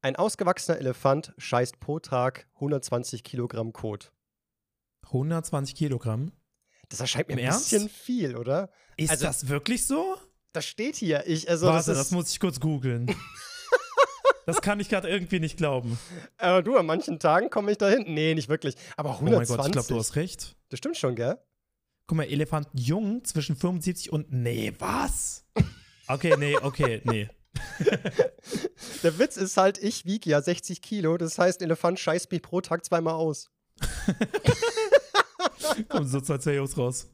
[0.00, 4.12] Ein ausgewachsener Elefant scheißt pro Tag 120 Kilogramm Kot.
[5.06, 6.32] 120 Kilogramm?
[6.88, 7.70] Das erscheint mir Im ein Ernst?
[7.70, 8.70] bisschen viel, oder?
[8.96, 10.16] Ist Also- das wirklich so?
[10.52, 11.24] Das steht hier.
[11.26, 13.06] Ich, also Warte, das das, muss ich kurz googeln.
[14.46, 15.98] das kann ich gerade irgendwie nicht glauben.
[16.38, 18.04] äh, du, an manchen Tagen komme ich dahin.
[18.14, 18.74] Nee, nicht wirklich.
[18.96, 19.56] Aber Oh mein 120.
[19.56, 20.56] Gott, ich glaube, du hast recht.
[20.70, 21.38] Das stimmt schon, gell?
[22.06, 24.32] Guck mal, Elefant jung zwischen 75 und.
[24.32, 25.44] Nee, was?
[26.10, 27.28] Okay, nee, okay, nee.
[29.02, 31.16] Der Witz ist halt, ich wiege ja 60 Kilo.
[31.16, 33.50] Das heißt, Elefant scheißt mich pro Tag zweimal aus.
[35.88, 37.06] Kommen so zwei CEOs raus.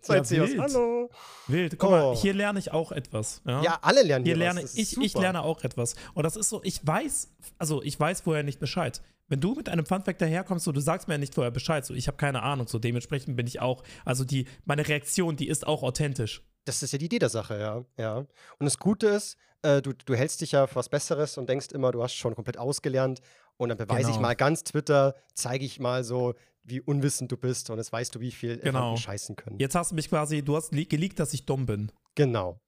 [0.00, 0.50] Zwei Ja, CEOs.
[0.50, 0.60] wild.
[0.60, 1.10] Hallo.
[1.48, 1.78] Wild.
[1.78, 1.92] Guck Oh.
[1.92, 3.40] mal, hier lerne ich auch etwas.
[3.46, 4.74] Ja, Ja, alle lernen hier hier lerne was.
[4.76, 5.94] Ich, ich lerne auch etwas.
[6.14, 9.00] Und das ist so, ich weiß, also ich weiß vorher nicht Bescheid.
[9.28, 11.94] Wenn du mit einem Funfact daherkommst, so, du sagst mir ja nicht vorher Bescheid, so,
[11.94, 15.66] ich habe keine Ahnung, so, dementsprechend bin ich auch, also die, meine Reaktion, die ist
[15.66, 16.42] auch authentisch.
[16.64, 17.84] Das ist ja die Idee der Sache, ja.
[17.96, 18.18] ja.
[18.18, 18.28] Und
[18.60, 21.92] das Gute ist, äh, du, du hältst dich ja für was Besseres und denkst immer,
[21.92, 23.20] du hast schon komplett ausgelernt.
[23.56, 24.20] Und dann beweise ich Genau.
[24.28, 27.70] mal ganz Twitter, zeige ich mal so, wie unwissend du bist.
[27.70, 28.96] Und jetzt weißt du, wie viel Genau.
[28.96, 29.58] Scheißen können.
[29.58, 31.92] Jetzt hast du mich quasi, du hast geleakt, dass ich dumm bin.
[32.14, 32.60] Genau.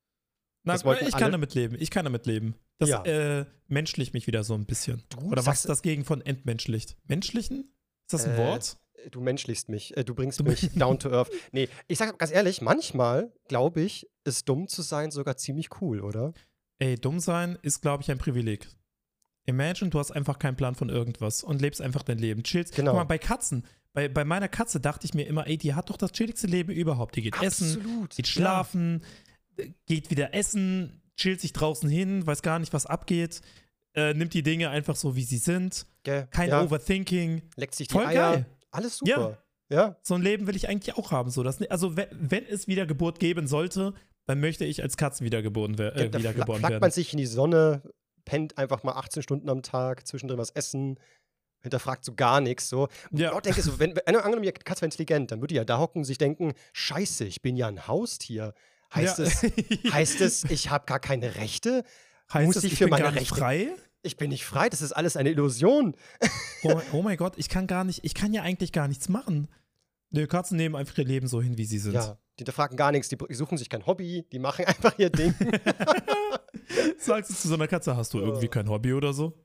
[0.62, 1.76] Na, ich kann damit leben.
[1.78, 2.54] Ich kann damit leben.
[2.78, 3.02] Das Ja.
[3.04, 5.02] äh, menschlicht mich wieder so ein bisschen.
[5.10, 6.96] Du Oder was ist das gegen von entmenschlichen?
[7.04, 7.72] Menschlichen?
[8.06, 8.76] Ist das ein Äh, Wort?
[9.10, 11.30] Du menschlichst mich, äh, du bringst Du- mich down to earth.
[11.52, 16.00] Nee, ich sag ganz ehrlich, manchmal glaube ich, ist dumm zu sein sogar ziemlich cool,
[16.00, 16.32] oder?
[16.78, 18.68] Ey, dumm sein ist, glaube ich, ein Privileg.
[19.46, 22.42] Imagine, du hast einfach keinen Plan von irgendwas und lebst einfach dein Leben.
[22.42, 22.74] Chillst.
[22.74, 22.92] Genau.
[22.92, 25.90] Guck mal, bei Katzen, bei, bei meiner Katze dachte ich mir immer, ey, die hat
[25.90, 27.16] doch das chilligste Leben überhaupt.
[27.16, 28.16] Die geht essen, Absolut.
[28.16, 29.04] geht schlafen,
[29.56, 33.42] äh, geht wieder essen, chillt sich draußen hin, weiß gar nicht, was abgeht,
[33.94, 35.86] äh, nimmt die Dinge einfach so, wie sie sind.
[36.06, 36.28] Ja, Gell?
[36.30, 37.42] Kein ja, Overthinking.
[37.56, 38.32] Leckt sich die Voll Eier.
[38.32, 38.46] geil.
[38.70, 39.38] Alles super.
[39.70, 39.96] Ja.
[40.02, 41.30] So ein Leben will ich eigentlich auch haben.
[41.30, 43.94] So, dass, also, wenn, wenn es Wiedergeburt geben sollte,
[44.26, 46.80] dann möchte ich als Katze wiedergeboren, wer, Ja, äh, fla wiedergeboren werden.
[46.80, 47.82] man sich in die Sonne,
[48.24, 50.98] pennt einfach mal 18 Stunden am Tag, zwischendrin was essen,
[51.60, 52.68] hinterfragt so gar nichts.
[52.68, 52.88] So.
[53.10, 53.32] Und Ja.
[53.34, 55.78] ich denke, so, wenn, wenn angenommen, die Katze wäre intelligent, dann würde die ja da
[55.78, 58.54] hocken und sich denken: Scheiße, ich bin ja ein Haustier.
[58.94, 59.24] Heißt, Ja.
[59.24, 59.42] es,
[59.92, 61.84] heißt es, ich habe gar keine Rechte?
[62.32, 63.68] heißt muss es, ich ich für bin meine gar nicht Rechte- frei?
[64.02, 65.94] Ich bin nicht frei, das ist alles eine Illusion.
[66.62, 69.08] Oh, mein- oh mein Gott, ich kann gar nicht, ich kann ja eigentlich gar nichts
[69.08, 69.48] machen.
[70.10, 71.94] Nö, Katzen nehmen einfach ihr Leben so hin, wie sie sind.
[71.94, 75.34] Ja, die hinterfragen gar nichts, die, suchen sich kein Hobby, die machen einfach ihr Ding.
[76.98, 79.44] Sagst du zu so einer Katze, hast du irgendwie kein Hobby oder so?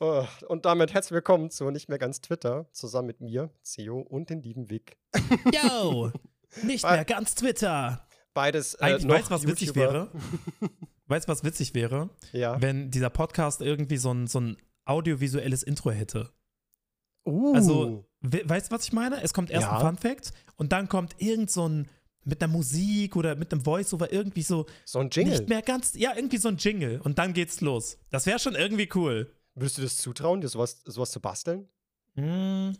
[0.00, 4.30] Oh, und damit herzlich willkommen zu Nicht mehr ganz Twitter, zusammen mit mir, Theo und
[4.30, 4.98] den lieben Vic.
[5.52, 6.12] Yo!
[6.62, 8.06] Nicht mehr ganz Twitter.
[8.34, 9.92] Beides äh, Eigentlich weißt du, was witzig YouTuber.
[9.92, 10.10] wäre?
[11.06, 12.10] Weißt du, was witzig wäre?
[12.32, 12.60] Ja.
[12.60, 16.32] Wenn dieser Podcast irgendwie so ein, so ein audiovisuelles Intro hätte.
[17.26, 17.54] Uh.
[17.54, 19.22] Also, we weißt du, was ich meine?
[19.22, 19.78] Es kommt erst Ja.
[19.78, 21.88] ein Fun Fact und dann kommt irgend so ein
[22.24, 25.32] mit einer Musik oder mit einem Voiceover irgendwie so so ein Jingle.
[25.38, 27.98] nicht mehr ganz, ja, irgendwie so ein Jingle und dann geht's los.
[28.10, 29.32] Das wäre schon irgendwie cool.
[29.54, 31.68] Würdest du das zutrauen, dir sowas, sowas zu basteln?
[32.14, 32.76] Hm,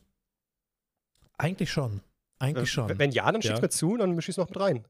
[1.39, 2.01] eigentlich schon.
[2.39, 2.99] Eigentlich Äh, schon.
[2.99, 3.49] Wenn ja, dann Ja.
[3.51, 4.85] schick's mir zu und dann ich's noch mit rein.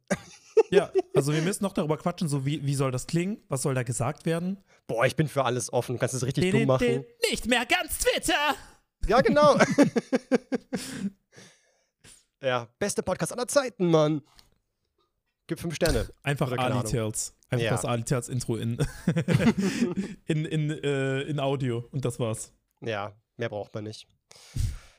[0.70, 3.38] Ja, also wir müssen noch darüber quatschen, so wie, wie soll das klingen?
[3.48, 4.58] Was soll da gesagt werden?
[4.86, 5.94] Boah, ich bin für alles offen.
[5.94, 6.86] Du kannst es richtig Den- dumm machen.
[6.86, 8.54] den- Nicht mehr ganz Twitter!
[9.08, 9.58] Ja, genau.
[12.42, 14.22] ja, beste Podcast aller Zeiten, Mann.
[15.46, 16.08] Gib fünf Sterne.
[16.22, 16.90] Einfach Oder Ali.
[16.90, 17.34] Tales.
[17.50, 17.70] Einfach Ja.
[17.72, 18.76] das Ali Tales Intro in,
[20.26, 22.52] in, in, äh, in Audio und das war's.
[22.80, 24.06] Ja, mehr braucht man nicht.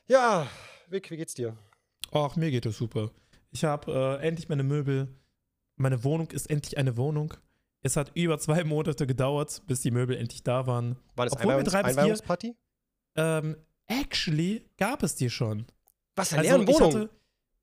[0.07, 0.47] Ja,
[0.89, 1.57] Vic, wie geht's dir?
[2.11, 3.11] Ach, mir geht es super.
[3.51, 5.07] Ich habe äh, endlich meine Möbel.
[5.75, 7.33] Meine Wohnung ist endlich eine Wohnung.
[7.81, 10.97] Es hat über zwei Monate gedauert, bis die Möbel endlich da waren.
[11.15, 12.55] War das Obwohl Einweihungs Einweihungsparty?
[13.15, 13.57] Ähm,
[14.01, 15.65] actually gab es die schon.
[16.15, 16.81] Was, eine Also, Wohnung?
[16.93, 17.09] hatte.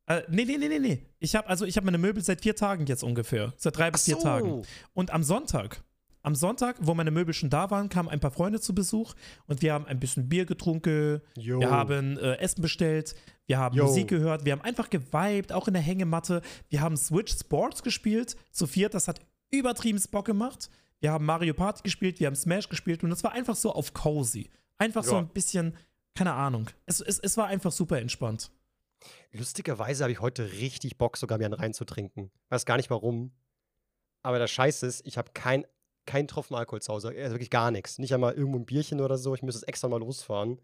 [0.06, 1.06] Äh, nee, nee, nee, nee, nee.
[1.20, 3.52] Ich habe also ich habe meine Möbel seit vier Tagen jetzt ungefähr.
[3.56, 4.22] Seit drei bis Ach vier so.
[4.22, 4.62] Tagen.
[4.92, 5.84] Und am Sonntag,
[6.22, 9.14] am Sonntag, wo meine Möbel schon da waren, kamen ein paar Freunde zu Besuch
[9.46, 11.60] und wir haben ein bisschen Bier getrunken, Jo.
[11.60, 13.14] wir haben äh, Essen bestellt,
[13.46, 13.84] wir haben Yo.
[13.86, 16.42] Musik gehört, wir haben einfach geweibt, auch in der Hängematte.
[16.68, 19.20] Wir haben Switch Sports gespielt, zu viert, das hat
[19.52, 20.70] übertrieben Bock gemacht.
[21.00, 23.94] Wir haben Mario Party gespielt, wir haben Smash gespielt und es war einfach so auf
[23.94, 24.50] cozy.
[24.76, 25.18] Einfach so Ja.
[25.20, 25.74] ein bisschen,
[26.14, 26.66] keine Ahnung.
[26.86, 28.50] Es, es, es war einfach super entspannt.
[29.32, 32.30] Lustigerweise habe ich heute richtig Bock, sogar mir einen reinzutrinken.
[32.48, 33.32] Weiß gar nicht warum.
[34.22, 35.64] Aber der Scheiß ist, ich habe kein,
[36.06, 37.08] kein Tropfen Alkohol zu Hause.
[37.16, 37.98] Also wirklich gar nichts.
[37.98, 39.34] Nicht einmal irgendwo ein Bierchen oder so.
[39.34, 40.60] Ich müsste es extra mal losfahren.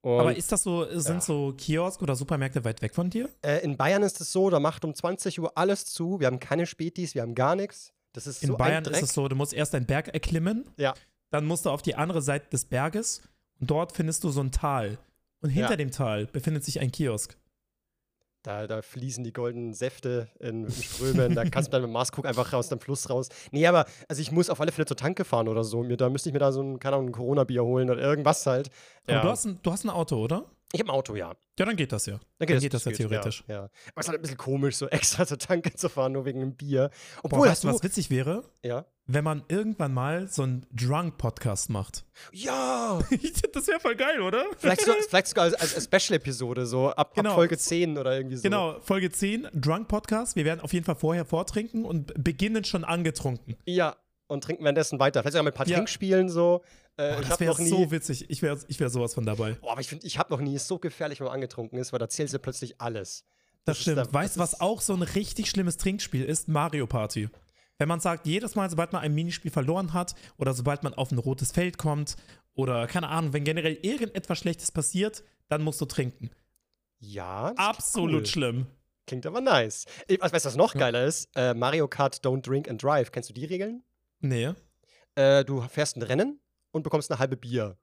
[0.00, 1.20] Und Aber ist das so, sind ja.
[1.20, 3.28] so Kiosk oder Supermärkte weit weg von dir?
[3.42, 6.20] äh, in Bayern ist es so, da macht um 20 Uhr alles zu.
[6.20, 7.92] Wir haben keine Spätis, wir haben gar nichts.
[8.12, 10.94] Das ist In so Bayern ist es so, du musst erst einen Berg erklimmen, Ja.
[11.30, 13.22] dann musst du auf die andere Seite des Berges
[13.60, 14.98] und dort findest du so ein Tal.
[15.42, 15.76] Und hinter Ja.
[15.76, 17.36] dem Tal befindet sich ein Kiosk.
[18.42, 21.34] Da, da fließen die goldenen Säfte in, in Strömen.
[21.34, 23.28] da kannst du dann mit dem Maßkrug einfach aus dem Fluss raus.
[23.50, 25.82] Nee, aber also ich muss auf alle Fälle zur Tanke fahren oder so.
[25.82, 28.46] Mir, da müsste ich mir da so ein, keine Ahnung, ein Corona-Bier holen oder irgendwas
[28.46, 28.70] halt.
[29.08, 30.44] Aber du, hast ein, du hast ein Auto, oder?
[30.72, 31.34] Ich habe ein Auto, ja.
[31.58, 32.18] Ja, dann geht das ja.
[32.38, 33.44] Dann geht, das, ja geht, theoretisch.
[33.46, 33.60] Ja, ja.
[33.62, 36.42] Aber es ist halt ein bisschen komisch, so extra zur Tanke zu fahren, nur wegen
[36.42, 36.90] einem Bier.
[37.22, 38.42] Obwohl, Boah, weißt du, was witzig wäre?
[38.64, 38.84] Ja.
[39.06, 42.04] Wenn man irgendwann mal so einen Drunk-Podcast macht.
[42.32, 42.98] Ja!
[43.52, 44.44] das wäre voll geil, oder?
[44.58, 47.30] Vielleicht sogar, vielleicht sogar als, als Special-Episode, so ab, Genau.
[47.30, 48.42] ab Folge 10 oder irgendwie so.
[48.42, 50.34] Genau, Folge 10, Drunk-Podcast.
[50.34, 53.56] Wir werden auf jeden Fall vorher vortrinken und beginnen schon angetrunken.
[53.64, 53.96] Ja,
[54.26, 55.22] und trinken währenddessen weiter.
[55.22, 55.76] Vielleicht sogar mit ein paar Ja.
[55.76, 56.62] Trinkspielen so.
[56.98, 58.30] Äh, ich das wäre so witzig.
[58.30, 59.52] Ich wäre ich wär sowas von dabei.
[59.54, 61.98] Boah, aber ich finde, ich habe noch nie so gefährlich, wenn man angetrunken ist, weil
[61.98, 63.24] da zählt ja plötzlich alles.
[63.64, 63.98] Das, ist stimmt.
[63.98, 66.48] da- weißt du, das was auch so ein richtig schlimmes Trinkspiel ist?
[66.48, 67.28] Mario Party.
[67.78, 71.10] Wenn man sagt, jedes Mal, sobald man ein Minispiel verloren hat oder sobald man auf
[71.12, 72.16] ein rotes Feld kommt
[72.54, 76.30] oder keine Ahnung, wenn generell irgendetwas Schlechtes passiert, dann musst du trinken.
[76.98, 78.26] Ja, das Absolut cool.
[78.26, 78.66] schlimm.
[79.06, 79.84] Klingt aber nice.
[80.08, 80.80] Ich, weißt du, was noch Ja.
[80.80, 81.28] geiler ist?
[81.36, 83.12] Äh, Mario Kart Don't Drink and Drive.
[83.12, 83.82] Kennst du die Regeln?
[84.20, 84.52] Nee.
[85.14, 86.40] Äh, du fährst ein Rennen
[86.76, 87.76] und bekommst eine halbe Bier.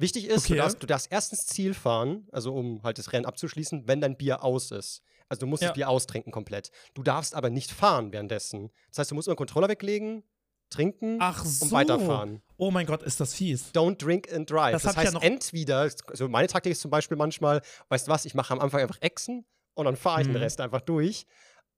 [0.00, 0.52] Wichtig ist, Okay.
[0.54, 4.00] du, darfst, du darfst erst ins Ziel fahren, also um halt das Rennen abzuschließen, wenn
[4.00, 5.02] dein Bier aus ist.
[5.28, 5.68] Also du musst Ja.
[5.70, 6.70] das Bier austrinken komplett.
[6.94, 8.70] Du darfst aber nicht fahren währenddessen.
[8.90, 10.22] Das heißt, du musst immer den Controller weglegen,
[10.70, 11.64] trinken Ach so.
[11.64, 12.42] und weiterfahren.
[12.58, 13.72] Oh mein Gott, ist das fies.
[13.74, 14.72] Don't drink and drive.
[14.72, 18.10] Das Das, ja heißt, noch- entweder, also meine Taktik ist zum Beispiel manchmal, weißt du
[18.12, 19.44] was, ich mache am Anfang einfach Echsen
[19.74, 20.34] und dann fahre ich Mhm.
[20.34, 21.26] den Rest einfach durch.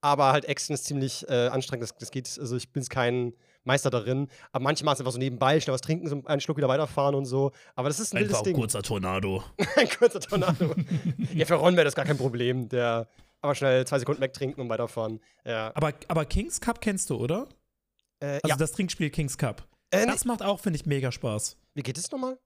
[0.02, 1.82] Aber halt Echsen ist ziemlich äh, anstrengend.
[1.84, 3.34] Das, das geht, also ich bin kein
[3.64, 4.28] Meister darin.
[4.52, 7.14] Aber manche machen es einfach so nebenbei, schnell was trinken, so einen Schluck wieder weiterfahren
[7.14, 7.52] und so.
[7.74, 8.54] Aber das ist ein wildes Ding.
[8.56, 9.42] kurzer Tornado.
[9.76, 10.74] ein kurzer Tornado.
[11.34, 12.68] ja, für Ron wäre das gar kein Problem.
[12.68, 13.06] Der
[13.42, 15.20] aber schnell zwei Sekunden wegtrinken und weiterfahren.
[15.44, 15.72] Ja.
[15.74, 17.48] Aber, aber Kings Cup kennst du, oder?
[18.20, 18.56] Äh, Also ja.
[18.56, 19.66] das Trinkspiel Kings Cup.
[19.90, 20.06] Äh.
[20.06, 21.56] Das macht auch, finde ich, mega Spaß.
[21.74, 22.38] Wie geht es nochmal?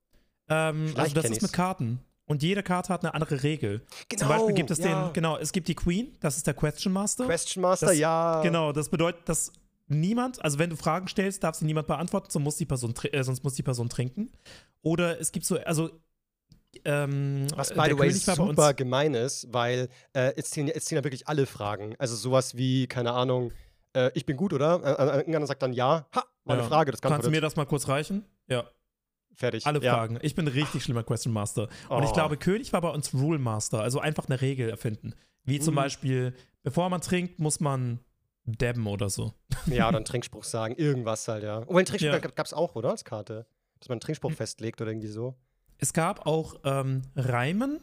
[0.48, 2.00] Ähm, also das ist mit Karten.
[2.26, 3.82] Und jede Karte hat eine andere Regel.
[4.08, 4.20] Genau.
[4.20, 5.06] Zum Beispiel gibt es ja.
[5.06, 7.26] den, genau, es gibt die Queen, das ist der Question Master.
[7.26, 8.40] Question Master, Das- ja.
[8.42, 9.52] Genau, das bedeutet, dass
[9.86, 13.22] niemand, also wenn du Fragen stellst, darf sie niemand beantworten, sonst muss die Person, äh,
[13.22, 14.30] sonst muss die Person trinken.
[14.82, 15.90] Oder es gibt so, also
[16.84, 21.00] ähm, Was, der by the way, super gemein ist, weil äh, es, zählen, es zählen
[21.00, 21.94] ja wirklich alle Fragen.
[21.98, 23.52] Also sowas wie, keine Ahnung,
[23.94, 24.82] äh, ich bin gut, oder?
[24.82, 26.06] Äh, äh, Irgendeiner sagt dann ja.
[26.14, 26.60] Ha, war Ja.
[26.62, 28.24] eine Frage, das kann Kannst du mir das mal kurz reichen?
[28.48, 28.64] Ja,
[29.34, 29.66] Fertig.
[29.66, 29.94] alle ja.
[29.94, 30.18] Fragen.
[30.22, 31.68] Ich bin ein richtig schlimmer Question Master.
[31.88, 32.14] Und ich Oh.
[32.14, 35.14] glaube, König war bei uns Rule Master, also einfach eine Regel erfinden.
[35.44, 35.76] Wie zum Mhm.
[35.76, 38.00] Beispiel, bevor man trinkt, muss man
[38.44, 39.32] dabben oder so.
[39.66, 41.62] Ja, oder einen Trinkspruch sagen, irgendwas halt, ja.
[41.66, 42.18] Oh, einen Trinkspruch Ja.
[42.18, 42.90] gab es auch, oder?
[42.90, 43.46] Als Karte.
[43.80, 44.36] Dass man einen Trinkspruch Hm.
[44.36, 45.34] festlegt oder irgendwie so.
[45.78, 47.80] Es gab auch ähm, Reimen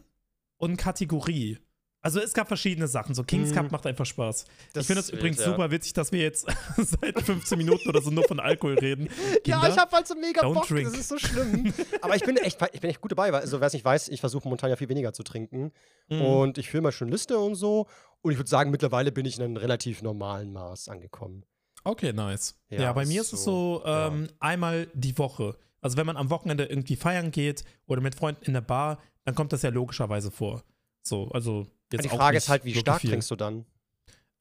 [0.58, 1.60] und Kategorie.
[2.02, 3.14] Also es gab verschiedene Sachen.
[3.14, 3.56] So Kings Mhm.
[3.56, 4.46] Cup macht einfach Spaß.
[4.74, 5.46] Das ich finde wild, übrigens ja.
[5.46, 9.08] super witzig, dass wir jetzt seit 15 Minuten oder so nur von Alkohol reden.
[9.46, 10.90] Ja, Kinder, ich habe halt so mega Bock, drink.
[10.90, 11.74] das ist so schlimm.
[12.02, 14.10] Aber ich bin echt, ich bin echt gut dabei, weil, also wer es nicht weiß,
[14.10, 15.72] ich versuche momentan ja viel weniger zu trinken.
[16.10, 16.22] Mhm.
[16.22, 17.88] Und ich führe mal schon Liste und so.
[18.22, 21.44] Und ich würde sagen, mittlerweile bin ich in einem relativ normalen Maß angekommen.
[21.84, 22.56] Okay, nice.
[22.70, 24.08] Ja, Ja, bei mir ist es so so, ja.
[24.08, 25.56] ähm, einmal die Woche.
[25.82, 29.34] Also wenn man am Wochenende irgendwie feiern geht oder mit Freunden in der Bar, dann
[29.36, 30.64] kommt das ja logischerweise vor.
[31.04, 33.10] So, also jetzt die auch Frage ist halt, wie stark viel.
[33.12, 33.66] trinkst du dann?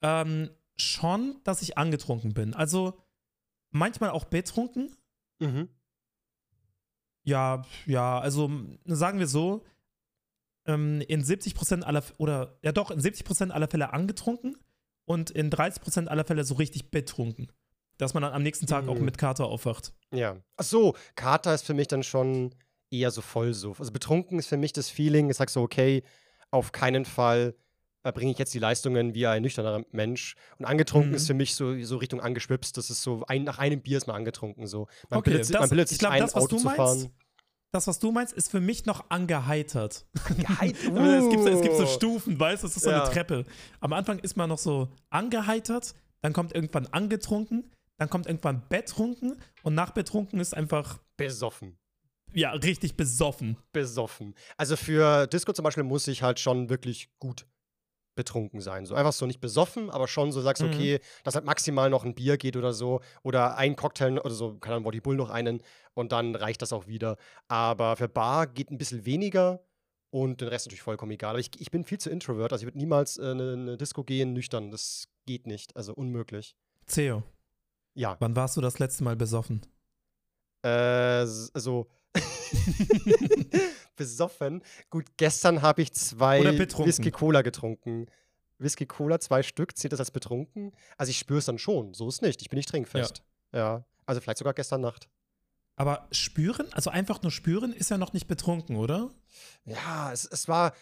[0.01, 2.53] Ähm, schon, dass ich angetrunken bin.
[2.53, 2.97] Also
[3.69, 4.95] manchmal auch betrunken.
[5.39, 5.69] Mhm.
[7.23, 8.49] Ja, ja, also
[8.85, 9.63] sagen wir so,
[10.65, 14.57] ähm, in 70% aller, oder ja doch, in 70% aller Fälle angetrunken
[15.05, 17.51] und in 30% aller Fälle so richtig betrunken.
[17.97, 19.05] Dass man dann am nächsten Tag auch Mhm.
[19.05, 19.93] mit Kater aufwacht.
[20.11, 20.37] Ja.
[20.57, 22.55] Ach so, Kater ist für mich dann schon
[22.89, 23.79] eher so Vollsuff.
[23.79, 26.03] Also betrunken ist für mich das Feeling, ich sag so, okay,
[26.51, 27.55] auf keinen Fall
[28.03, 30.35] erbringe ich jetzt die Leistungen wie ein nüchterner Mensch.
[30.57, 31.15] Und angetrunken Mhm.
[31.15, 32.75] ist für mich so, so Richtung angeschwipst.
[32.77, 34.65] Das ist so, ein, nach einem Bier ist man angetrunken.
[34.67, 34.87] So.
[35.09, 36.65] Man Okay, bildet, das- man bildet ich sich glaub, ein, das, was Auto du zu
[36.65, 37.09] meinst, fahren.
[37.73, 40.05] Das, was du meinst, ist für mich noch angeheitert.
[40.35, 40.83] Geheit- es,
[41.29, 41.87] gibt, es gibt so Uh.
[41.87, 42.67] Stufen, weißt du?
[42.67, 43.03] Es ist so Ja.
[43.03, 43.45] eine Treppe.
[43.79, 49.37] Am Anfang ist man noch so angeheitert, dann kommt irgendwann angetrunken, dann kommt irgendwann betrunken
[49.63, 51.77] und nach betrunken ist einfach, Besoffen.
[52.33, 53.57] Ja, richtig besoffen.
[53.73, 54.35] Besoffen.
[54.57, 57.45] Also für Disco zum Beispiel muss ich halt schon wirklich gut
[58.15, 58.85] betrunken sein.
[58.85, 60.69] So einfach so nicht besoffen, aber schon so sagst, Mhm.
[60.69, 62.99] okay, dass halt maximal noch ein Bier geht oder so.
[63.23, 65.61] Oder ein Cocktail oder so, kann dann Body Bull noch einen
[65.93, 67.15] und dann reicht das auch wieder.
[67.47, 69.63] Aber für Bar geht ein bisschen weniger
[70.09, 71.31] und den Rest natürlich vollkommen egal.
[71.31, 74.03] Aber ich, ich bin viel zu introvert, also ich würde niemals äh, eine, eine Disco
[74.03, 74.71] gehen nüchtern.
[74.71, 76.55] Das geht nicht, also unmöglich.
[76.87, 77.23] Theo,
[77.93, 79.61] Ja, wann warst du das letzte Mal besoffen?
[80.63, 80.69] äh,
[81.53, 81.87] also
[83.95, 84.63] besoffen.
[84.89, 86.43] Gut, gestern habe ich zwei.
[86.43, 88.07] Whisky Cola getrunken.
[88.57, 90.71] Whisky Cola, zwei Stück, zählt das als betrunken?
[90.97, 92.41] Also ich spüre es dann schon, so ist nicht.
[92.41, 93.23] Ich bin nicht trinkfest.
[93.53, 93.85] Ja.
[94.05, 95.09] Also vielleicht sogar gestern Nacht.
[95.75, 99.09] Aber spüren, also einfach nur spüren, ist ja noch nicht betrunken, oder?
[99.65, 100.73] Ja, es, es war.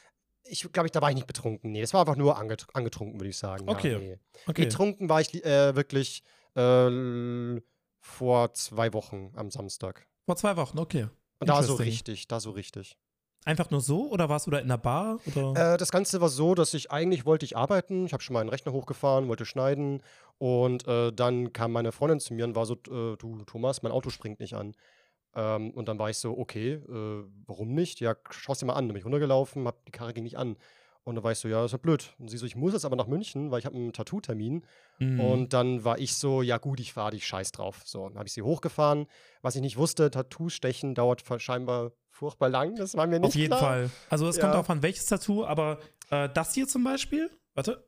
[0.44, 1.72] ich glaube, ich, da war ich nicht betrunken.
[1.72, 3.66] Nee, das war einfach nur anget angetrunken, würde ich sagen.
[3.66, 3.98] Ja, Okay.
[3.98, 4.20] nee.
[4.48, 4.66] Okay.
[4.66, 6.24] Betrunken war ich äh, wirklich
[6.56, 7.62] äh,
[8.02, 10.06] vor zwei Wochen am Samstag.
[10.26, 11.08] Vor zwei Wochen, okay.
[11.40, 12.98] Und da so richtig, da so richtig.
[13.46, 15.20] Einfach nur so oder warst du da in der Bar?
[15.26, 15.74] Oder?
[15.74, 18.06] Äh, das Ganze war so, dass ich eigentlich wollte ich arbeiten.
[18.06, 20.04] Ich habe schon meinen Rechner hochgefahren, wollte schneiden.
[20.38, 23.94] Und äh, dann kam meine Freundin zu mir und war so, äh, du Thomas, mein
[23.94, 24.76] Auto springt nicht an.
[25.36, 28.02] Ähm, und dann war ich so, okay, äh, warum nicht?
[28.02, 28.88] Ja, schau's dir mal an.
[28.88, 30.58] Dann bin ich runtergelaufen, hab, die Karre ging nicht an.
[31.10, 32.14] Und dann war ich so, ja, das ist ja blöd.
[32.20, 34.64] Und sie so, ich muss jetzt aber nach München, weil ich habe einen Tattoo-Termin.
[35.00, 35.20] Mhm.
[35.20, 37.82] Und dann war ich so, ja gut, ich fahre dich scheiß drauf.
[37.84, 39.08] So, dann habe ich sie hochgefahren.
[39.42, 42.76] Was ich nicht wusste, Tattoo-Stechen dauert ver- scheinbar furchtbar lang.
[42.76, 43.60] Das war mir nicht Auf jeden klar.
[43.60, 43.90] Fall.
[44.12, 44.60] Also es kommt Ja.
[44.60, 45.80] auch an welches Tattoo, aber
[46.12, 47.88] äh, das hier zum Beispiel, warte.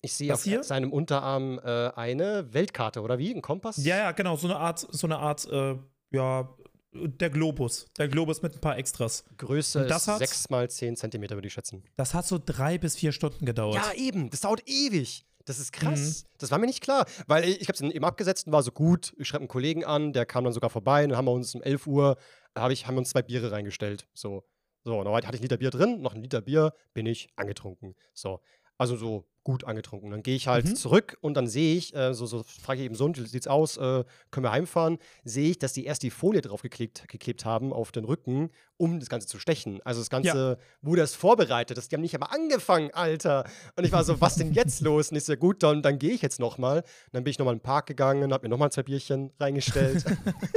[0.00, 0.64] Ich sehe auf hier?
[0.64, 3.32] seinem Unterarm äh, eine Weltkarte, oder wie?
[3.34, 3.76] Ein Kompass?
[3.84, 5.76] Ja, ja, genau, so eine Art, so eine Art, äh,
[6.10, 6.48] ja,
[6.92, 7.86] der Globus.
[7.98, 9.24] Der Globus mit ein paar Extras.
[9.36, 11.84] Größe Und das ist hat- 6 mal 10 Zentimeter, würde ich schätzen.
[11.96, 13.76] Das hat so drei bis vier Stunden gedauert.
[13.76, 14.30] Ja, eben.
[14.30, 15.24] Das dauert ewig.
[15.44, 16.24] Das ist krass.
[16.24, 16.28] Mhm.
[16.38, 17.06] Das war mir nicht klar.
[17.26, 19.14] Weil ich, ich habe es eben abgesetzt und war so gut.
[19.18, 21.04] Ich schreibe einen Kollegen an, der kam dann sogar vorbei.
[21.04, 22.16] Und dann haben wir uns um 11 Uhr,
[22.54, 24.06] hab ich, haben wir uns zwei Biere reingestellt.
[24.14, 24.44] So.
[24.84, 27.28] So, und dann hatte ich einen Liter Bier drin, noch ein Liter Bier, bin ich
[27.36, 27.94] angetrunken.
[28.14, 28.40] So.
[28.78, 30.10] Also so gut angetrunken.
[30.10, 30.76] Dann gehe ich halt Mhm.
[30.76, 33.78] zurück und dann sehe ich, äh, so, so frage ich eben Sohn, wie sieht's aus,
[33.78, 34.98] äh, können wir heimfahren?
[35.24, 39.00] Sehe ich, dass die erst die Folie drauf geklebt, geklebt haben auf den Rücken, um
[39.00, 39.80] das Ganze zu stechen.
[39.84, 41.78] Also das Ganze wurde erst vorbereitet.
[41.78, 43.44] Das, die haben nicht aber angefangen, Alter.
[43.74, 45.10] Und ich war so, was denn jetzt los?
[45.12, 46.84] Ich so, gut, dann, dann gehe ich jetzt nochmal.
[47.12, 50.04] Dann bin ich nochmal in den Park gegangen, habe mir nochmal zwei Bierchen reingestellt.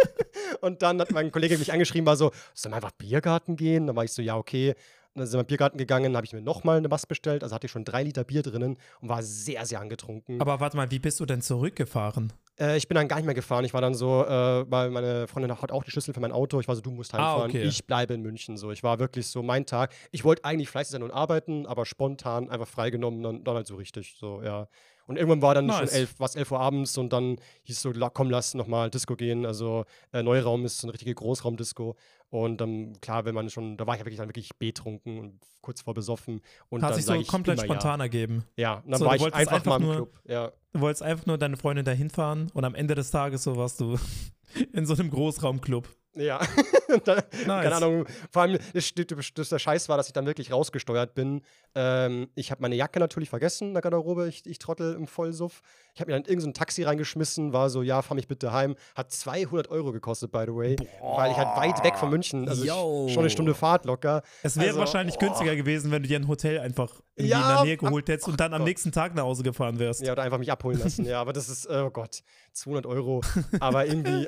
[0.62, 3.88] und dann hat mein Kollege mich angeschrieben, war so, sollen wir einfach Biergarten gehen?
[3.88, 4.76] Dann war ich so, ja, okay.
[5.14, 7.44] Und dann sind wir in den Biergarten gegangen, habe ich mir nochmal eine was bestellt.
[7.44, 10.40] Also hatte ich schon drei Liter Bier drinnen und war sehr, sehr angetrunken.
[10.40, 12.32] Aber warte mal, wie bist du denn zurückgefahren?
[12.60, 13.66] Äh, ich bin dann gar nicht mehr gefahren.
[13.66, 16.60] Ich war dann so, äh, weil meine Freundin hat auch die Schlüssel für mein Auto.
[16.62, 17.50] Ich war so, du musst Ah, heimfahren.
[17.52, 17.64] okay.
[17.64, 18.56] Ich bleibe in München.
[18.56, 19.94] So, ich war wirklich so mein Tag.
[20.12, 23.76] Ich wollte eigentlich fleißig sein und arbeiten, aber spontan einfach freigenommen, dann, dann halt so
[23.76, 24.16] richtig.
[24.18, 24.68] So, ja.
[25.08, 25.78] Und irgendwann war dann Nice.
[25.78, 29.16] schon elf, was elf Uhr abends und dann hieß so, la, komm, lass nochmal Disco
[29.16, 29.46] gehen.
[29.46, 31.96] Also äh, Neuraum ist so eine richtige Großraumdisco.
[32.30, 35.40] Und dann, klar, wenn man schon, da war ich ja wirklich dann wirklich betrunken und
[35.62, 36.40] kurz vor besoffen.
[36.70, 38.46] Und Hat dann sich so komplett spontan ergeben.
[38.56, 38.76] Ja, ja.
[38.86, 40.20] und dann So, war ich einfach, einfach mal im nur- Club.
[40.28, 40.52] Ja.
[40.72, 43.82] Du wolltest einfach nur deine Freundin dahin fahren und am Ende des Tages so warst
[43.82, 43.98] du
[44.74, 45.90] in so einem Großraumclub.
[46.14, 46.40] Ja,
[47.06, 47.24] Nice.
[47.46, 48.06] keine Ahnung.
[48.32, 48.94] Vor allem, das,
[49.34, 51.42] das, der Scheiß war, dass ich dann wirklich rausgesteuert bin.
[51.74, 55.62] Ähm, ich habe meine Jacke natürlich vergessen in der Garderobe, ich, ich trottel im Vollsuff.
[55.94, 58.52] Ich habe mir dann irgendein so ein Taxi reingeschmissen, war so, ja, fahr mich bitte
[58.52, 58.76] heim.
[58.96, 60.76] Hat 200 Euro gekostet, by the way.
[61.02, 62.70] Weil ich halt weit weg von München, also ich,
[63.14, 64.22] schon eine Stunde Fahrt locker.
[64.44, 65.20] Es wäre Also, wahrscheinlich oh.
[65.20, 68.28] günstiger gewesen, wenn du dir ein Hotel einfach irgendwie Ja, in der Nähe geholt hättest
[68.28, 68.68] und dann am Gott.
[68.68, 70.02] nächsten Tag nach Hause gefahren wärst.
[70.02, 71.06] Ja, oder einfach mich abholen lassen.
[71.06, 72.22] ja, aber das ist, oh Gott,
[72.54, 73.22] 200 Euro.
[73.62, 74.28] Aber irgendwie,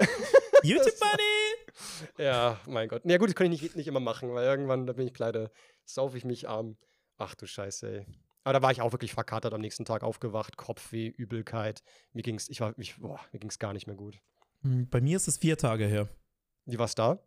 [0.63, 1.52] YouTube Money!
[2.17, 3.01] Ja, mein Gott.
[3.05, 5.51] Ja, gut, das kann ich nicht, nicht immer machen, weil irgendwann, da bin ich pleite,
[5.85, 6.77] sauf ich mich arm.
[7.17, 8.05] Ach du Scheiße, ey.
[8.43, 11.81] Aber da war ich auch wirklich verkatert am nächsten Tag aufgewacht, Kopfweh, Übelkeit.
[12.11, 14.19] Mir ging's, ich war, ich, boah, mir ging's gar nicht mehr gut.
[14.63, 16.09] Hm, Bei mir ist es vier Tage her.
[16.65, 17.19] Wie war's da?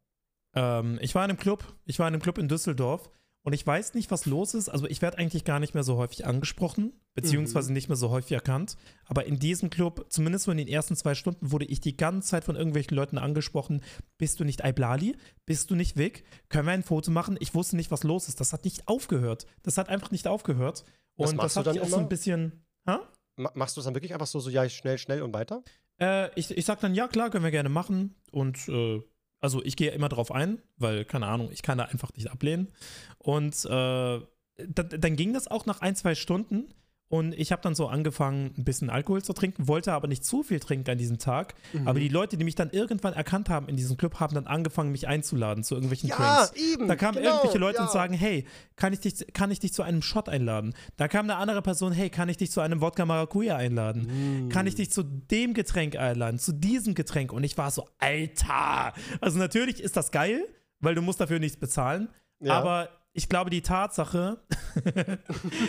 [0.54, 3.10] Ähm, ich war in einem Club, ich war in einem Club in Düsseldorf
[3.46, 4.68] und ich weiß nicht, was los ist.
[4.68, 8.32] Also ich werde eigentlich gar nicht mehr so häufig angesprochen, beziehungsweise nicht mehr so häufig
[8.32, 8.76] erkannt.
[9.04, 12.28] Aber in diesem Club, zumindest so in den ersten zwei Stunden, wurde ich die ganze
[12.28, 13.84] Zeit von irgendwelchen Leuten angesprochen.
[14.18, 15.16] Bist du nicht Aiblali?
[15.44, 16.24] Bist du nicht Vic?
[16.48, 17.36] Können wir ein Foto machen?
[17.38, 18.40] Ich wusste nicht, was los ist.
[18.40, 19.46] Das hat nicht aufgehört.
[19.62, 20.84] Das hat einfach nicht aufgehört.
[21.14, 22.64] Und das du hat dann mich auch so ein bisschen.
[22.88, 23.00] Ha?
[23.36, 25.62] Ma machst du es dann wirklich einfach so, so, ja, schnell, schnell und weiter?
[26.00, 28.16] Äh, ich, ich sag dann, ja, klar, können wir gerne machen.
[28.32, 29.00] Und äh,
[29.40, 32.72] also ich gehe immer drauf ein, weil, keine Ahnung, ich kann da einfach nicht ablehnen.
[33.18, 36.74] Und äh, dann, dann ging das auch nach ein, zwei Stunden.
[37.08, 40.42] Und ich habe dann so angefangen, ein bisschen Alkohol zu trinken, wollte aber nicht zu
[40.42, 41.54] viel trinken an diesem Tag.
[41.72, 41.86] Mhm.
[41.86, 44.90] Aber die Leute, die mich dann irgendwann erkannt haben in diesem Club, haben dann angefangen,
[44.90, 46.60] mich einzuladen zu irgendwelchen Ja, Drinks.
[46.60, 46.88] eben.
[46.88, 47.84] Da kamen genau, irgendwelche Leute ja.
[47.84, 48.44] und sagen, hey,
[48.74, 50.74] kann ich, dich, kann ich dich zu einem Shot einladen?
[50.96, 54.46] Da kam eine andere Person, hey, kann ich dich zu einem Wodka Maracuja einladen?
[54.46, 54.48] Mm.
[54.48, 57.32] Kann ich dich zu dem Getränk einladen, zu diesem Getränk?
[57.32, 58.92] Und ich war so, Alter!
[59.20, 60.44] Also natürlich ist das geil,
[60.80, 62.08] weil du musst dafür nichts bezahlen.
[62.40, 62.54] Ja.
[62.54, 64.38] Aber ich glaube, die Tatsache,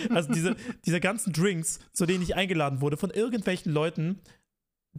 [0.10, 4.22] also diese, diese ganzen Drinks, zu denen ich eingeladen wurde, von irgendwelchen Leuten,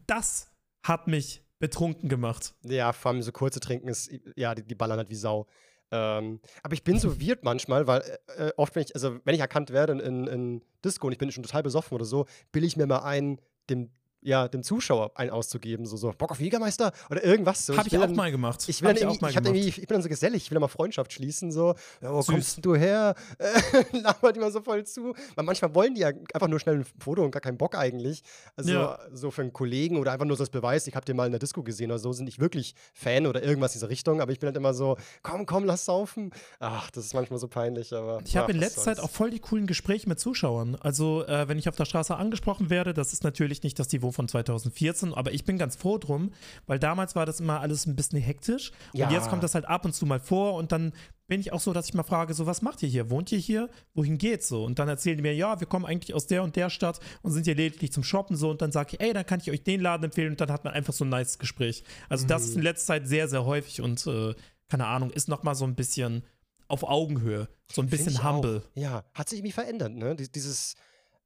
[0.07, 0.51] das
[0.83, 2.55] hat mich betrunken gemacht.
[2.63, 5.47] Ja, vor allem so kurze Trinken ist, ja, die, die ballern halt wie Sau.
[5.91, 8.03] Ähm, aber ich bin so weird manchmal, weil
[8.37, 11.13] äh, äh, oft, wenn ich, also wenn ich erkannt werde in, in, in Disco und
[11.13, 13.91] ich bin schon total besoffen oder so, bilde ich mir mal ein, dem
[14.21, 17.77] ja, dem Zuschauer einen auszugeben, so, so Bock auf Jägermeister oder irgendwas so.
[17.77, 18.65] Hab ich, will auch dann, mal gemacht.
[18.69, 19.55] Ich, will Hab dann ich auch mal ich, gemacht.
[19.57, 22.27] ich bin dann so gesellig, ich will dann mal Freundschaft schließen, so, ja, wo Süß.
[22.35, 23.15] kommst du her?
[23.39, 25.15] Äh, labert immer so voll zu.
[25.35, 28.23] Weil manchmal wollen die ja einfach nur schnell ein Foto und gar keinen Bock eigentlich.
[28.57, 28.99] Also Ja.
[29.13, 31.33] so für einen Kollegen oder einfach nur so als Beweis, ich habe den mal in
[31.33, 34.33] der Disco gesehen oder so, sind nicht wirklich Fan oder irgendwas in dieser Richtung, aber
[34.33, 36.33] ich bin halt immer so, komm, komm, lass saufen.
[36.59, 38.21] Ach, das ist manchmal so peinlich, aber.
[38.25, 40.77] Ich habe in letzter Zeit auch voll die coolen Gespräche mit Zuschauern.
[40.81, 44.13] Also, äh, wenn ich auf der Straße angesprochen werde, das ist natürlich nicht das Niveau
[44.13, 46.33] von 2014, aber ich bin ganz froh drum,
[46.67, 48.73] weil damals war das immer alles ein bisschen hektisch.
[48.93, 49.11] Und Ja.
[49.11, 50.93] jetzt kommt das halt ab und zu mal vor und dann
[51.27, 53.11] bin ich auch so, dass ich mal frage, so, was macht ihr hier?
[53.11, 53.69] Wohnt ihr hier?
[53.95, 54.65] Wohin geht's so?
[54.65, 57.33] Und dann erzählen die mir, ja, wir kommen eigentlich aus der und der Stadt und
[57.33, 59.63] sind hier lediglich zum Shoppen so und dann sage ich, ey, dann kann ich euch
[59.63, 61.85] den Laden empfehlen und dann hat man einfach so ein nice Gespräch.
[62.09, 62.49] Also, das Mhm.
[62.49, 64.35] ist in letzter Zeit sehr, sehr häufig und, äh,
[64.69, 66.25] keine Ahnung, ist nochmal so ein bisschen
[66.67, 68.35] auf Augenhöhe, so ein bisschen ich auch.
[68.37, 68.63] humble.
[68.75, 70.15] Ja, hat sich irgendwie verändert, ne?
[70.17, 70.77] Dies- Dieses,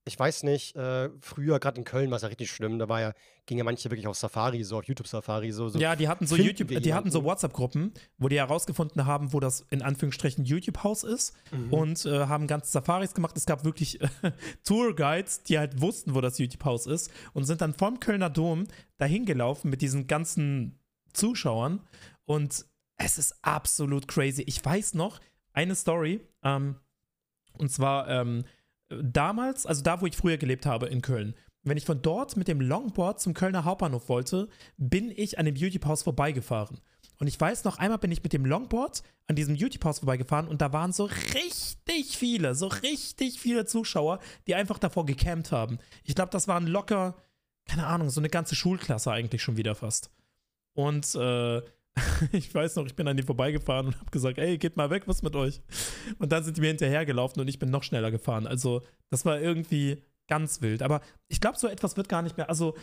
[0.04, 3.00] ich weiß nicht, äh, früher, gerade in Köln war es ja richtig schlimm, da war
[3.00, 3.12] ja,
[3.47, 5.78] ging ja manche wirklich auf Safari, so auf YouTube-Safari, so, so.
[5.78, 7.25] Ja, die hatten so YouTube, die hatten so jemanden?
[7.25, 11.73] WhatsApp-Gruppen, wo die herausgefunden haben, wo das in Anführungsstrichen YouTube-Haus ist Mhm.
[11.73, 13.37] und äh, haben ganze Safaris gemacht.
[13.37, 14.09] Es gab wirklich äh,
[14.64, 18.64] Tourguides, die halt wussten, wo das YouTube-Haus ist und sind dann vom Kölner Dom
[18.99, 20.78] dahin gelaufen mit diesen ganzen
[21.12, 21.80] Zuschauern
[22.25, 22.64] und
[22.97, 24.42] es ist absolut crazy.
[24.47, 25.21] Ich weiß noch
[25.52, 26.76] eine Story, ähm,
[27.59, 28.44] und zwar ähm,
[29.02, 31.34] damals, also da, wo ich früher gelebt habe in Köln.
[31.64, 35.54] Wenn ich von dort mit dem Longboard zum Kölner Hauptbahnhof wollte, bin ich an dem
[35.54, 36.80] YouTube-Haus vorbeigefahren.
[37.18, 40.61] Und ich weiß noch, einmal bin ich mit dem Longboard an diesem YouTube-Haus vorbeigefahren und
[40.61, 44.18] da waren so richtig viele, so richtig viele Zuschauer,
[44.49, 45.78] die einfach davor gecampt haben.
[46.02, 47.14] Ich glaube, das waren locker,
[47.66, 50.11] keine Ahnung, so eine ganze Schulklasse eigentlich schon wieder fast.
[50.75, 51.62] Und äh,
[52.32, 55.02] ich weiß noch, ich bin an die vorbeigefahren und habe gesagt, ey, geht mal weg,
[55.06, 55.61] was mit euch?
[56.18, 58.46] Und dann sind die mir hinterhergelaufen und ich bin noch schneller gefahren.
[58.46, 60.82] Also das war irgendwie ganz wild.
[60.82, 62.49] Aber ich glaube, so etwas wird gar nicht mehr.
[62.49, 62.75] Also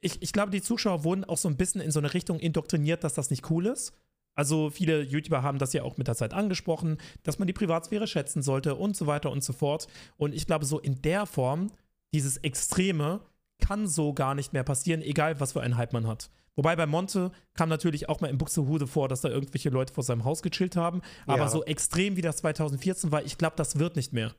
[0.00, 3.04] ich, ich glaube, die Zuschauer wurden auch so ein bisschen in so eine Richtung indoktriniert,
[3.04, 3.92] dass das nicht cool ist.
[4.34, 8.06] Also viele YouTuber haben das ja auch mit der Zeit angesprochen, dass man die Privatsphäre
[8.06, 9.88] schätzen sollte und so weiter und so fort.
[10.16, 11.72] Und ich glaube, so in der Form,
[12.12, 13.20] dieses Extreme,
[13.60, 16.30] kann so gar nicht mehr passieren, egal was für einen Hype man hat.
[16.58, 20.02] Wobei bei Monte kam natürlich auch mal in Buxtehude vor, dass da irgendwelche Leute vor
[20.02, 21.02] seinem Haus gechillt haben.
[21.28, 21.48] Aber Ja.
[21.48, 24.34] so extrem wie das 2014 war, ich glaube, das wird nicht mehr.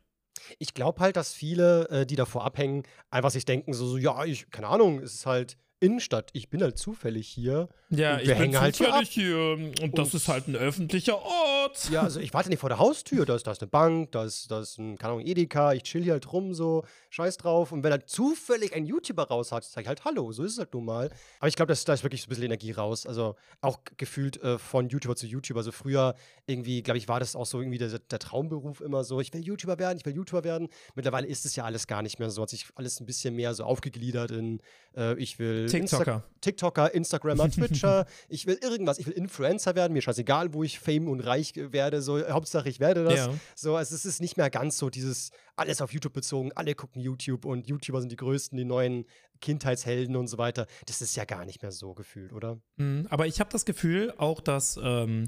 [0.58, 4.26] Ich glaube halt, dass viele, äh, die davor abhängen, einfach sich denken, so, so, ja,
[4.26, 7.70] ich, keine Ahnung, es ist halt Innenstadt, ich bin halt zufällig hier.
[7.90, 9.04] Ja, Und wir hängen halt hier ab.
[9.06, 9.38] hier
[9.82, 11.90] und das Und- ist halt ein öffentlicher Ort.
[11.90, 14.26] Ja, also ich warte nicht vor der Haustür, da ist, da ist eine Bank, da
[14.26, 17.72] ist, da ist ein, keine Ahnung, Edeka, ich chill hier halt rum, so, scheiß drauf.
[17.72, 20.60] Und wenn er zufällig ein YouTuber raus hat, sag ich halt Hallo, so ist es
[20.60, 21.10] halt nun mal.
[21.40, 23.06] Aber ich glaube, da ist wirklich so ein bisschen Energie raus.
[23.06, 25.60] Also auch gefühlt äh, von YouTuber zu YouTuber.
[25.60, 29.20] Also früher irgendwie, glaube ich, war das auch so irgendwie der, der Traumberuf immer so,
[29.22, 30.68] ich will YouTuber werden, ich will YouTuber werden.
[30.96, 33.54] Mittlerweile ist es ja alles gar nicht mehr so, hat sich alles ein bisschen mehr
[33.54, 34.60] so aufgegliedert in,
[34.98, 36.24] äh, ich will Insta- TikToker.
[36.42, 38.06] TikToker, Instagrammer, Twitcher.
[38.28, 39.00] ich will irgendwas.
[39.00, 39.94] Ich will Influencer werden.
[39.94, 42.02] Mir scheißegal, wo ich Fame und reich werde.
[42.02, 43.16] So, Hauptsache, ich werde das.
[43.16, 43.34] Ja.
[43.56, 46.52] So, also es ist nicht mehr ganz so dieses alles auf YouTube bezogen.
[46.56, 49.06] Alle gucken YouTube und YouTuber sind die größten, die neuen
[49.42, 50.68] Kindheitshelden und so weiter.
[50.86, 52.60] Das ist ja gar nicht mehr so gefühlt, oder?
[52.78, 55.28] Mhm, Aber ich habe das Gefühl auch, dass ähm,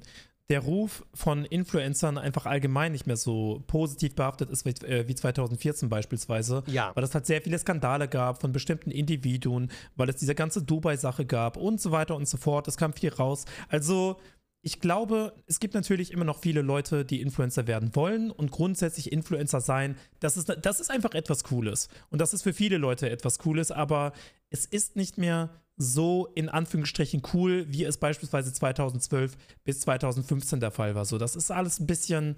[0.49, 5.15] der Ruf von Influencern einfach allgemein nicht mehr so positiv behaftet ist wie, äh, wie
[5.15, 6.63] 2014 beispielsweise.
[6.67, 6.91] Ja.
[6.93, 11.25] Weil es halt sehr viele Skandale gab von bestimmten Individuen, weil es diese ganze Dubai-Sache
[11.25, 12.67] gab und so weiter und so fort.
[12.67, 13.45] Es kam viel raus.
[13.69, 14.17] Also,
[14.63, 19.11] ich glaube, es gibt natürlich immer noch viele Leute, die Influencer werden wollen und grundsätzlich
[19.11, 19.97] Influencer sein.
[20.19, 21.89] Das ist, das ist einfach etwas Cooles.
[22.11, 24.13] Und das ist für viele Leute etwas Cooles, aber
[24.49, 25.49] es ist nicht mehr
[25.81, 31.05] so in Anführungsstrichen cool, wie es beispielsweise 2012 bis 2015 der Fall war.
[31.05, 32.37] So, das ist alles ein bisschen.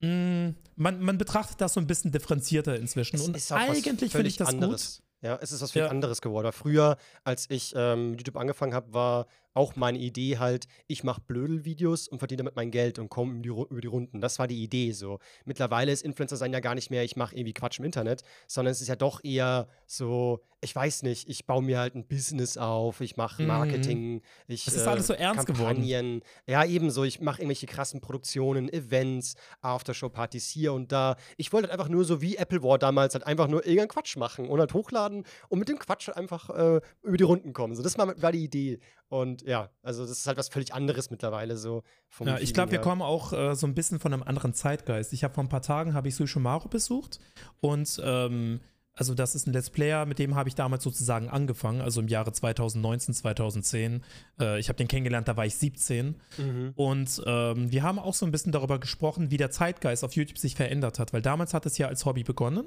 [0.00, 3.16] mh, man, man betrachtet das so ein bisschen differenzierter inzwischen.
[3.16, 5.02] Es und eigentlich finde ich das anderes.
[5.22, 5.90] Ja, es ist was völlig Ja.
[5.90, 6.46] anderes geworden.
[6.46, 11.20] Weil früher, als ich ähm, YouTube angefangen habe, war auch meine Idee halt, ich mache
[11.22, 14.20] Blödel-Videos und verdiene damit mein Geld und komme über die, Runden.
[14.20, 15.18] Das war die Idee so.
[15.44, 18.72] Mittlerweile ist Influencer sein ja gar nicht mehr, ich mache irgendwie Quatsch im Internet, sondern
[18.72, 22.56] es ist ja doch eher so, ich weiß nicht, ich baue mir halt ein Business
[22.56, 23.48] auf, ich mache Mhm.
[23.48, 25.78] Marketing, ich Es ist alles so ernst geworden.
[25.78, 26.22] Kampagnen.
[26.46, 31.16] Ja, ebenso, ich mache irgendwelche krassen Produktionen, Events, Aftershow-Partys hier und da.
[31.36, 34.16] Ich wollte halt einfach nur so wie Apple War damals halt einfach nur irgendeinen Quatsch
[34.16, 37.74] machen und halt hochladen und mit dem Quatsch halt einfach äh, über die Runden kommen.
[37.74, 38.80] So, das war, war die Idee.
[39.10, 41.82] Und ja, also das ist halt was völlig anderes mittlerweile so.
[42.08, 45.12] Vom Ja, ich glaube, wir kommen auch äh, so ein bisschen von einem anderen Zeitgeist.
[45.12, 47.18] Ich habe vor ein paar Tagen habe ich Sushi Maru besucht
[47.60, 48.60] und ähm,
[48.94, 52.08] Also das ist ein Let's Player, mit dem habe ich damals sozusagen angefangen, also im
[52.08, 54.02] Jahre 2019, 2010.
[54.38, 56.16] Äh, ich habe den kennengelernt, da war ich 17.
[56.36, 56.72] Mhm.
[56.74, 60.36] Und ähm, wir haben auch so ein bisschen darüber gesprochen, wie der Zeitgeist auf YouTube
[60.38, 62.64] sich verändert hat, weil damals hat es ja als Hobby begonnen.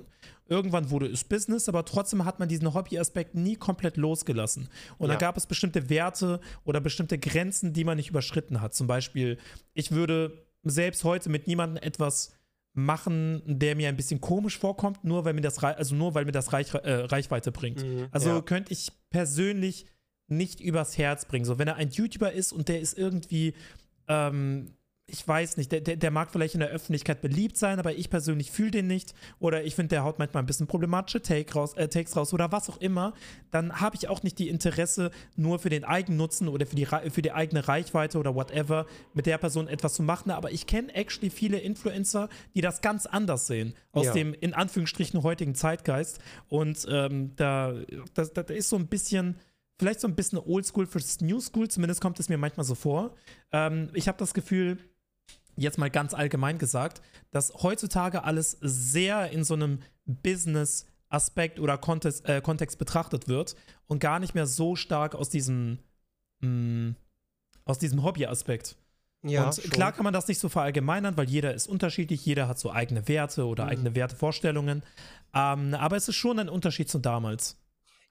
[0.47, 4.69] Irgendwann wurde es Business, aber trotzdem hat man diesen Hobbyaspekt nie komplett losgelassen.
[4.97, 5.15] Und Ja.
[5.15, 8.73] da gab es bestimmte Werte oder bestimmte Grenzen, die man nicht überschritten hat.
[8.73, 9.37] Zum Beispiel,
[9.73, 12.33] ich würde selbst heute mit niemandem etwas
[12.73, 16.31] machen, der mir ein bisschen komisch vorkommt, nur weil mir das, also nur weil mir
[16.31, 17.83] das Reich, äh, Reichweite bringt.
[17.83, 18.41] Mhm, Also ja.
[18.41, 19.85] könnte ich persönlich
[20.27, 21.45] nicht übers Herz bringen.
[21.45, 23.53] So, wenn er ein YouTuber ist und der ist irgendwie,
[24.07, 24.73] ähm,
[25.05, 28.09] ich weiß nicht, der, der, der mag vielleicht in der Öffentlichkeit beliebt sein, aber ich
[28.09, 29.13] persönlich fühle den nicht.
[29.39, 32.53] Oder ich finde, der haut manchmal ein bisschen problematische Take raus, äh, Takes raus oder
[32.53, 33.13] was auch immer.
[33.51, 37.21] Dann habe ich auch nicht die Interesse, nur für den Eigennutzen oder für die, für
[37.21, 40.31] die eigene Reichweite oder whatever mit der Person etwas zu machen.
[40.31, 43.73] Aber ich kenne actually viele Influencer, die das ganz anders sehen.
[43.91, 44.13] Aus Ja.
[44.13, 46.19] dem in Anführungsstrichen heutigen Zeitgeist.
[46.47, 47.73] Und ähm, da,
[48.13, 49.35] das, das ist so ein bisschen
[49.79, 53.15] vielleicht so ein bisschen oldschool fürs New School, zumindest kommt es mir manchmal so vor.
[53.51, 54.77] Ähm, ich habe das Gefühl,
[55.55, 62.27] jetzt mal ganz allgemein gesagt, dass heutzutage alles sehr in so einem Business-Aspekt oder Kontext,
[62.27, 63.55] äh, Kontext betrachtet wird
[63.87, 65.79] und gar nicht mehr so stark aus diesem,
[66.41, 66.95] mh,
[67.65, 68.75] aus diesem Hobby-Aspekt.
[69.25, 69.69] Ja, und schon.
[69.71, 73.07] klar kann man das nicht so verallgemeinern, weil jeder ist unterschiedlich, jeder hat so eigene
[73.07, 73.69] Werte oder Mhm.
[73.69, 74.83] eigene Wertevorstellungen.
[75.33, 77.57] Ähm, aber es ist schon ein Unterschied zu damals.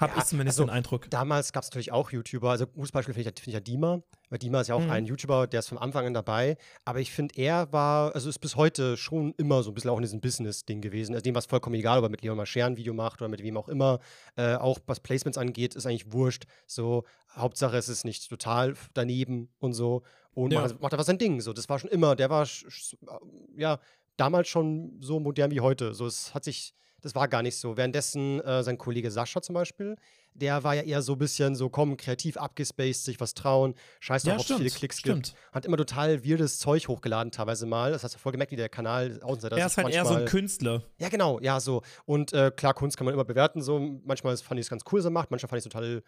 [0.03, 1.09] Habe Ja, ich zumindest also den Eindruck.
[1.11, 2.51] Damals gab es natürlich auch YouTuber.
[2.51, 4.03] Also, gutes Beispiel finde ich, find ich ja Dima.
[4.31, 4.91] Weil Dima ist ja auch Mhm.
[4.91, 6.57] ein YouTuber, der ist von Anfang an dabei.
[6.85, 9.97] Aber ich finde, er war, also ist bis heute schon immer so ein bisschen auch
[9.97, 11.15] in diesem Business-Ding gewesen.
[11.15, 13.29] Also, dem war es vollkommen egal, ob er mit Leon Mascher ein Video macht oder
[13.29, 14.01] mit wem auch immer.
[14.37, 16.45] Äh, auch was Placements angeht, ist eigentlich wurscht.
[16.67, 17.05] So,
[17.37, 20.03] Hauptsache, es ist nicht total daneben und so.
[20.35, 20.63] Und Ja.
[20.63, 21.41] macht, macht einfach sein Ding.
[21.41, 22.47] So, das war schon immer, der war,
[23.57, 23.79] ja,
[24.17, 25.95] damals schon so modern wie heute.
[25.95, 27.77] So, es hat sich, das war gar nicht so.
[27.77, 29.97] Währenddessen äh, sein Kollege Sascha zum Beispiel,
[30.35, 34.23] der war ja eher so ein bisschen so, komm, kreativ abgespaced, sich was trauen, scheiß
[34.25, 35.27] Ja, drauf, ob es viele Klicks stimmt.
[35.27, 35.37] gibt.
[35.53, 37.93] Hat immer total weirdes Zeug hochgeladen, teilweise mal.
[37.93, 40.25] Das hast du voll gemerkt, wie der Kanal Außenseiter Er ist halt eher so ein
[40.25, 40.83] Künstler.
[40.99, 41.83] ja, genau, ja, so.
[42.07, 43.79] Und äh, klar, Kunst kann man immer bewerten, so.
[44.05, 46.03] Manchmal fand ich es ganz cool, er macht, manchmal fand ich es total,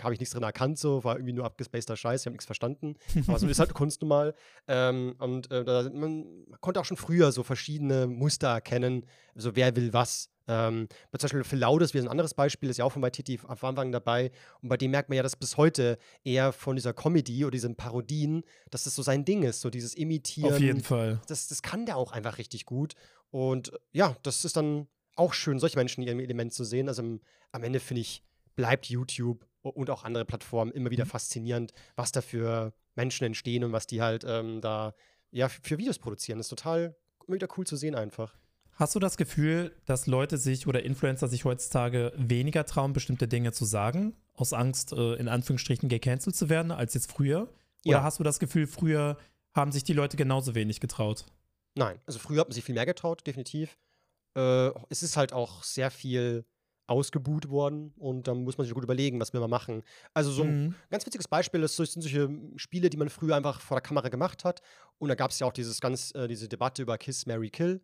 [0.00, 2.96] habe ich nichts drin erkannt, so, war irgendwie nur abgespaceder Scheiß, ich habe nichts verstanden.
[3.26, 4.34] Aber so ist halt Kunst nun mal.
[4.66, 9.74] Ähm, und äh, da, man konnte auch schon früher so verschiedene Muster erkennen, so wer
[9.76, 10.30] will was.
[10.48, 13.38] Ähm, zum Beispiel Phil Laudes, wie ein anderes Beispiel, ist ja auch von bei Titi
[13.46, 14.30] am Anfang dabei.
[14.62, 17.76] Und bei dem merkt man ja, dass bis heute eher von dieser Comedy oder diesen
[17.76, 21.20] Parodien, dass das so sein Ding ist, so dieses Imitieren Auf jeden Fall.
[21.26, 22.94] das, das kann der auch einfach richtig gut.
[23.30, 26.88] Und ja, das ist dann auch schön, solche Menschen in ihrem Element zu sehen.
[26.88, 27.20] Also am,
[27.52, 28.22] am Ende finde ich,
[28.56, 31.08] bleibt YouTube und auch andere Plattformen immer wieder Mhm.
[31.10, 34.94] faszinierend, was da für Menschen entstehen und was die halt ähm, da
[35.30, 36.38] ja, für Videos produzieren.
[36.38, 38.34] Das ist total wieder cool zu sehen einfach.
[38.76, 43.52] Hast du das Gefühl, dass Leute sich oder Influencer sich heutzutage weniger trauen, bestimmte Dinge
[43.52, 47.42] zu sagen, aus Angst, äh, in Anführungsstrichen gecancelt zu werden, als jetzt früher?
[47.84, 48.02] Oder Ja.
[48.04, 49.18] hast du das Gefühl, früher
[49.52, 51.26] haben sich die Leute genauso wenig getraut?
[51.74, 53.76] Nein, also früher hat man sich viel mehr getraut, definitiv.
[54.36, 56.44] Äh, es ist halt auch sehr viel
[56.88, 59.82] ausgebuht worden und dann muss man sich gut überlegen, was wir mal machen.
[60.14, 60.74] Also so ein Mhm.
[60.90, 64.44] ganz witziges Beispiel ist, sind solche Spiele, die man früher einfach vor der Kamera gemacht
[64.44, 64.62] hat.
[64.98, 67.82] Und da gab es ja auch dieses ganz, äh, diese Debatte über Kiss, Mary Kill.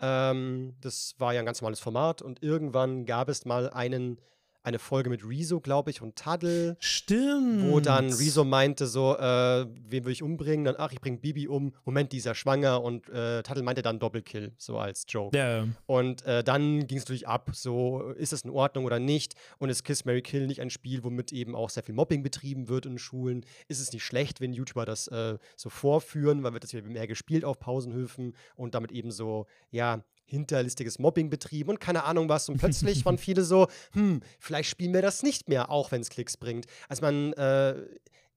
[0.00, 4.20] Ähm, das war ja ein ganz normales Format und irgendwann gab es mal einen,
[4.62, 6.76] eine Folge mit Rezo, glaube ich, und Taddle.
[6.78, 7.70] Stimmt.
[7.70, 10.64] Wo dann Rezo meinte so, äh, wen will ich umbringen?
[10.64, 11.74] Dann, ach, ich bringe Bibi um.
[11.84, 12.82] Moment, die ist ja schwanger.
[12.82, 15.36] Und äh, Taddle meinte dann Doppelkill, so als Joke.
[15.36, 19.34] Ja, Und äh, dann ging es natürlich ab, so ist es in Ordnung oder nicht.
[19.58, 22.68] Und ist Kiss Mary Kill nicht ein Spiel, womit eben auch sehr viel Mobbing betrieben
[22.68, 23.44] wird in Schulen?
[23.68, 27.06] Ist es nicht schlecht, wenn YouTuber das äh, so vorführen, weil wird das wieder mehr
[27.06, 32.48] gespielt auf Pausenhöfen und damit eben so, ja, hinterlistiges Mobbing betrieben und keine Ahnung was.
[32.48, 36.10] Und plötzlich waren viele so, hm, vielleicht spielen wir das nicht mehr, auch wenn es
[36.10, 36.66] Klicks bringt.
[36.88, 37.76] Also man, äh,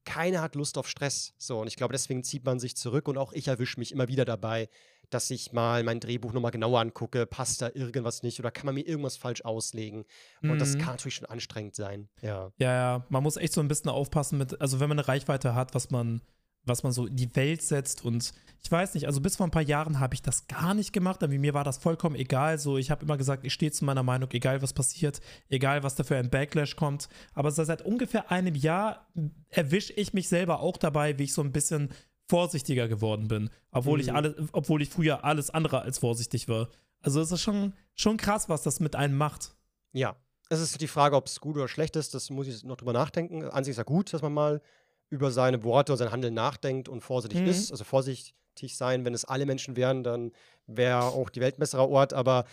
[0.06, 1.34] keiner hat Lust auf Stress.
[1.40, 4.08] So, und ich glaube, deswegen zieht man sich zurück und auch ich erwische mich immer
[4.08, 4.70] wieder dabei,
[5.10, 8.76] dass ich mal mein Drehbuch nochmal genauer angucke, passt da irgendwas nicht oder kann man
[8.76, 10.06] mir irgendwas falsch auslegen.
[10.44, 10.80] Und das Mhm.
[10.80, 12.08] kann natürlich schon anstrengend sein.
[12.22, 12.52] Ja.
[12.58, 13.06] ja, ja.
[13.10, 15.90] Man muss echt so ein bisschen aufpassen mit, also wenn man eine Reichweite hat, was
[15.90, 16.22] man,
[16.66, 19.52] was man so in die Welt setzt und ich weiß nicht, also bis vor ein
[19.52, 22.58] paar Jahren habe ich das gar nicht gemacht, aber mir war das vollkommen egal.
[22.58, 25.94] So, ich habe immer gesagt, ich stehe zu meiner Meinung, egal was passiert, egal was
[25.94, 27.08] da für ein Backlash kommt.
[27.36, 29.08] Aber seit ungefähr einem Jahr
[29.50, 31.90] erwische ich mich selber auch dabei, wie ich so ein bisschen
[32.28, 34.16] vorsichtiger geworden bin, obwohl ich Mhm.
[34.16, 36.70] alles, obwohl ich früher alles andere als vorsichtig war.
[37.02, 39.54] Also es ist schon, schon krass, was das mit einem macht.
[39.94, 40.16] Ja.
[40.50, 42.94] Es ist die Frage, ob es gut oder schlecht ist, das muss ich noch drüber
[42.94, 43.44] nachdenken.
[43.44, 44.62] An sich ist ja gut, dass man mal
[45.10, 47.48] über seine Worte und sein Handeln nachdenkt und vorsichtig Mhm.
[47.48, 47.72] ist.
[47.72, 48.34] Also vorsichtig
[48.78, 50.32] sein, wenn es alle Menschen wären, dann
[50.68, 52.14] wäre auch die Welt ein besserer Ort.
[52.14, 52.46] Aber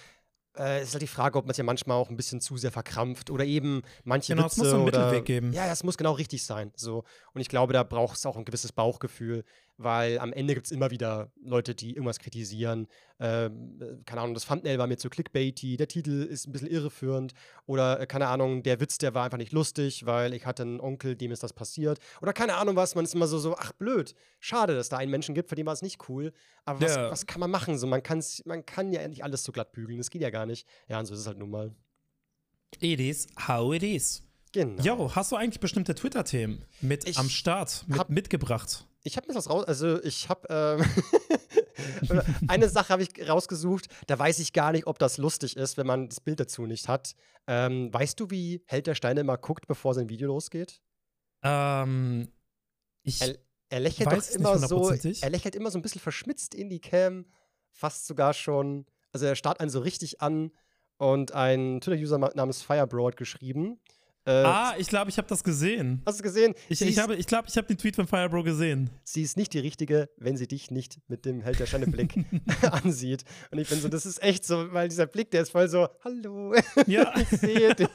[0.59, 2.71] äh, ist halt die Frage, ob man es ja manchmal auch ein bisschen zu sehr
[2.71, 5.53] verkrampft oder eben manche Genau, Witze es muss so einen oder Mittelweg geben.
[5.55, 6.73] ja, das muss genau richtig sein.
[6.77, 7.05] So.
[7.33, 9.45] Und ich glaube, da braucht es auch ein gewisses Bauchgefühl,
[9.85, 12.87] weil am Ende gibt es immer wieder Leute, die irgendwas kritisieren.
[13.21, 16.69] Ähm, äh, keine Ahnung, das Thumbnail war mir zu clickbaity, der Titel ist ein bisschen
[16.69, 17.35] irreführend
[17.67, 20.81] oder äh, keine Ahnung, der Witz, der war einfach nicht lustig, weil ich hatte einen
[20.81, 21.99] Onkel, dem ist das passiert.
[22.21, 25.11] Oder keine Ahnung was, man ist immer so, so ach blöd, schade, dass da einen
[25.11, 26.33] Menschen gibt, für den war es nicht cool.
[26.65, 27.11] Aber was, Ja.
[27.11, 27.79] was kann man machen?
[27.79, 30.47] So, man, kann's, man kann ja nicht alles so glatt bügeln, das geht ja gar
[30.47, 30.67] nicht.
[30.89, 31.75] Ja, und so ist es halt nun mal.
[32.81, 34.23] It is how it is.
[34.53, 34.83] Genau.
[34.83, 38.87] Jo, hast du eigentlich bestimmte Twitter-Themen mit Ich am Start, mit, mitgebracht?
[39.05, 44.19] Ich habe mir das raus, also ich habe ähm, eine Sache habe ich rausgesucht, da
[44.19, 47.15] weiß ich gar nicht, ob das lustig ist, wenn man das Bild dazu nicht hat.
[47.47, 50.81] Ähm, weißt du, wie Held der Steine immer guckt, bevor sein Video losgeht?
[51.43, 52.29] Ähm,
[53.03, 53.37] ich, Er,
[53.71, 57.27] er lächelt doch immer so, er lächelt immer so ein bisschen verschmitzt in die Cam,
[57.73, 60.53] fast sogar schon, also er starrt einen so richtig an
[60.99, 63.81] und ein Twitter-User namens Firebro hat geschrieben.
[64.25, 66.01] Äh, ah, ich glaube, ich habe das gesehen.
[66.07, 66.55] Hast du gesehen?
[66.69, 68.89] Ich, Sie ich, habe, ich glaube, ich habe den Tweet von Firebro gesehen.
[69.03, 72.15] sie ist nicht die richtige, wenn sie dich nicht mit dem Held der Steine Blick
[72.71, 73.25] ansieht.
[73.51, 75.89] Und ich bin so, das ist echt so, weil dieser Blick, der ist voll so,
[76.05, 76.55] hallo,
[76.87, 77.89] Ja, ich sehe dich.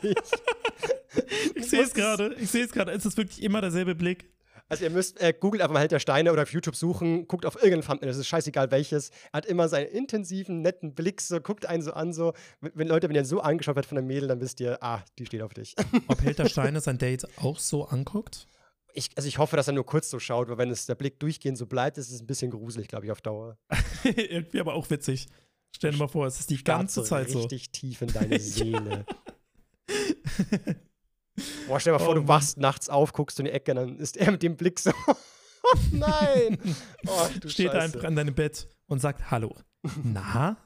[1.56, 2.36] ich sehe es gerade.
[2.40, 2.92] Ich sehe es gerade.
[2.92, 4.30] Es ist wirklich immer derselbe Blick.
[4.70, 7.46] Also ihr müsst, äh, googelt einfach mal Held der Steine oder auf YouTube suchen, guckt
[7.46, 9.10] auf irgendein Thumbnail, das ist scheißegal welches.
[9.32, 12.34] Er hat immer seinen intensiven, netten Blick, so guckt einen so an, so.
[12.60, 15.26] Wenn Leute, wenn ihr so angeschaut wird von der Mädel, dann wisst ihr, ah, die
[15.26, 15.76] steht auf dich.
[16.08, 18.48] Ob Helter Steine sein Date auch so anguckt?
[18.94, 21.20] Ich, also ich hoffe, dass er nur kurz so schaut, weil wenn es der Blick
[21.20, 23.58] durchgehend so bleibt, ist es ein bisschen gruselig, glaube ich, auf Dauer.
[24.04, 25.28] Irgendwie aber auch witzig.
[25.76, 27.40] Stell dir mal vor, es ist die ganze Zeit so.
[27.40, 29.06] richtig tief in deine Seele.
[31.68, 32.28] Boah, stell dir mal vor, Oh du Mann.
[32.30, 34.92] wachst nachts auf, guckst in die Ecke, dann ist er mit dem Blick so.
[35.08, 36.58] oh nein!
[37.08, 37.80] Oh, du Steht Scheiße.
[37.82, 39.56] einfach an deinem Bett und sagt Hallo.
[40.04, 40.58] Na?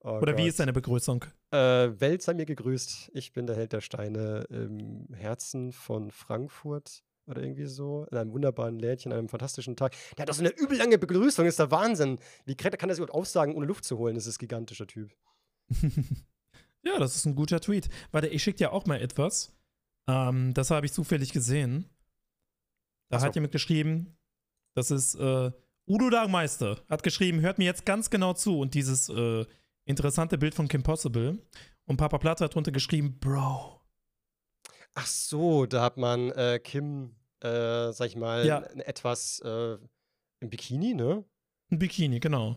[0.00, 0.48] Oh Oder wie Gott.
[0.48, 1.24] ist deine Begrüßung?
[1.52, 1.56] Äh,
[2.00, 3.10] Welt sei mir gegrüßt.
[3.14, 8.06] Ich bin der Held der Steine im Herzen von Frankfurt oder irgendwie so.
[8.10, 9.94] In einem wunderbaren Lädchen, an einem fantastischen Tag.
[10.16, 12.18] Der hat doch so eine übel lange Begrüßung, ist der Wahnsinn.
[12.46, 14.16] Wie kann kann er sich überhaupt aufsagen, ohne Luft zu holen?
[14.16, 15.14] Das ist ein gigantischer Typ.
[16.84, 17.88] Ja, das ist ein guter Tweet.
[18.10, 19.54] Warte, ich schicke dir auch mal etwas.
[20.08, 21.88] Ähm, das habe ich zufällig gesehen.
[23.10, 23.26] Da so.
[23.26, 24.16] hat jemand geschrieben,
[24.74, 25.50] das ist äh,
[25.86, 29.44] Udo Dagmeister, hat geschrieben, hört mir jetzt ganz genau zu und dieses äh,
[29.84, 31.38] interessante Bild von Kim Possible.
[31.84, 33.80] Und Papa Platte hat drunter geschrieben, Bro.
[34.94, 38.60] Ach so, da hat man äh, Kim, äh, sag ich mal, Ja.
[38.60, 39.78] etwas äh,
[40.40, 41.24] im Bikini, ne?
[41.70, 42.56] Ein Bikini, genau.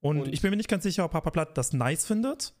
[0.00, 2.54] Und, Und- ich bin mir nicht ganz sicher, ob Papa Platt das nice findet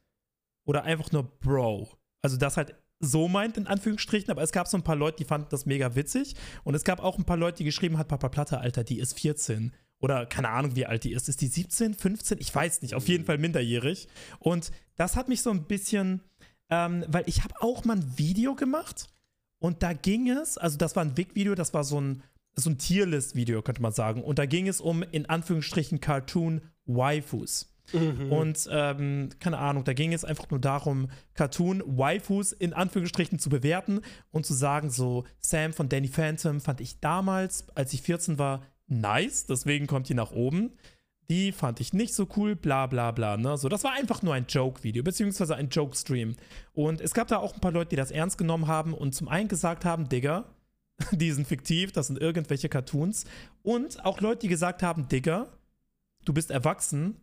[0.68, 1.88] oder einfach nur Bro.
[2.22, 5.24] Also das halt so meint, in Anführungsstrichen, aber es gab so ein paar Leute, die
[5.24, 6.34] fanden das mega witzig.
[6.62, 9.18] Und es gab auch ein paar Leute, die geschrieben hat, Papa Platte, Alter, die ist
[9.18, 9.72] 14.
[10.00, 11.28] Oder keine Ahnung, wie alt die ist.
[11.28, 12.38] Ist die 17, 15?
[12.38, 12.94] Ich weiß nicht.
[12.94, 14.08] Auf jeden Fall minderjährig.
[14.40, 16.20] Und das hat mich so ein bisschen,
[16.70, 19.08] ähm, weil ich habe auch mal ein Video gemacht
[19.60, 22.22] und da ging es, also das war ein Wig-Video, das war so ein,
[22.56, 24.22] so ein Tierlist-Video, könnte man sagen.
[24.22, 27.77] Und da ging es um, in Anführungsstrichen, Cartoon-Waifus.
[28.30, 34.00] Und ähm, keine Ahnung, da ging es einfach nur darum, Cartoon-Waifus in Anführungsstrichen zu bewerten
[34.30, 38.62] und zu sagen, so, Sam von Danny Phantom fand ich damals, als ich 14 war,
[38.86, 40.72] nice, deswegen kommt die nach oben.
[41.30, 43.36] Die fand ich nicht so cool, bla bla bla.
[43.36, 43.58] Ne?
[43.58, 46.36] So, das war einfach nur ein Joke-Video, beziehungsweise ein Joke-Stream.
[46.72, 49.28] Und es gab da auch ein paar Leute, die das ernst genommen haben und zum
[49.28, 50.46] einen gesagt haben, Digga,
[51.12, 53.26] die sind fiktiv, das sind irgendwelche Cartoons.
[53.62, 55.48] Und auch Leute, die gesagt haben, Digga,
[56.24, 57.16] du bist erwachsen,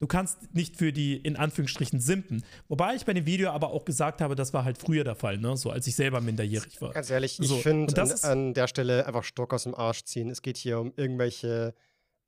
[0.00, 2.44] du kannst nicht für die in Anführungsstrichen simpen.
[2.68, 5.38] Wobei ich bei dem Video aber auch gesagt habe, das war halt früher der Fall,
[5.38, 5.56] ne?
[5.56, 6.92] So als ich selber minderjährig war.
[6.92, 10.28] Ganz ehrlich, ich So, finde an, an der Stelle einfach Stock aus dem Arsch ziehen.
[10.30, 11.74] Es geht hier um irgendwelche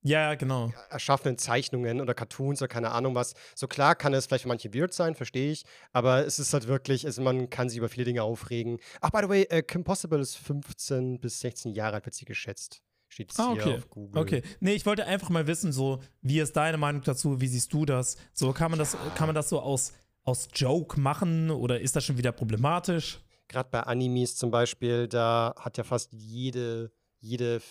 [0.03, 0.73] Ja, genau.
[0.91, 3.35] erschaffenen Zeichnungen oder Cartoons oder keine Ahnung was.
[3.55, 6.69] So klar kann es vielleicht für manche weird sein, verstehe ich, aber es ist halt
[6.69, 8.79] wirklich, also man kann sich über viele Dinge aufregen.
[9.01, 12.25] Ach, by the way, äh, Kim Possible ist 15 bis 16 Jahre alt, wird sie
[12.25, 12.83] geschätzt.
[13.17, 13.77] Steht jetzt Ah, hier okay.
[13.79, 14.21] auf Google.
[14.23, 14.43] Okay.
[14.61, 17.41] Nee, ich wollte einfach mal wissen, so, wie ist deine Meinung dazu?
[17.41, 18.19] Wie siehst du das?
[18.35, 22.05] So, kann man das, kann man das so aus, aus Joke machen oder ist das
[22.05, 23.21] schon wieder problematisch?
[23.49, 27.63] Gerade bei Animes zum Beispiel, da hat ja fast jede, jede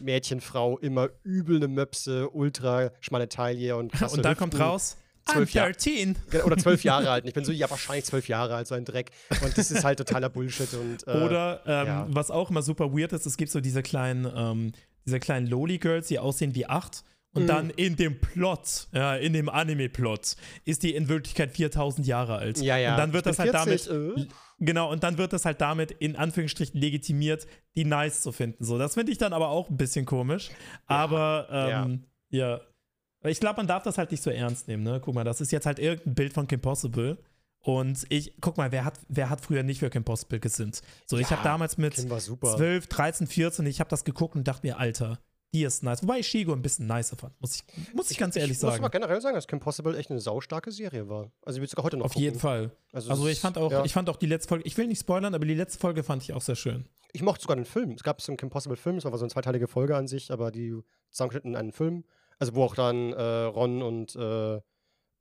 [0.00, 5.52] Mädchenfrau immer übel eine Möpse, ultra schmale Taille und krasse Und dann kommt raus, Zwölf
[5.52, 5.72] Jahre.
[5.72, 6.16] 13.
[6.30, 7.24] Genau, Oder zwölf Jahre alt.
[7.24, 9.12] Und ich bin so, ja, wahrscheinlich zwölf Jahre alt, so ein Dreck.
[9.42, 10.72] Und das ist halt totaler Bullshit.
[10.74, 12.06] Und, äh, Oder ähm, ja.
[12.08, 14.72] was auch immer super weird ist, es gibt so diese kleinen, ähm,
[15.06, 17.04] diese kleinen Loli-Girls, die aussehen wie acht.
[17.34, 17.46] Und Mhm.
[17.46, 20.36] dann in dem Plot, ja, in dem Anime-Plot,
[20.66, 22.58] ist die in Wirklichkeit 4000 Jahre alt.
[22.58, 22.90] Ja, ja.
[22.92, 24.26] Und dann wird das halt 40, damit, äh.
[24.58, 28.62] genau, und dann wird das halt damit in Anführungsstrichen legitimiert, die nice zu finden.
[28.64, 30.50] So, das finde ich dann aber auch ein bisschen komisch.
[30.86, 32.60] Aber, ähm, ja.
[33.24, 35.00] Ich glaube, man darf das halt nicht so ernst nehmen, ne?
[35.02, 37.16] Guck mal, das ist jetzt halt irgendein Bild von Kim Possible.
[37.64, 40.80] Und ich, guck mal, wer hat, wer hat früher nicht für Kim Possible gesinnt?
[41.06, 42.56] So, ich Ja, habe damals mit Kim war super.
[42.56, 45.20] 12, 13, 14, ich habe das geguckt und dachte mir, Alter,
[45.54, 46.02] die ist nice.
[46.02, 47.62] Wobei ich Shigo ein bisschen nicer fand, muss ich,
[47.94, 48.82] muss ich ganz ehrlich ich muss sagen.
[48.82, 51.30] mal generell sagen, dass Kim Possible echt eine saustarke Serie war.
[51.42, 52.40] Also, ich will sogar heute noch Auf jeden gucken.
[52.40, 52.70] Fall.
[52.92, 53.84] Also, Also ich fand auch, ja.
[53.84, 56.22] ich fand auch die letzte Folge, ich will nicht spoilern, aber die letzte Folge fand
[56.22, 56.86] ich auch sehr schön.
[57.12, 57.92] Ich mochte sogar den Film.
[57.92, 60.30] Es gab so einen Kim Possible Film, es war so eine zweiteilige Folge an sich,
[60.32, 60.74] aber die
[61.10, 62.04] zusammengeschnitten in einen Film.
[62.38, 64.60] Also wo auch dann äh, Ron und äh,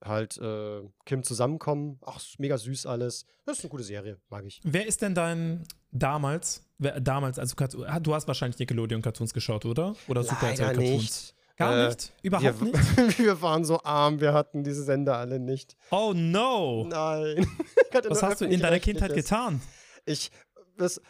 [0.04, 2.00] halt äh, Kim zusammenkommen.
[2.06, 3.26] Ach, mega süß alles.
[3.46, 4.60] Das ist eine gute Serie, mag ich.
[4.64, 7.56] Wer ist denn dein damals, wer, damals, also
[8.02, 9.96] du hast wahrscheinlich Nickelodeon-Cartoons geschaut, oder?
[10.08, 10.92] Oder Super RTL-Cartoons?
[10.92, 11.36] nicht.
[11.58, 12.14] Gar Äh, nicht?
[12.24, 13.20] Überhaupt wir, nicht?
[13.20, 15.76] wir waren so arm, wir hatten diese Sender alle nicht.
[15.92, 16.86] Oh no!
[16.88, 17.46] Nein.
[18.08, 19.62] Was hast du in deiner Kindheit getan?
[20.06, 20.32] Ich,
[20.78, 21.02] das,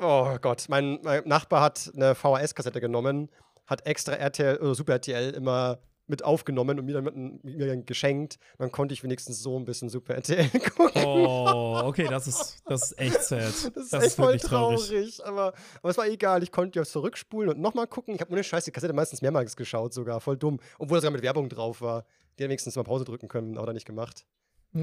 [0.00, 3.30] oh Gott, mein, mein Nachbar hat eine VHS-Kassette genommen,
[3.66, 8.38] hat extra RTL oder Super RTL immer mit aufgenommen und mir dann, mir dann geschenkt.
[8.58, 11.04] Dann konnte ich wenigstens so ein bisschen Super RTL gucken.
[11.04, 13.40] Oh, okay, das ist, das ist echt sad.
[13.40, 15.24] Das ist Das echt ist voll traurig, traurig.
[15.26, 16.42] aber, aber es war egal.
[16.42, 18.14] Ich konnte ja zurückspulen und nochmal gucken.
[18.14, 20.60] Ich habe ohne Scheiß die Kassette meistens mehrmals geschaut, sogar voll dumm.
[20.78, 22.04] Obwohl das sogar mit Werbung drauf war.
[22.38, 24.26] Die hätten wenigstens mal Pause drücken können, aber dann nicht gemacht.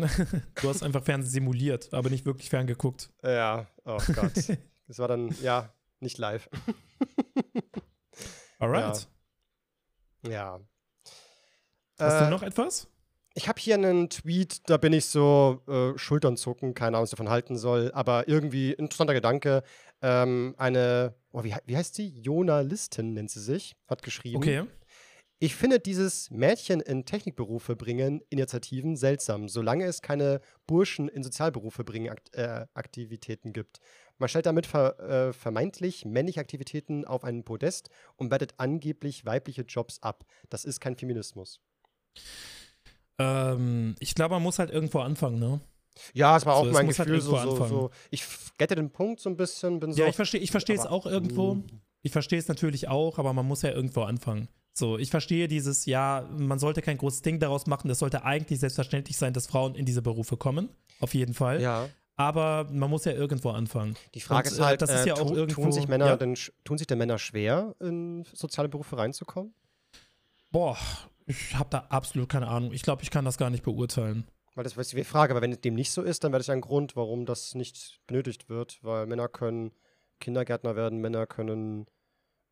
[0.61, 3.09] Du hast einfach Fernsehen simuliert, aber nicht wirklich ferngeguckt.
[3.23, 4.33] Ja, oh Gott.
[4.87, 6.49] das war dann, ja, nicht live.
[8.59, 9.07] Alright.
[10.27, 10.59] Ja.
[11.99, 12.87] Hast Äh, du noch etwas?
[13.33, 17.09] Ich habe hier einen Tweet, da bin ich so äh, Schultern zucken, keine Ahnung, was
[17.09, 19.61] ich davon halten soll, aber irgendwie interessanter Gedanke.
[20.01, 22.07] Ähm, eine, oh, wie, wie heißt sie?
[22.19, 24.37] Journalistin nennt sie sich, hat geschrieben.
[24.37, 24.63] Okay.
[25.39, 31.83] Ich finde dieses Mädchen in Technikberufe bringen Initiativen seltsam, solange es keine Burschen in Sozialberufe
[31.83, 33.77] bringen Akt äh, Aktivitäten gibt.
[34.17, 39.61] Man stellt damit ver äh, vermeintlich männliche Aktivitäten auf einen Podest und wertet angeblich weibliche
[39.61, 40.25] Jobs ab.
[40.49, 41.59] Das ist kein Feminismus.
[43.19, 45.59] Ähm, ich glaube, man muss halt irgendwo anfangen, ne?
[46.13, 47.69] Ja, es war So, auch es mein halt Gefühl, so, irgendwo so, anfangen.
[47.81, 47.91] so.
[48.11, 48.23] Ich
[48.57, 50.01] gette den Punkt so ein bisschen, bin so.
[50.01, 51.55] Ja, ich verstehe ich es auch irgendwo.
[51.55, 51.63] Mm.
[52.03, 54.47] Ich verstehe es natürlich auch, aber man muss ja irgendwo anfangen.
[54.73, 57.89] So, ich verstehe dieses, ja, man sollte kein großes Ding daraus machen.
[57.89, 60.69] Es sollte eigentlich selbstverständlich sein, dass Frauen in diese Berufe kommen.
[60.99, 61.59] Auf jeden Fall.
[61.61, 63.95] Ja, Aber man muss ja irgendwo anfangen.
[64.13, 65.87] die Frage Und, ist äh, halt, das ist äh, ja auch tu- irgendwo- tun, sich
[65.87, 66.15] Männer ja?
[66.15, 69.55] denn, tun sich denn Männer schwer, in soziale Berufe reinzukommen?
[70.51, 70.77] Boah,
[71.27, 72.73] ich habe da absolut keine Ahnung.
[72.73, 74.25] Ich glaube, ich kann das gar nicht beurteilen.
[74.55, 76.55] Weil das ist die Frage, aber wenn dem nicht so ist, dann wäre das ja
[76.55, 79.71] ein Grund, warum das nicht benötigt wird, weil Männer können
[80.19, 81.85] Kindergärtner werden, Männer können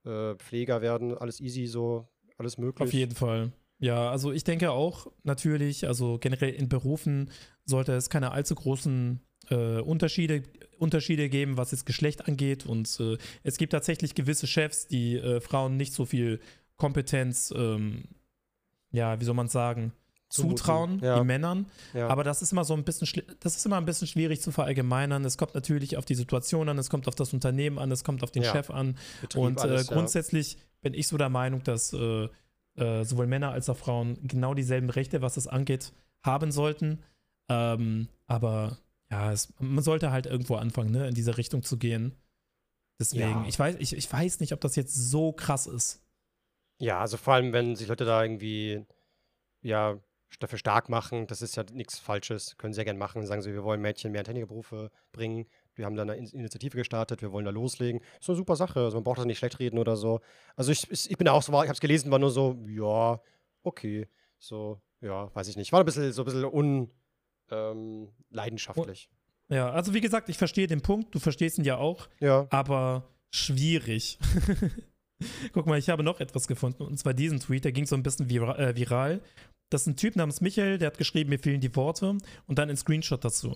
[0.03, 2.07] äh, Pfleger werden, alles easy, so,
[2.37, 2.87] alles möglich.
[2.87, 3.53] Auf jeden Fall.
[3.79, 7.31] Ja, also ich denke auch natürlich, also generell in Berufen
[7.65, 10.43] sollte es keine allzu großen äh, Unterschiede,
[10.77, 12.65] Unterschiede geben, was das Geschlecht angeht.
[12.65, 16.39] Und äh, es gibt tatsächlich gewisse Chefs, die äh, Frauen nicht so viel
[16.77, 18.03] Kompetenz, ähm,
[18.91, 19.91] ja, wie soll man sagen,
[20.29, 21.19] Zumuten, zutrauen ja.
[21.19, 21.67] wie Männern.
[21.93, 22.07] Ja.
[22.07, 23.07] Aber das ist immer so ein bisschen,
[23.39, 25.23] das ist immer ein bisschen schwierig zu verallgemeinern.
[25.23, 28.23] Es kommt natürlich auf die Situation an, es kommt auf das Unternehmen an, es kommt
[28.23, 28.51] auf den Ja.
[28.51, 28.97] Chef an.
[29.21, 32.27] Betrieb, Und alles, äh, grundsätzlich bin ich so der Meinung, dass äh,
[32.75, 35.93] äh, sowohl Männer als auch Frauen genau dieselben Rechte, was das angeht,
[36.23, 37.03] haben sollten.
[37.47, 38.77] Ähm, aber
[39.11, 42.15] ja, es, man sollte halt irgendwo anfangen, ne, in diese Richtung zu gehen.
[42.99, 46.01] Deswegen, ich, weiß, ich, ich weiß nicht, ob das jetzt so krass ist.
[46.79, 48.85] Ja, also vor allem, wenn sich Leute da irgendwie,
[49.61, 49.99] ja,
[50.39, 53.53] dafür stark machen, das ist ja nichts Falsches, können sie ja gerne machen, sagen sie,
[53.53, 57.31] wir wollen Mädchen mehr in Technikberufe bringen, wir haben da eine In- Initiative gestartet, wir
[57.31, 58.01] wollen da loslegen.
[58.19, 60.19] Ist eine super Sache, also man braucht das nicht schlecht reden oder so.
[60.57, 62.57] Also ich, ich ich bin da auch so, ich habe es gelesen, war nur so,
[62.67, 63.21] ja,
[63.63, 64.07] okay,
[64.39, 65.71] so, ja, weiß ich nicht.
[65.71, 66.91] War ein bisschen, so ein bisschen un,
[67.51, 69.09] ähm, leidenschaftlich.
[69.47, 73.07] Ja, also wie gesagt, ich verstehe den Punkt, du verstehst ihn ja auch, Ja, aber
[73.31, 74.19] schwierig.
[75.53, 78.03] Guck mal, ich habe noch etwas gefunden, und zwar diesen Tweet, der ging so ein
[78.03, 79.21] bisschen vira äh, viral.
[79.69, 82.69] Das ist ein Typ namens Michael, der hat geschrieben, mir fehlen die Worte und dann
[82.69, 83.55] ein Screenshot dazu.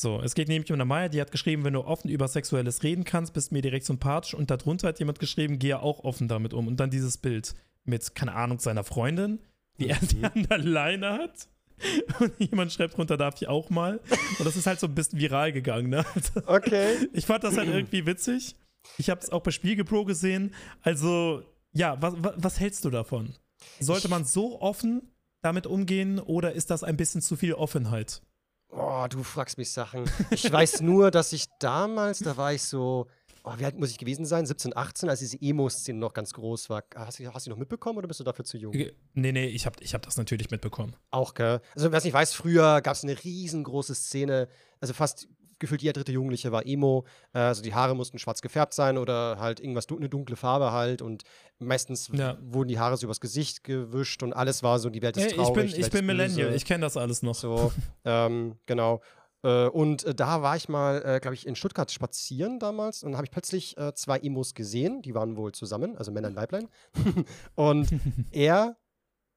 [0.00, 2.84] So, es geht nämlich um eine Maya, die hat geschrieben, wenn du offen über Sexuelles
[2.84, 6.54] reden kannst, bist mir direkt sympathisch und darunter hat jemand geschrieben, gehe auch offen damit
[6.54, 6.68] um.
[6.68, 9.40] Und dann dieses Bild mit, keine Ahnung, seiner Freundin,
[9.76, 11.48] wie er sie an der Leine hat.
[12.20, 14.00] Und jemand schreibt drunter, darf ich auch mal.
[14.38, 16.04] Und das ist halt so ein bisschen viral gegangen, ne?
[16.14, 17.08] Also, okay.
[17.12, 18.56] ich fand das halt irgendwie witzig.
[18.96, 20.54] Ich habe es auch bei Spiegelpro gesehen.
[20.82, 23.34] Also, ja, was, was, hältst du davon?
[23.80, 25.12] Sollte man so offen
[25.42, 28.22] damit umgehen oder ist das ein bisschen zu viel Offenheit?
[28.70, 30.04] Oh, du fragst mich Sachen.
[30.30, 33.06] Ich weiß nur, dass ich damals, da war ich so,
[33.44, 34.46] oh, wie alt muss ich gewesen sein?
[34.46, 36.84] 17, 18, als diese Emo-Szene noch ganz groß war.
[36.94, 38.72] Hast du, hast du die noch mitbekommen oder bist du dafür zu jung?
[38.74, 38.92] Nee,
[39.32, 40.94] nee, ich habe ich hab das natürlich mitbekommen.
[41.10, 41.60] Auch, gell?
[41.74, 44.48] Also, wer es nicht weiß, früher gab es eine riesengroße Szene,
[44.80, 47.04] also fast gefühlt jeder dritte Jugendliche war Emo.
[47.32, 51.02] Äh, also die Haare mussten schwarz gefärbt sein oder halt irgendwas, eine dunkle Farbe halt.
[51.02, 51.24] Und
[51.58, 52.38] meistens ja.
[52.40, 55.66] wurden die Haare so übers Gesicht gewischt und alles war so, die Welt ist traurig.
[55.66, 57.34] Ich bin, ich bin Millennial, ich kenne das alles noch.
[57.34, 57.72] So,
[58.04, 59.00] ähm, genau.
[59.42, 63.14] Äh, und äh, da war ich mal, äh, glaube ich, in Stuttgart spazieren damals und
[63.14, 66.68] habe ich plötzlich äh, zwei Emos gesehen, die waren wohl zusammen, also Männer und Weiblein.
[67.54, 67.88] und
[68.32, 68.76] er,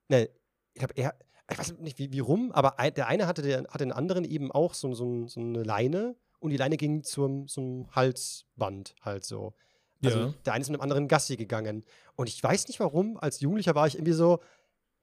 [0.09, 0.29] ne,
[0.73, 1.15] ich glaube, er,
[1.51, 4.23] ich weiß nicht wie, wie rum, aber ein, der eine hatte, der, hatte den anderen
[4.23, 9.23] eben auch so, so, so eine Leine und die Leine ging zum, zum Halsband halt
[9.23, 9.53] so.
[10.03, 10.33] Also ja.
[10.45, 11.83] der eine ist mit dem anderen Gassi gegangen.
[12.15, 14.39] Und ich weiß nicht warum, als Jugendlicher war ich irgendwie so,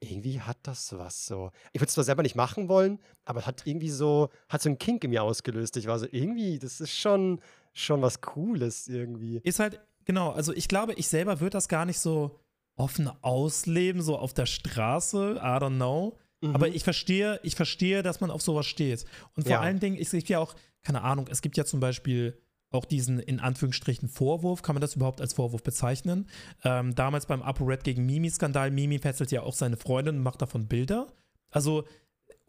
[0.01, 1.51] irgendwie hat das was so.
[1.73, 4.77] Ich würde es zwar selber nicht machen wollen, aber hat irgendwie so, hat so ein
[4.77, 5.77] Kink in mir ausgelöst.
[5.77, 7.41] Ich war so, irgendwie, das ist schon,
[7.73, 9.39] schon was Cooles irgendwie.
[9.43, 12.39] Ist halt, genau, also ich glaube, ich selber würde das gar nicht so
[12.75, 16.17] offen ausleben, so auf der Straße, I don't know.
[16.41, 16.55] Mhm.
[16.55, 19.05] Aber ich verstehe, ich verstehe, dass man auf sowas steht.
[19.35, 19.59] Und vor ja.
[19.59, 23.19] allen Dingen, es gibt ja auch, keine Ahnung, es gibt ja zum Beispiel auch diesen
[23.19, 26.27] in Anführungsstrichen Vorwurf, kann man das überhaupt als Vorwurf bezeichnen?
[26.63, 30.67] Ähm, damals beim ApoRed gegen Mimi-Skandal, Mimi fesselt ja auch seine Freundin und macht davon
[30.67, 31.07] Bilder.
[31.49, 31.85] Also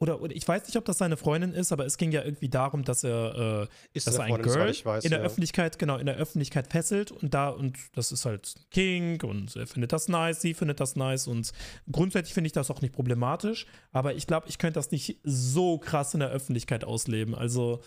[0.01, 2.48] oder, oder ich weiß nicht, ob das seine Freundin ist, aber es ging ja irgendwie
[2.48, 5.26] darum, dass er, äh, dass er ein Girl weiß, in der ja.
[5.26, 9.66] Öffentlichkeit, genau, in der Öffentlichkeit fesselt und da, und das ist halt King und er
[9.66, 11.53] findet das nice, sie findet das nice und
[11.92, 15.76] grundsätzlich finde ich das auch nicht problematisch, aber ich glaube, ich könnte das nicht so
[15.78, 17.34] krass in der Öffentlichkeit ausleben.
[17.34, 17.82] Also,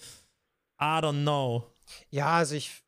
[0.80, 1.64] I don't know.
[2.12, 2.84] Ja, also ich,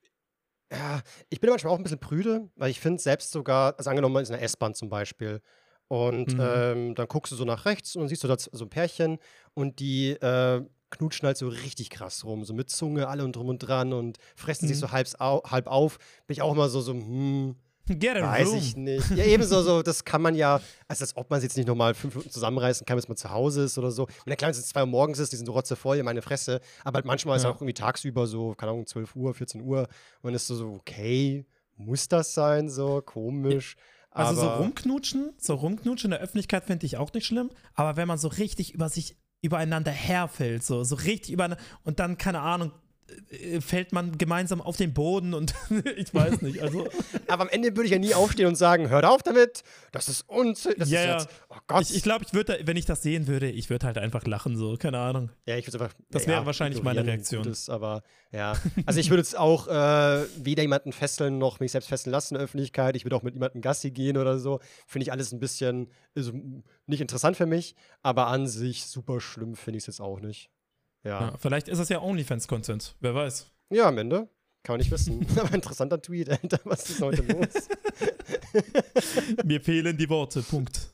[0.71, 4.23] ja, ich bin manchmal auch ein bisschen prüde, weil ich finde selbst sogar, also angenommen
[4.23, 5.41] in einer S-Bahn zum Beispiel,
[5.87, 6.41] und mhm.
[6.41, 9.19] ähm, dann guckst du so nach rechts und dann siehst du da so ein Pärchen
[9.53, 13.49] und die äh, knutschen halt so richtig krass rum, so mit Zunge alle und drum
[13.49, 14.69] und dran und fressen mhm.
[14.69, 15.97] sich so halb, au halb auf.
[16.27, 17.55] Bin ich auch immer so, so, hm,
[17.87, 18.57] Get Weiß room.
[18.57, 19.11] ich nicht.
[19.11, 21.93] Ja, ebenso so, das kann man ja, also als ob man es jetzt nicht nochmal
[21.93, 24.07] fünf Minuten zusammenreißen kann, bis man zu Hause ist oder so.
[24.07, 26.61] Wenn der Kleine jetzt zwei Uhr morgens ist, die sind so rotzevoll in meine Fresse,
[26.83, 27.37] aber halt manchmal ja.
[27.37, 29.87] ist es auch irgendwie tagsüber so, keine Ahnung, 12 Uhr, 14 Uhr und
[30.23, 33.75] dann ist so, okay, muss das sein, so komisch.
[33.77, 33.83] Ja.
[34.15, 38.07] Also so rumknutschen, so rumknutschen in der Öffentlichkeit finde ich auch nicht schlimm, aber wenn
[38.07, 42.71] man so richtig über sich übereinander herfällt, so, so richtig über und dann, keine Ahnung,
[43.59, 45.53] fällt man gemeinsam auf den Boden und
[45.97, 46.61] ich weiß nicht.
[46.61, 46.87] Also.
[47.27, 50.27] Aber am Ende würde ich ja nie aufstehen und sagen, hört auf damit, das ist
[50.27, 50.67] uns.
[50.77, 51.81] Das ja, ist jetzt, oh Gott.
[51.83, 54.57] Ich, ich glaube, ich würde, wenn ich das sehen würde, ich würde halt einfach lachen,
[54.57, 55.29] so, keine Ahnung.
[55.45, 55.95] Ja, ich würde einfach.
[56.09, 57.43] Das wäre ja, wahrscheinlich meine Reaktion.
[57.43, 58.53] Gutes, aber ja.
[58.85, 62.39] Also ich würde jetzt auch äh, weder jemanden fesseln noch mich selbst fesseln lassen in
[62.39, 62.95] der Öffentlichkeit.
[62.95, 64.59] Ich würde auch mit jemandem Gassi gehen oder so.
[64.87, 66.31] Finde ich alles ein bisschen also,
[66.87, 70.49] nicht interessant für mich, aber an sich super schlimm finde ich es jetzt auch nicht.
[71.05, 71.21] Ja.
[71.21, 71.33] ja.
[71.37, 73.47] Vielleicht ist es ja OnlyFans-Content, wer weiß.
[73.69, 74.27] Ja, am Ende.
[74.63, 75.25] Kann man nicht wissen.
[75.39, 76.59] Aber interessanter Tweet, Alter.
[76.63, 77.69] Was ist heute los?
[79.45, 80.41] Mir fehlen die Worte.
[80.41, 80.93] Punkt.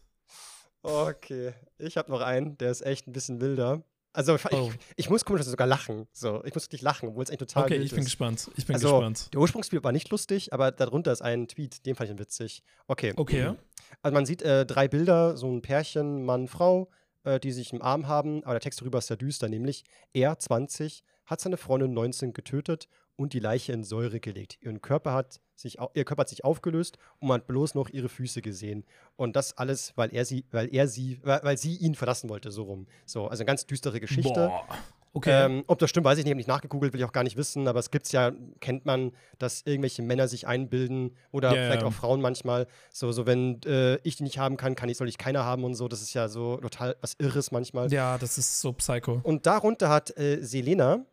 [0.84, 1.54] Okay.
[1.78, 3.84] Ich habe noch einen, der ist echt ein bisschen wilder.
[4.14, 4.70] Also ich, oh.
[4.74, 6.06] ich, ich muss komisch sogar lachen.
[6.12, 8.06] So, ich muss wirklich lachen, obwohl es echt total Okay, ich bin ist.
[8.06, 8.52] gespannt.
[8.58, 9.34] Ich bin also, gespannt.
[9.34, 12.64] Der Ursprungsbild war nicht lustig, aber darunter ist ein Tweet, den fand ich witzig.
[12.88, 13.14] Okay.
[13.16, 13.54] Okay.
[14.02, 16.90] Also man sieht äh, drei Bilder, so ein Pärchen, Mann, Frau
[17.24, 20.38] äh, die sich im Arm haben, aber der Text darüber ist sehr düster, nämlich er,
[20.38, 24.58] 20, hat seine Freundin 19 getötet und die Leiche in Säure gelegt.
[24.62, 28.10] Ihren Körper hat sich, ihr Körper hat sich aufgelöst und man hat bloß noch ihre
[28.10, 28.84] Füße gesehen.
[29.16, 32.64] Und das alles, weil er sie, weil er sie, weil sie ihn verlassen wollte, so
[32.64, 32.88] rum.
[33.06, 34.48] So, also eine ganz düstere Geschichte.
[34.48, 34.66] Boah.
[35.14, 35.46] Okay.
[35.46, 37.36] Ähm, ob das stimmt, weiß ich nicht, habe nicht nachgegoogelt, will ich auch gar nicht
[37.36, 38.32] wissen, aber es gibt es ja,
[38.62, 42.66] kennt man, dass irgendwelche Männer sich einbilden oder yeah, vielleicht auch Frauen manchmal.
[42.94, 45.66] So, so wenn äh, ich die nicht haben kann, kann ich, soll ich keiner haben
[45.66, 45.90] und so.
[45.90, 47.92] Das ist ja so total was Irres manchmal.
[47.92, 49.20] Ja, das ist so psycho.
[49.24, 51.06] Und darunter hat äh, Selena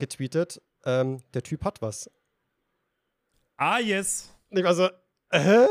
[0.00, 2.10] getweetet, ähm, der Typ hat was.
[3.56, 4.34] Ah, yes.
[4.50, 4.88] Ich war so,
[5.30, 5.66] hä?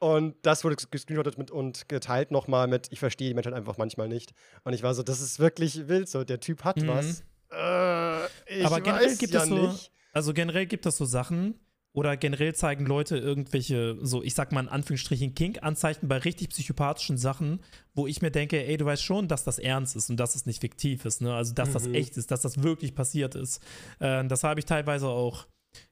[0.00, 4.08] Und das wurde gescreenshottet mit und geteilt nochmal mit, ich verstehe die Menschen einfach manchmal
[4.08, 4.32] nicht.
[4.64, 6.88] Und ich war so, das ist wirklich wild so, der Typ hat mhm.
[6.88, 7.22] was.
[7.50, 9.92] Äh, Aber generell gibt ja es so, nicht.
[10.12, 11.60] also generell gibt es so Sachen,
[11.92, 17.18] oder generell zeigen Leute irgendwelche, so ich sag mal in Anführungsstrichen, Kink-Anzeichen bei richtig psychopathischen
[17.18, 17.60] Sachen,
[17.94, 20.46] wo ich mir denke, ey, du weißt schon, dass das ernst ist und dass es
[20.46, 21.34] nicht fiktiv ist, ne?
[21.34, 21.72] Also, dass mhm.
[21.74, 23.60] das echt ist, dass das wirklich passiert ist.
[23.98, 25.46] Äh, das habe ich teilweise auch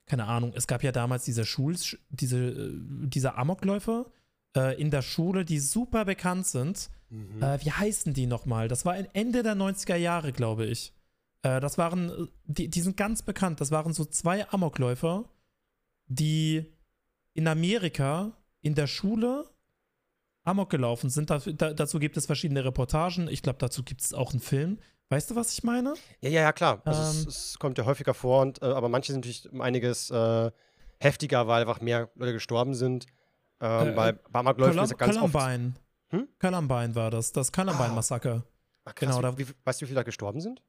[0.05, 1.75] keine Ahnung, es gab ja damals diese Schul,
[2.09, 4.11] diese, äh, diese Amokläufer
[4.55, 6.89] äh, in der Schule, die super bekannt sind.
[7.09, 7.41] Mhm.
[7.41, 8.67] Äh, wie heißen die nochmal?
[8.67, 10.93] Das war Ende der 90er Jahre, glaube ich.
[11.43, 13.61] Äh, das waren, äh, die, die sind ganz bekannt.
[13.61, 15.29] Das waren so zwei Amokläufer,
[16.07, 16.65] die
[17.33, 19.45] in Amerika in der Schule
[20.43, 21.29] Amok gelaufen sind.
[21.29, 23.27] Da, da, dazu gibt es verschiedene Reportagen.
[23.27, 24.79] Ich glaube, dazu gibt es auch einen Film.
[25.09, 25.95] Weißt du, was ich meine?
[26.21, 26.81] Ja, ja, ja, klar.
[26.85, 29.61] Also ähm, es, es, kommt ja häufiger vor, und, äh, aber manche sind natürlich um
[29.61, 30.51] einiges äh,
[30.99, 33.07] heftiger, weil einfach mehr Leute gestorben sind.
[33.59, 35.73] Ähm, äh, bei Barmark läuft es ganz Columbine.
[35.75, 35.81] oft.
[36.11, 36.27] Hm?
[36.39, 38.43] Columbine war das, das Columbine-Massaker.
[38.85, 40.61] Ah, genau, da, wie, weißt du, wie viele da gestorben sind?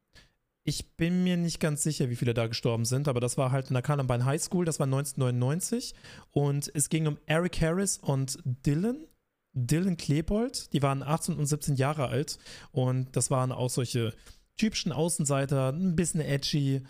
[0.64, 3.68] Ich bin mir nicht ganz sicher, wie viele da gestorben sind, aber das war halt
[3.68, 5.94] in der Columbine High School, das war 1999
[6.32, 9.06] und es ging um Eric Harris und Dylan.
[9.52, 12.38] Dylan Klebold, die waren 18 und 17 Jahre alt
[12.72, 14.14] und das waren auch solche
[14.56, 16.82] typischen Außenseiter, ein bisschen edgy,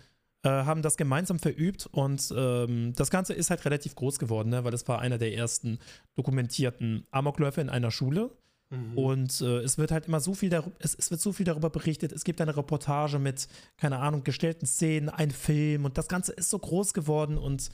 [0.43, 4.63] äh, haben das gemeinsam verübt und ähm, das Ganze ist halt relativ groß geworden, ne?
[4.63, 5.79] weil das war einer der ersten
[6.15, 8.31] dokumentierten Amokläufe in einer Schule.
[8.71, 8.97] Mhm.
[8.97, 11.69] Und äh, es wird halt immer so viel darüber, es, es, wird so viel darüber
[11.69, 12.11] berichtet.
[12.11, 13.47] Es gibt eine Reportage mit,
[13.77, 17.69] keine Ahnung, gestellten Szenen, ein Film und das Ganze ist so groß geworden und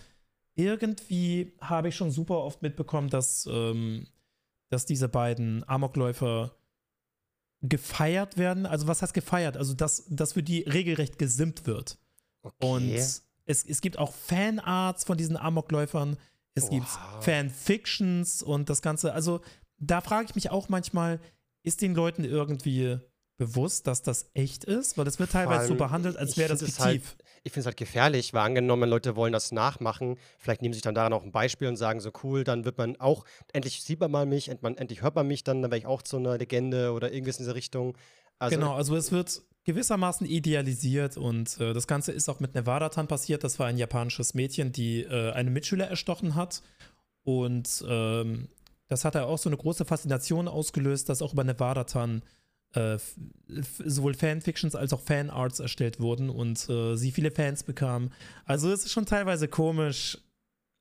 [0.56, 4.08] irgendwie habe ich schon super oft mitbekommen, dass, ähm,
[4.70, 6.56] dass diese beiden Amokläufer
[7.62, 8.66] gefeiert werden.
[8.66, 9.58] Also was heißt gefeiert?
[9.58, 11.98] Also dass, dass für die regelrecht gesimmt wird.
[12.42, 12.56] Okay.
[12.60, 16.18] Und es, es gibt auch Fanarts von diesen Amokläufern.
[16.54, 16.70] Es wow.
[16.72, 16.88] gibt
[17.22, 19.14] Fanfictions und das Ganze.
[19.14, 19.42] Also
[19.80, 21.20] da frage ich mich auch manchmal,
[21.64, 23.00] ist den Leuten irgendwie
[23.38, 24.98] bewusst, dass das echt ist?
[24.98, 26.80] Weil es wird teilweise so behandelt, als wäre das fiktiv.
[26.80, 30.78] Halt, ich finde es halt gefährlich, weil angenommen, Leute wollen das nachmachen, vielleicht nehmen sie
[30.78, 33.82] sich dann daran auch ein Beispiel und sagen so, cool, dann wird man auch, endlich
[33.82, 36.38] sieht man mal mich, endlich hört man mich dann, dann wäre ich auch zu einer
[36.38, 37.98] Legende oder irgendwas in diese Richtung.
[38.38, 43.08] Also, genau, also es wird gewissermaßen idealisiert und äh, das Ganze ist auch mit Nevada-Tan
[43.08, 43.44] passiert.
[43.44, 46.62] Das war ein japanisches Mädchen, die äh, eine Mitschüler erstochen hat
[47.24, 48.50] und ähm,
[48.88, 52.22] das hat ja auch so eine große Faszination ausgelöst, dass auch über Nevada-Tan
[52.74, 52.98] äh,
[53.48, 58.12] sowohl Fanfictions als auch Fanarts erstellt wurden und äh, sie viele Fans bekamen.
[58.46, 60.18] Also es ist schon teilweise komisch,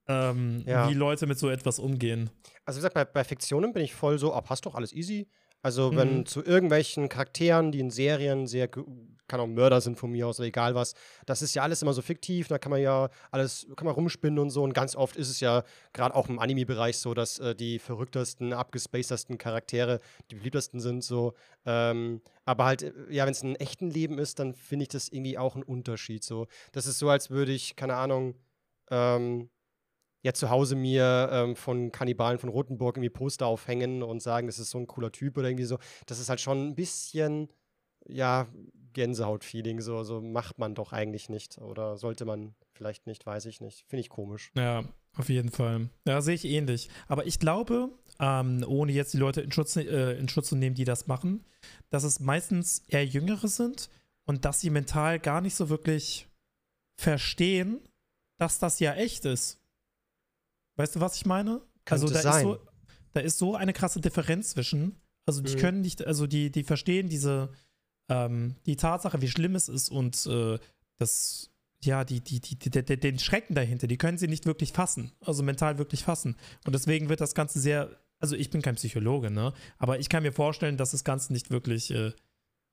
[0.08, 0.88] ähm, ja.
[0.88, 2.30] wie Leute mit so etwas umgehen.
[2.64, 5.28] Also wie gesagt, bei, bei Fiktionen bin ich voll so, oh, passt doch alles easy.
[5.62, 6.26] Also wenn mhm.
[6.26, 8.68] zu irgendwelchen Charakteren, die in Serien sehr,
[9.28, 10.94] kann auch Mörder sind von mir aus oder egal was,
[11.26, 14.38] das ist ja alles immer so fiktiv, da kann man ja alles, kann man rumspinnen
[14.38, 17.54] und so und ganz oft ist es ja gerade auch im Anime-Bereich so, dass äh,
[17.54, 20.00] die verrücktesten, abgespacedesten Charaktere
[20.30, 21.34] die beliebtesten sind so.
[21.64, 25.08] Ähm, aber halt, äh, ja, wenn es ein echten Leben ist, dann finde ich das
[25.08, 26.46] irgendwie auch ein Unterschied so.
[26.72, 28.34] Das ist so, als würde ich, keine Ahnung,
[28.90, 29.50] ähm,
[30.26, 34.58] ja zu Hause mir ähm, von Kannibalen von Rothenburg irgendwie Poster aufhängen und sagen, das
[34.58, 35.78] ist so ein cooler Typ oder irgendwie so.
[36.06, 37.48] Das ist halt schon ein bisschen,
[38.06, 38.48] ja,
[38.96, 39.80] Gänsehaut-Feeling.
[39.80, 41.58] So, so macht man doch eigentlich nicht.
[41.58, 43.84] Oder sollte man vielleicht nicht, weiß ich nicht.
[43.86, 44.50] Finde ich komisch.
[44.56, 44.84] Ja,
[45.16, 45.90] auf jeden Fall.
[46.06, 46.88] Ja, sehe ich ähnlich.
[47.06, 50.74] Aber ich glaube, ähm, ohne jetzt die Leute in Schutz, äh, in Schutz zu nehmen,
[50.74, 51.44] die das machen,
[51.90, 53.90] dass es meistens eher Jüngere sind
[54.24, 56.26] und dass sie mental gar nicht so wirklich
[56.98, 57.80] verstehen,
[58.38, 59.60] dass das ja echt ist.
[60.76, 61.60] Weißt du, was ich meine?
[61.84, 62.34] Könnte also da sein.
[62.34, 62.58] ist so,
[63.12, 64.96] da ist so eine krasse Differenz zwischen.
[65.26, 65.58] Also die mhm.
[65.58, 67.50] können nicht, also die, die verstehen diese,
[68.08, 70.58] ähm, die Tatsache, wie schlimm es ist und äh,
[70.98, 71.50] das,
[71.82, 75.42] ja, die, die, die, die, den Schrecken dahinter, die können sie nicht wirklich fassen, also
[75.42, 76.36] mental wirklich fassen.
[76.64, 79.52] Und deswegen wird das Ganze sehr, also ich bin kein Psychologe, ne?
[79.78, 82.12] Aber ich kann mir vorstellen, dass das Ganze nicht wirklich, äh,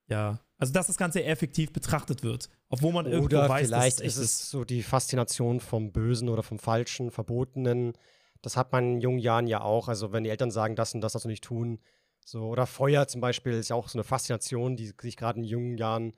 [0.07, 4.05] ja, also dass das Ganze effektiv betrachtet wird, obwohl man irgendwo oder weiß, vielleicht dass
[4.05, 7.93] es ist es so die Faszination vom Bösen oder vom Falschen, Verbotenen.
[8.41, 9.87] Das hat man in jungen Jahren ja auch.
[9.87, 11.79] Also wenn die Eltern sagen, das und das darfst du nicht tun.
[12.25, 15.45] So, oder Feuer zum Beispiel ist ja auch so eine Faszination, die sich gerade in
[15.45, 16.13] jungen Jahren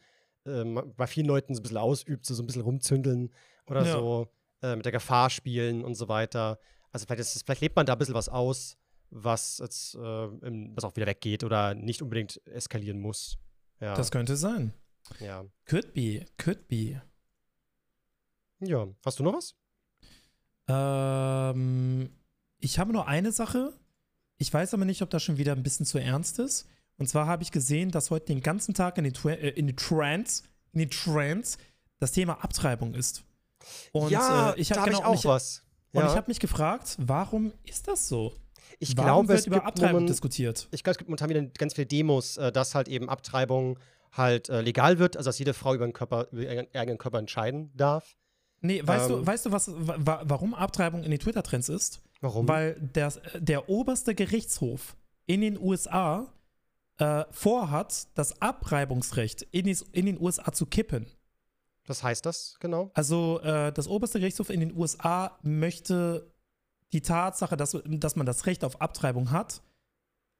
[0.46, 3.34] ähm, bei vielen Leuten so ein bisschen ausübt, so, so ein bisschen rumzündeln
[3.68, 3.94] oder ja.
[3.94, 4.28] so
[4.62, 6.60] äh, mit der Gefahr spielen und so weiter.
[6.92, 8.78] Also vielleicht, ist, vielleicht lebt man da ein bisschen was aus,
[9.10, 13.38] was jetzt äh, was auch wieder weggeht oder nicht unbedingt eskalieren muss.
[13.80, 13.96] Ja.
[13.96, 14.74] Das könnte sein.
[15.20, 15.46] Ja.
[15.66, 17.02] Could be, could be.
[18.60, 19.56] Ja, hast du noch was?
[20.68, 22.10] Ähm,
[22.60, 23.74] ich habe nur eine Sache.
[24.38, 26.68] Ich weiß aber nicht, ob das schon wieder ein bisschen zu ernst ist.
[26.98, 29.76] Und zwar habe ich gesehen, dass heute den ganzen Tag in die, äh, in die
[29.76, 31.58] Trance, in die Trance
[32.00, 33.24] das Thema Abtreibung ist.
[33.92, 35.64] Und ja, äh, ich habe genau, auch ich, was.
[35.92, 36.02] Ja.
[36.02, 38.34] Und ich habe mich gefragt, warum ist das so?
[38.80, 40.68] Ich warum glaube, es wird über Abtreibung moment, diskutiert.
[40.72, 43.80] Ich glaube, es gibt momentan wieder ganz viele Demos, äh, dass halt eben Abtreibung
[44.12, 47.20] halt äh, legal wird, also dass jede Frau über, den Körper, über ihren eigenen Körper
[47.20, 48.16] entscheiden darf.
[48.62, 52.02] Nee, weißt ähm, du, weißt du, was, wa warum Abtreibung in den Twitter-Trends ist?
[52.22, 52.48] Warum?
[52.48, 54.96] Weil der, der oberste Gerichtshof
[55.26, 56.34] in den USA
[56.98, 61.08] äh, vorhat, das Abreibungsrecht in, die, in, den USA zu kippen.
[61.88, 62.92] Was heißt das genau?
[62.94, 66.32] Also äh, das oberste Gerichtshof in den USA möchte
[66.94, 69.62] die Tatsache, dass, dass man das Recht auf Abtreibung hat,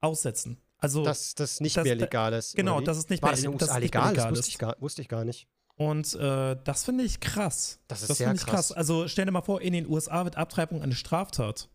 [0.02, 0.62] aussetzen.
[0.78, 2.56] Also, dass das nicht mehr legal ist.
[2.56, 4.38] Genau, dass es nicht War mehr das in den USA legal, legal ist.
[4.38, 5.48] Wusste ich, gar, wusste ich gar nicht.
[5.78, 7.80] Und äh, das finde ich krass.
[7.88, 8.46] Das ist das sehr krass.
[8.46, 8.72] krass.
[8.72, 11.70] Also stell dir mal vor, in den USA wird Abtreibung eine Straftat.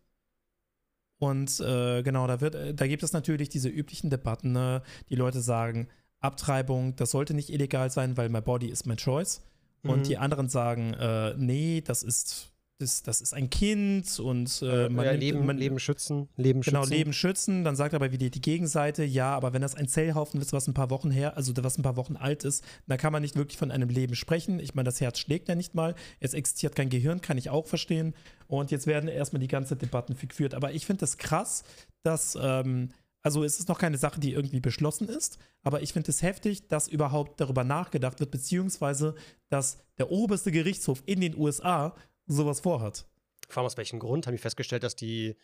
[1.19, 4.53] Und äh, genau, da, wird, da gibt es natürlich diese üblichen Debatten.
[4.53, 4.81] Ne?
[5.09, 5.87] Die Leute sagen,
[6.19, 9.43] Abtreibung, das sollte nicht illegal sein, weil my body is my choice.
[9.83, 10.03] Und mhm.
[10.03, 12.50] die anderen sagen, äh, nee, das ist
[12.81, 16.61] das, das ist ein Kind und äh, man, ja, nimmt, Leben, man Leben schützen, Leben
[16.61, 16.93] Genau, schützen.
[16.93, 17.63] Leben schützen.
[17.63, 20.73] Dann sagt aber wieder die Gegenseite, ja, aber wenn das ein Zellhaufen ist, was ein
[20.73, 23.57] paar Wochen her, also was ein paar Wochen alt ist, dann kann man nicht wirklich
[23.57, 24.59] von einem Leben sprechen.
[24.59, 25.95] Ich meine, das Herz schlägt ja nicht mal.
[26.19, 28.13] Es existiert kein Gehirn, kann ich auch verstehen.
[28.47, 30.53] Und jetzt werden erstmal die ganze Debatten geführt.
[30.53, 31.63] Aber ich finde es das krass,
[32.03, 32.89] dass, ähm,
[33.23, 36.67] also es ist noch keine Sache, die irgendwie beschlossen ist, aber ich finde es heftig,
[36.67, 39.15] dass überhaupt darüber nachgedacht wird, beziehungsweise
[39.49, 41.95] dass der oberste Gerichtshof in den USA
[42.31, 43.05] sowas vorhat.
[43.49, 45.35] Vor allem aus welchem Grund haben die festgestellt, dass die,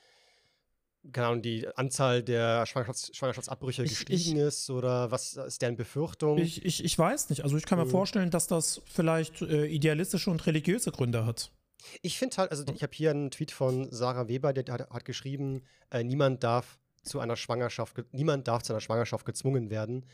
[1.12, 6.38] keine Ahnung, die Anzahl der Schwangerschafts Schwangerschaftsabbrüche Ich- gestiegen ist oder was ist deren Befürchtung?
[6.38, 7.44] Ich, ich, ich weiß nicht.
[7.44, 7.90] Also ich kann mir Mhm.
[7.92, 11.52] vorstellen, dass das vielleicht äh, idealistische und religiöse Gründe hat.
[12.02, 15.06] Ich finde halt, also ich habe hier einen Tweet von Sarah Weber, der hat, hat
[15.06, 20.06] geschrieben, äh, niemand darf zu einer Schwangerschaft, ge- niemand darf zu einer Schwangerschaft gezwungen werden.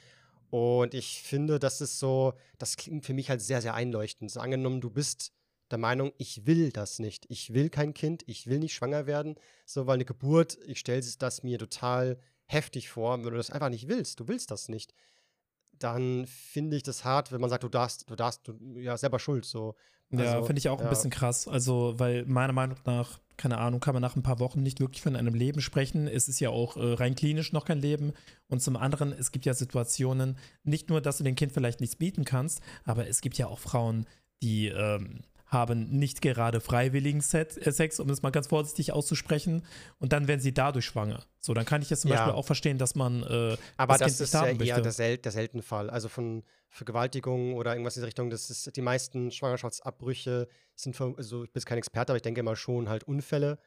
[0.51, 4.29] Und ich finde, das ist so, das klingt für mich halt sehr, sehr einleuchtend.
[4.29, 5.31] So angenommen, du bist
[5.73, 7.25] der Meinung, ich will das nicht.
[7.29, 9.35] Ich will kein Kind, ich will nicht schwanger werden.
[9.65, 13.17] So, weil eine Geburt, ich stelle das mir total heftig vor.
[13.17, 14.93] Wenn du das einfach nicht willst, du willst das nicht,
[15.79, 19.17] dann finde ich das hart, wenn man sagt, du darfst, du darfst, du ja selber
[19.17, 19.45] schuld.
[19.45, 19.75] So.
[20.11, 20.89] ja, Also, finde ich auch ein ja.
[20.89, 21.47] bisschen krass.
[21.47, 25.01] Also, weil meiner Meinung nach, keine Ahnung, kann man nach ein paar Wochen nicht wirklich
[25.01, 26.07] von einem Leben sprechen.
[26.07, 28.13] Es ist ja auch äh, rein klinisch noch kein Leben.
[28.47, 31.95] Und zum anderen, es gibt ja Situationen, nicht nur, dass du dem Kind vielleicht nichts
[31.95, 34.05] bieten kannst, aber es gibt ja auch Frauen,
[34.43, 35.21] die ähm,
[35.53, 39.63] haben nicht gerade freiwilligen äh, Sex, um das mal ganz vorsichtig auszusprechen.
[39.99, 41.23] Und dann werden sie dadurch schwanger.
[41.39, 42.17] So, dann kann ich jetzt zum Ja.
[42.17, 45.31] Beispiel auch verstehen, dass man äh, Aber das das, ist ja eher der, Sel der
[45.31, 45.89] seltene Fall.
[45.89, 48.29] Also von Vergewaltigung oder irgendwas in diese Richtung.
[48.29, 52.43] Das ist die meisten Schwangerschaftsabbrüche sind, ver- also ich bin kein Experte, aber ich denke
[52.43, 53.59] mal schon halt Unfälle.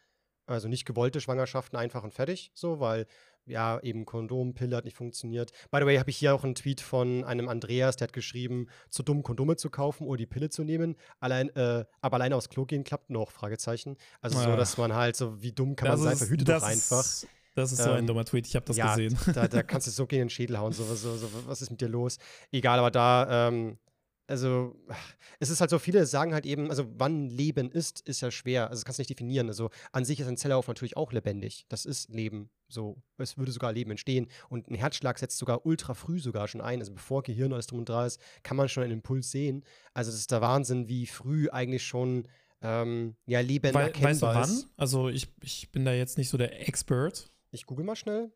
[0.47, 3.07] Also nicht gewollte Schwangerschaften einfach und fertig, so, weil
[3.47, 5.53] ja eben Kondom, Pille hat nicht funktioniert.
[5.71, 8.67] By the way, habe ich hier auch einen Tweet von einem Andreas, der hat geschrieben,
[8.91, 10.97] zu dumm Kondome zu kaufen oder die Pille zu nehmen.
[11.21, 13.97] Allein, äh, aber alleine aufs Klo gehen klappt noch, Fragezeichen.
[14.21, 14.57] Also so, Ja.
[14.57, 17.01] dass man halt so, wie dumm kann man sein, verhüte das doch einfach.
[17.01, 19.17] Ist, das ist so ein Ähm, dummer Tweet, ich habe das ja, gesehen.
[19.35, 20.73] Da, da kannst du so gegen den Schädel hauen.
[20.73, 22.19] So, so, so, was ist mit dir los?
[22.53, 23.79] Egal, aber da, ähm,
[24.27, 24.75] also,
[25.39, 28.65] es ist halt so, viele sagen halt eben, also, wann Leben ist, ist ja schwer.
[28.71, 29.49] Also, das kannst du nicht definieren.
[29.49, 31.67] Also, an sich ist ein Zelllauf natürlich auch lebendig.
[31.69, 32.51] Das ist Leben.
[32.69, 34.29] So, es würde sogar Leben entstehen.
[34.49, 36.81] Und ein Herzschlag setzt sogar ultra früh sogar schon ein.
[36.81, 39.65] Also, bevor Gehirn alles drum und dran ist, kann man schon einen Impuls sehen.
[39.95, 42.27] Also, das ist der Wahnsinn, wie früh eigentlich schon,
[42.63, 44.59] ähm, ja, Leben Wei erkennbar weißt du wann?
[44.59, 44.69] ist.
[44.77, 47.31] Also ich, ich bin da jetzt nicht so der Expert.
[47.53, 48.33] Ich google mal schnell.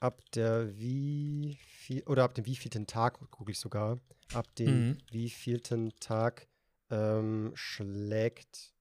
[0.00, 4.00] Ab der wie viel, oder ab dem wievielten Tag, google ich sogar,
[4.32, 4.98] ab dem Mhm.
[5.10, 6.48] wievielten Tag
[6.90, 8.72] ähm, schlägt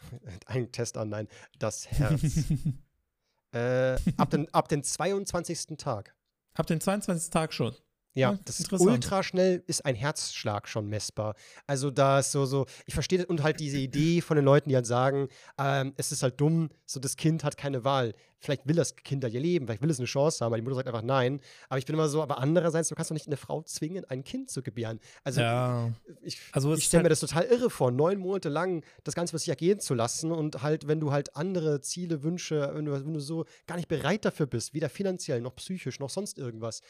[0.46, 2.22] ein Test an, nein, das Herz.
[3.52, 5.76] äh, ab, den, ab den 22.
[5.78, 6.14] Tag.
[6.54, 7.30] Ab dem 22.
[7.30, 7.74] Tag schon.
[8.14, 11.34] Ja, Ja, das ist ultra schnell ist ein Herzschlag schon messbar.
[11.66, 14.68] Also da ist so, so, ich verstehe das und halt diese Idee von den Leuten,
[14.68, 18.14] die halt sagen, ähm, es ist halt dumm, so das Kind hat keine Wahl.
[18.38, 20.62] Vielleicht will das Kind da ihr Leben, vielleicht will es eine Chance haben, aber die
[20.62, 21.40] Mutter sagt einfach nein.
[21.68, 24.24] Aber ich bin immer so, aber andererseits, du kannst doch nicht eine Frau zwingen, ein
[24.24, 24.98] Kind zu gebären.
[25.24, 25.90] Also ja.
[26.22, 29.30] ich, Also ich stelle mir halt- das total irre vor, neun Monate lang das Ganze
[29.30, 32.92] für sich ergehen zu lassen und halt, wenn du halt andere Ziele, Wünsche, wenn du,
[32.92, 36.82] wenn du so gar nicht bereit dafür bist, weder finanziell noch psychisch noch sonst irgendwas.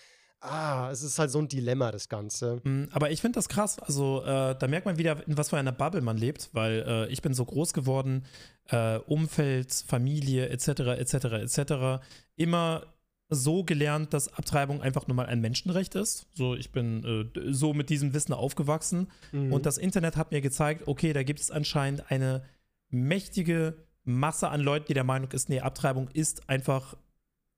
[0.45, 2.61] Ah, es ist halt so ein Dilemma, das Ganze.
[2.65, 3.79] Mm, Aber ich finde das krass.
[3.79, 7.13] Also äh, da merkt man wieder, in was für einer Bubble man lebt, weil äh,
[7.13, 8.25] ich bin so groß geworden,
[8.69, 10.99] äh, Umfeld, Familie etc.
[10.99, 11.15] etc.
[11.15, 12.05] etc.
[12.35, 12.83] Immer
[13.29, 16.27] so gelernt, dass Abtreibung einfach nur mal ein Menschenrecht ist.
[16.35, 19.09] So, ich bin äh, so mit diesem Wissen aufgewachsen.
[19.31, 19.53] Mhm.
[19.53, 22.43] Und das Internet hat mir gezeigt, okay, da gibt es anscheinend eine
[22.91, 26.97] mächtige Masse an Leuten, die der Meinung ist, nee, Abtreibung ist einfach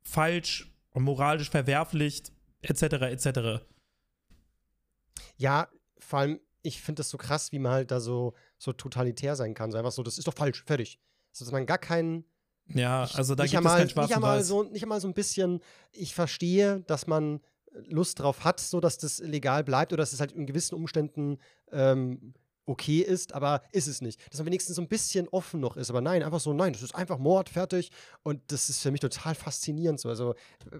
[0.02, 2.24] falsch, moralisch verwerflich,
[2.64, 2.82] etc.
[2.82, 3.64] etc.
[5.36, 9.36] Ja, vor allem, ich finde das so krass, wie man halt da so, so totalitär
[9.36, 9.70] sein kann.
[9.70, 10.98] So einfach so, das ist doch falsch, fertig.
[11.32, 12.24] So, dass man gar keinen
[12.68, 15.08] Ja, also da nicht gibt einmal, es kein Schwarz nicht einmal so nicht einmal so
[15.08, 15.60] ein bisschen
[15.92, 17.40] ich verstehe dass man
[17.88, 21.38] Lust drauf hat so dass das legal bleibt oder dass es halt in gewissen Umständen
[21.72, 22.34] ähm,
[22.66, 24.20] okay ist aber ist es nicht.
[24.30, 26.82] Dass man wenigstens so ein bisschen offen noch ist aber nein einfach so nein das
[26.82, 27.90] ist einfach Mord fertig.
[28.22, 30.08] Und das ist für mich total faszinierend so.
[30.08, 30.32] Also
[30.72, 30.78] äh,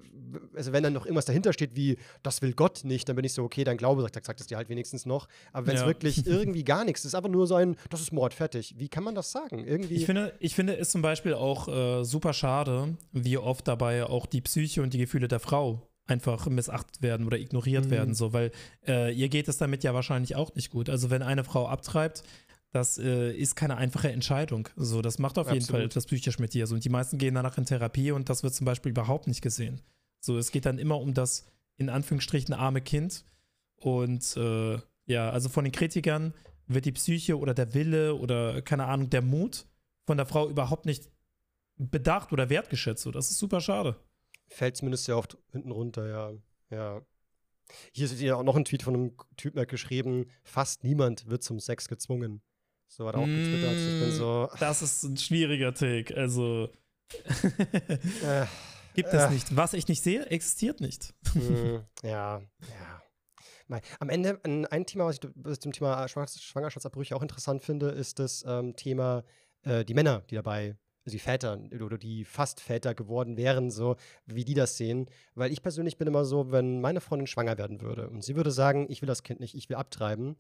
[0.57, 3.32] also wenn dann noch irgendwas dahinter steht wie das will Gott nicht dann bin ich
[3.32, 5.28] so okay dann glaube sagt sagt es dir halt wenigstens noch.
[5.53, 5.87] Aber wenn es Ja.
[5.87, 8.74] wirklich irgendwie gar nichts ist einfach nur so ein das ist Mord fertig.
[8.78, 9.64] Wie kann man das sagen?
[9.64, 14.05] Irgendwie Ich finde, ich finde es zum Beispiel auch äh, super schade, wie oft dabei
[14.05, 17.91] auch die Psyche und die Gefühle der Frau einfach missachtet werden oder ignoriert Mhm.
[17.91, 18.51] werden, so, weil
[18.87, 20.91] äh, ihr geht es damit ja wahrscheinlich auch nicht gut.
[20.91, 22.23] Also wenn eine Frau abtreibt,
[22.73, 24.69] das äh, ist keine einfache Entscheidung.
[24.77, 25.81] So, das macht auf jeden Absolut.
[25.81, 26.67] Fall etwas psychisch mit dir.
[26.67, 29.43] So, und die meisten gehen danach in Therapie und das wird zum Beispiel überhaupt nicht
[29.43, 29.81] gesehen.
[30.21, 31.47] So, es geht dann immer um das
[31.77, 33.25] in Anführungsstrichen arme Kind.
[33.77, 36.35] Und äh, ja, also von den Kritikern
[36.67, 39.67] wird die Psyche oder der Wille oder keine Ahnung, der Mut
[40.07, 41.11] von der Frau überhaupt nicht
[41.77, 43.03] bedacht oder wertgeschätzt.
[43.03, 43.97] So, das ist super schade.
[44.49, 46.32] Fällt zumindest sehr oft hinten runter, ja.
[46.70, 47.03] Ja.
[47.92, 51.42] Hier ist ja auch noch ein Tweet von einem Typen der geschrieben, fast niemand wird
[51.42, 52.42] zum Sex gezwungen.
[52.88, 53.72] So hat er auch getwittert.
[53.72, 54.49] Ich bin so.
[54.53, 56.16] Mm, Das ist ein schwieriger Take.
[56.16, 56.70] Also.
[58.22, 58.47] Äh,
[58.95, 59.57] Gibt es äh, nicht.
[59.57, 61.12] Was ich nicht sehe, existiert nicht.
[61.34, 63.80] mm, ja, ja.
[63.99, 67.62] Am Ende, ein, ein Thema, was ich was ich zum Thema Schwangerschafts- Schwangerschaftsabbrüche auch interessant
[67.62, 69.24] finde, ist das ähm, Thema
[69.62, 73.97] äh, die Männer, die dabei, also die Väter oder die fast Väter geworden wären, so
[74.27, 75.09] wie die das sehen.
[75.35, 78.51] Weil ich persönlich bin immer so, wenn meine Freundin schwanger werden würde und sie würde
[78.51, 80.37] sagen, ich will das Kind nicht, ich will abtreiben,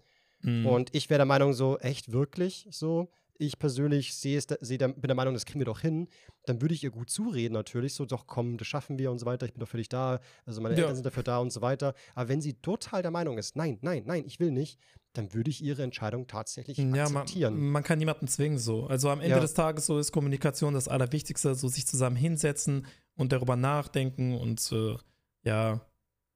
[0.46, 0.66] Mm.
[0.66, 3.08] und ich wäre der Meinung, so, echt, wirklich so.
[3.38, 4.58] Ich persönlich sehe es, der,
[4.88, 6.06] bin der Meinung, das kriegen wir doch hin.
[6.44, 7.94] Dann würde ich ihr gut zureden, natürlich.
[7.94, 9.46] So, doch, komm, das schaffen wir und so weiter.
[9.46, 10.20] Ich bin doch für dich da.
[10.44, 10.82] Also, meine Ja.
[10.82, 11.94] Eltern sind dafür da und so weiter.
[12.14, 14.78] Aber wenn sie total der Meinung ist, nein, nein, nein, ich will nicht,
[15.14, 17.70] dann würde ich ihre Entscheidung tatsächlich Ja, man, akzeptieren.
[17.70, 18.86] man kann niemanden zwingen so.
[18.86, 19.40] Also am Ende Ja.
[19.40, 22.86] des Tages so ist Kommunikation das Allerwichtigste, so sich zusammen hinsetzen
[23.16, 24.96] und darüber nachdenken und äh,
[25.44, 25.80] ja,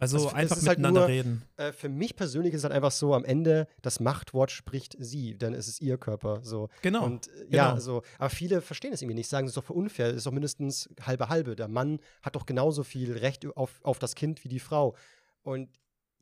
[0.01, 1.43] also Also, einfach halt miteinander nur- reden.
[1.57, 5.37] Äh, für mich persönlich ist es halt einfach so, am Ende, das Machtwort spricht sie,
[5.37, 6.39] denn es ist ihr Körper.
[6.45, 6.69] So.
[6.83, 7.05] Genau.
[7.05, 7.81] Und äh, ja, genau.
[7.81, 10.27] so, aber viele verstehen es irgendwie nicht, sagen, es ist doch für unfair, es ist
[10.27, 11.57] doch mindestens halbe halbe.
[11.57, 14.95] Der Mann hat doch genauso viel Recht auf, auf das Kind wie die Frau.
[15.43, 15.69] Und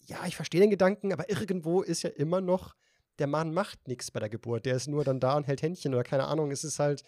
[0.07, 2.75] ja, ich verstehe den Gedanken, aber irgendwo ist ja immer noch,
[3.19, 4.67] der Mann macht nichts bei der Geburt.
[4.67, 6.51] Der ist nur dann da und hält Händchen oder keine Ahnung.
[6.51, 7.03] Es ist halt,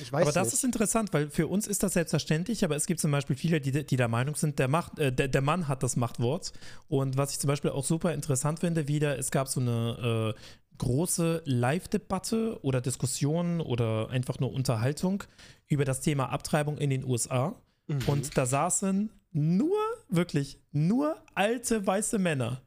[0.00, 0.54] ich weiß aber das nicht.
[0.54, 3.86] ist interessant, weil für uns ist das selbstverständlich, aber es gibt zum Beispiel viele, die,
[3.86, 6.52] die der Meinung sind, der, Macht, äh, der, der Mann hat das Machtwort.
[6.88, 10.40] Und was ich zum Beispiel auch super interessant finde, wieder, es gab so eine äh,
[10.78, 15.24] große Live-Debatte oder Diskussion oder einfach nur Unterhaltung
[15.66, 17.54] über das Thema Abtreibung in den USA.
[17.86, 17.98] Mhm.
[18.06, 22.62] Und da saßen nur, wirklich, nur alte weiße Männer.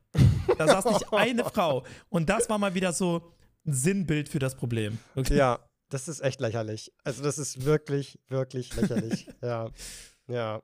[0.57, 1.85] Da saß nicht eine Frau.
[2.09, 3.33] Und das war mal wieder so
[3.65, 4.97] ein Sinnbild für das Problem.
[5.15, 5.35] Okay?
[5.35, 5.59] Ja,
[5.89, 6.93] das ist echt lächerlich.
[7.03, 9.27] Also das ist wirklich, wirklich lächerlich.
[9.41, 9.69] ja,
[10.27, 10.61] ja.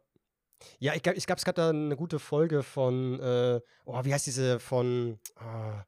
[0.79, 4.13] Ja, ich glaube, ich glaub, es gab da eine gute Folge von, äh, oh, wie
[4.13, 5.85] heißt diese, von ah,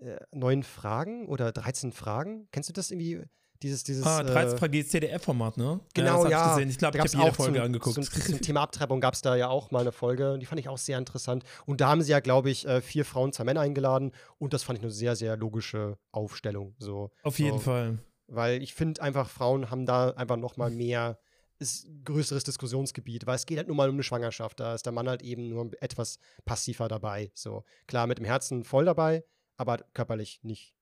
[0.00, 2.48] äh, neun Fragen oder 13 Fragen?
[2.50, 3.22] Kennst du das irgendwie?
[3.62, 4.06] Dieses, dieses.
[4.06, 5.80] Ah, 13 äh, Fragen, dieses CDF-Format, ne?
[5.92, 6.38] Genau, das ja.
[6.38, 6.70] hab Ich, gesehen.
[6.70, 7.94] ich glaube, ich habe jede auch Folge zum, angeguckt.
[7.94, 10.38] Zum, zum Thema Abtreibung gab es da ja auch mal eine Folge.
[10.38, 11.44] Die fand ich auch sehr interessant.
[11.66, 14.12] Und da haben sie ja, glaube ich, äh, vier Frauen, zwei Männer eingeladen.
[14.38, 16.74] Und das fand ich eine sehr, sehr logische Aufstellung.
[16.78, 17.10] So.
[17.22, 17.64] Auf jeden so.
[17.64, 17.98] Fall.
[18.28, 21.18] Weil ich finde einfach, Frauen haben da einfach noch mal mehr,
[21.58, 24.60] ist größeres Diskussionsgebiet, weil es geht halt nur mal um eine Schwangerschaft.
[24.60, 27.30] Da ist der Mann halt eben nur etwas passiver dabei.
[27.34, 29.24] So, klar, mit dem Herzen voll dabei,
[29.56, 30.74] aber körperlich nicht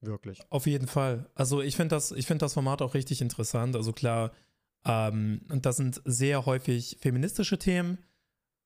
[0.00, 0.40] wirklich.
[0.50, 1.30] Auf jeden Fall.
[1.34, 3.76] Also ich finde das, ich find das Format auch richtig interessant.
[3.76, 4.32] Also klar,
[4.84, 7.98] ähm, und das sind sehr häufig feministische Themen.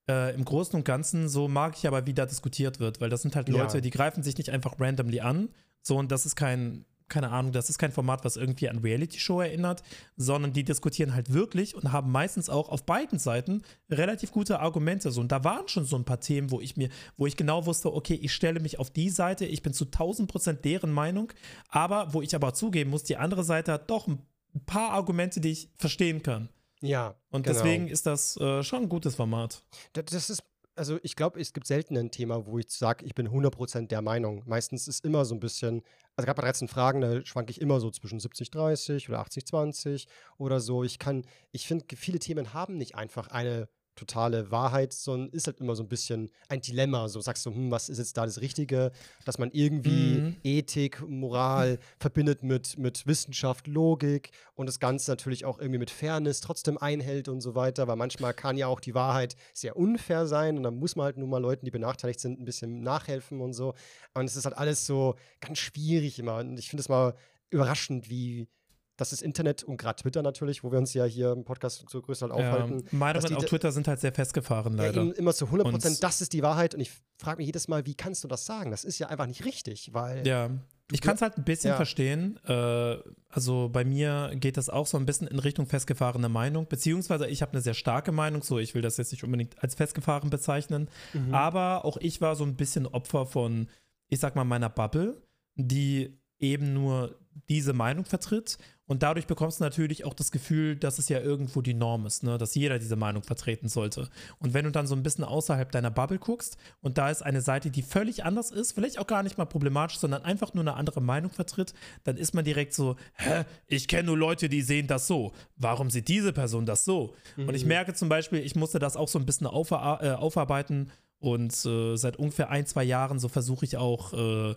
[0.08, 3.22] Äh, Im Großen und Ganzen, so mag ich aber, wie da diskutiert wird, weil das
[3.22, 3.56] sind halt Ja.
[3.56, 5.48] Leute, die greifen sich nicht einfach randomly an.
[5.82, 9.40] So, und das ist kein, keine Ahnung, das ist kein Format, was irgendwie an Reality-Show
[9.40, 9.82] erinnert,
[10.16, 15.10] sondern die diskutieren halt wirklich und haben meistens auch auf beiden Seiten relativ gute Argumente.
[15.10, 17.66] So, und da waren schon so ein paar Themen, wo ich mir, wo ich genau
[17.66, 21.32] wusste, okay, ich stelle mich auf die Seite, ich bin zu 1000 Prozent deren Meinung,
[21.68, 24.20] aber wo ich aber zugeben muss, die andere Seite hat doch ein
[24.66, 26.48] paar Argumente, die ich verstehen kann.
[26.80, 27.14] Ja.
[27.30, 27.56] Und genau.
[27.58, 29.64] deswegen ist das äh, schon ein gutes Format.
[29.94, 30.42] Da- Das ist,
[30.76, 34.02] also ich glaube, es gibt selten ein Thema, wo ich sage, ich bin 100% der
[34.02, 34.42] Meinung.
[34.46, 35.82] Meistens ist immer so ein bisschen,
[36.16, 39.46] also gerade bei 13 Fragen, da schwanke ich immer so zwischen 70, 30 oder 80,
[39.46, 40.08] 20
[40.38, 40.84] oder so.
[40.84, 45.60] Ich kann, ich finde, viele Themen haben nicht einfach eine totale Wahrheit, sondern ist halt
[45.60, 47.08] immer so ein bisschen ein Dilemma.
[47.08, 48.92] So sagst du, hm, was ist jetzt da das Richtige,
[49.24, 50.36] dass man irgendwie Mhm.
[50.42, 56.40] Ethik, Moral verbindet mit, mit Wissenschaft, Logik und das Ganze natürlich auch irgendwie mit Fairness
[56.40, 60.56] trotzdem einhält und so weiter, weil manchmal kann ja auch die Wahrheit sehr unfair sein
[60.56, 63.52] und dann muss man halt nur mal Leuten, die benachteiligt sind, ein bisschen nachhelfen und
[63.52, 63.74] so.
[64.14, 66.38] Und es ist halt alles so ganz schwierig immer.
[66.38, 67.14] Und ich finde es mal
[67.50, 68.48] überraschend, wie
[68.96, 72.00] das ist Internet und gerade Twitter natürlich, wo wir uns ja hier im Podcast so
[72.00, 72.84] größer halt Ja, aufhalten.
[72.90, 72.96] die
[73.34, 75.02] auf da- Twitter sind halt sehr festgefahren, Ja, leider.
[75.02, 76.74] eben immer zu 100 Prozent, Und- das ist die Wahrheit.
[76.74, 78.70] Und ich frage mich jedes Mal, wie kannst du das sagen?
[78.70, 80.26] Das ist ja einfach nicht richtig, weil.
[80.26, 80.50] Ja,
[80.92, 81.76] ich kann es halt ein bisschen Ja.
[81.76, 82.38] verstehen.
[82.46, 82.98] Äh,
[83.30, 87.42] also bei mir geht das auch so ein bisschen in Richtung festgefahrene Meinung, beziehungsweise ich
[87.42, 90.88] habe eine sehr starke Meinung, so ich will das jetzt nicht unbedingt als festgefahren bezeichnen,
[91.14, 91.34] Mhm.
[91.34, 93.68] aber auch ich war so ein bisschen Opfer von,
[94.08, 95.20] ich sag mal, meiner Bubble,
[95.56, 97.16] die eben nur
[97.48, 98.58] diese Meinung vertritt.
[98.86, 102.22] Und dadurch bekommst du natürlich auch das Gefühl, dass es ja irgendwo die Norm ist,
[102.22, 102.36] ne?
[102.36, 104.08] dass jeder diese Meinung vertreten sollte.
[104.38, 107.40] Und wenn du dann so ein bisschen außerhalb deiner Bubble guckst und da ist eine
[107.40, 110.74] Seite, die völlig anders ist, vielleicht auch gar nicht mal problematisch, sondern einfach nur eine
[110.74, 111.72] andere Meinung vertritt,
[112.04, 115.32] dann ist man direkt so, hä, ich kenne nur Leute, die sehen das so.
[115.56, 117.14] Warum sieht diese Person das so?
[117.36, 121.64] Und ich merke zum Beispiel, ich musste das auch so ein bisschen äh, aufarbeiten und
[121.64, 124.54] äh, seit ungefähr ein, zwei Jahren so versuche ich auch äh,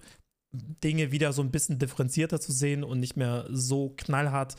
[0.51, 4.55] Dinge wieder so ein bisschen differenzierter zu sehen und nicht mehr so knallhart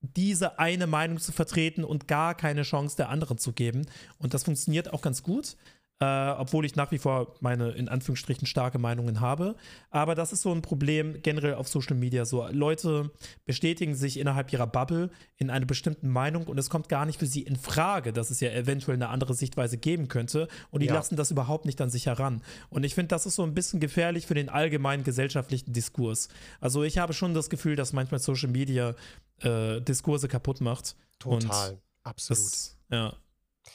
[0.00, 3.86] diese eine Meinung zu vertreten und gar keine Chance der anderen zu geben.
[4.18, 5.56] Und das funktioniert auch ganz gut
[6.02, 9.54] äh, obwohl ich nach wie vor meine in Anführungsstrichen starke Meinungen habe.
[9.90, 12.24] Aber das ist so ein Problem generell auf Social Media.
[12.24, 13.12] So Leute
[13.44, 17.26] bestätigen sich innerhalb ihrer Bubble in einer bestimmten Meinung und es kommt gar nicht für
[17.26, 20.94] sie in Frage, dass es ja eventuell eine andere Sichtweise geben könnte und die ja.
[20.94, 22.42] lassen das überhaupt nicht an sich heran.
[22.68, 26.30] Und ich finde, das ist so ein bisschen gefährlich für den allgemeinen gesellschaftlichen Diskurs.
[26.60, 28.96] Also ich habe schon das Gefühl, dass manchmal Social Media
[29.40, 30.96] äh, Diskurse kaputt macht.
[31.20, 32.42] Total, absolut.
[32.42, 33.14] Das, ja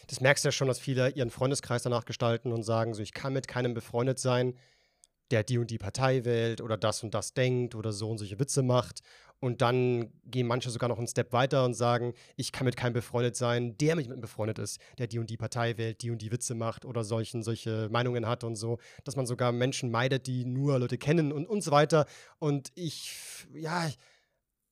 [0.08, 3.14] das merkst du ja schon, dass viele ihren Freundeskreis danach gestalten und sagen, so ich
[3.14, 4.56] kann mit keinem befreundet sein,
[5.32, 8.40] der die und die Partei wählt oder das und das denkt oder so und solche
[8.40, 9.02] Witze macht.
[9.40, 12.94] Und dann gehen manche sogar noch einen Step weiter und sagen, ich kann mit keinem
[12.94, 16.22] befreundet sein, der mit mir befreundet ist, der die und die Partei wählt, die und
[16.22, 18.80] die Witze macht oder solchen, solche Meinungen hat und so.
[19.04, 22.08] Dass man sogar Menschen meidet, die nur Leute kennen und, und so weiter.
[22.40, 23.14] Und ich,
[23.54, 23.88] ja,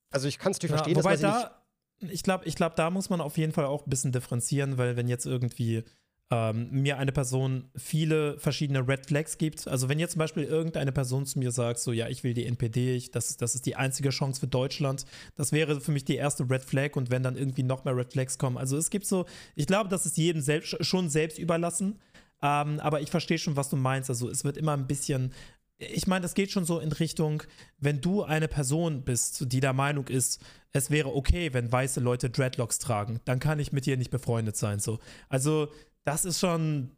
[0.10, 1.65] also ich kann es natürlich ja, verstehen, dass man da,
[2.00, 4.96] ich glaube, ich glaub, da muss man auf jeden Fall auch ein bisschen differenzieren, weil
[4.96, 5.84] wenn jetzt irgendwie
[6.32, 10.92] ähm, mir eine Person viele verschiedene Red Flags gibt, also wenn jetzt zum Beispiel irgendeine
[10.92, 13.76] Person zu mir sagt, so ja, ich will die NPD, ich, das, das ist die
[13.76, 17.38] einzige Chance für Deutschland, das wäre für mich die erste Red Flag und wenn dann
[17.38, 19.26] irgendwie noch mehr Red Flags kommen, also es gibt so,
[19.56, 22.00] ich glaube, das ist jedem selbst, schon selbst überlassen,
[22.42, 25.32] ähm, aber ich verstehe schon, was du meinst, also es wird immer ein bisschen
[25.78, 27.44] ich meine, das geht schon so in Richtung,
[27.78, 32.30] wenn du eine Person bist, die der Meinung ist, es wäre okay, wenn weiße Leute
[32.30, 34.80] Dreadlocks tragen, dann kann ich mit dir nicht befreundet sein.
[34.80, 35.00] So.
[35.30, 35.70] Also,
[36.04, 36.92] das ist schon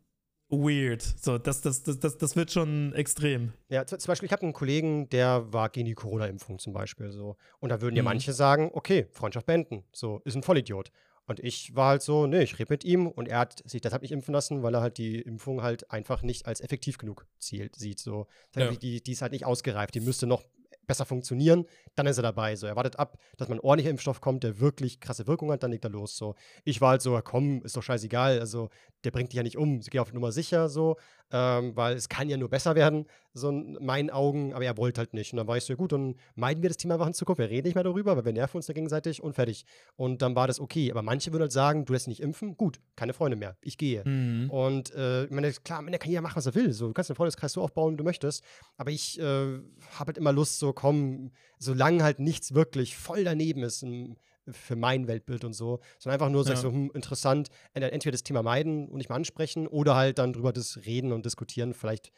[0.50, 1.02] weird.
[1.02, 3.54] So, das, das, das, das, das wird schon extrem.
[3.70, 7.36] Ja, zum Beispiel, ich habe einen Kollegen, der war gegen die Corona-Impfung zum Beispiel so.
[7.60, 8.08] Und da würden ja mhm.
[8.08, 9.84] manche sagen, okay, Freundschaft beenden.
[9.92, 10.92] So, ist ein Vollidiot.
[11.28, 14.02] Und ich war halt so, nee, ich rede mit ihm und er hat sich deshalb
[14.02, 17.76] nicht impfen lassen, weil er halt die Impfung halt einfach nicht als effektiv genug zielt,
[17.76, 18.00] sieht.
[18.00, 18.28] So.
[18.56, 18.72] Ja.
[18.72, 20.46] Die, die ist halt nicht ausgereift, die müsste noch
[20.88, 21.66] besser funktionieren,
[21.96, 22.56] dann ist er dabei.
[22.56, 25.72] So, er wartet ab, dass man ordentlicher Impfstoff kommt, der wirklich krasse Wirkung hat, dann
[25.72, 26.18] legt er los.
[26.18, 28.40] So, ich war halt so, komm, ist doch scheißegal.
[28.40, 28.70] Also,
[29.04, 29.80] der bringt dich ja nicht um.
[29.80, 30.98] Ich gehe auf Nummer sicher, so,
[31.32, 35.00] ähm, weil es kann ja nur besser werden, so in meinen Augen, aber er wollte
[35.00, 35.34] halt nicht.
[35.34, 37.40] Und dann war ich so, ja gut, dann meiden wir das Thema einfach in Zukunft.
[37.40, 39.66] Wir reden nicht mehr darüber, weil wir nerven uns da gegenseitig und fertig.
[39.96, 40.90] Und dann war das okay.
[40.92, 43.78] Aber manche würden halt sagen, du lässt dich nicht impfen, gut, keine Freunde mehr, ich
[43.78, 44.04] gehe.
[44.08, 44.50] Mhm.
[44.50, 46.74] Und äh, ich meine, klar, man kann jeder machen, was er will.
[46.74, 48.44] So, du kannst den Freundeskreis so aufbauen, wie du möchtest.
[48.78, 53.64] Aber ich äh, habe halt immer Lust, so, komm, solange halt nichts wirklich voll daneben
[53.64, 53.84] ist,
[54.52, 56.50] für mein Weltbild und so, sondern einfach nur ja.
[56.50, 60.34] sagst so, hm, interessant, entweder das Thema meiden und nicht mal ansprechen oder halt dann
[60.34, 61.74] drüber das reden und diskutieren.
[61.74, 62.12] Vielleicht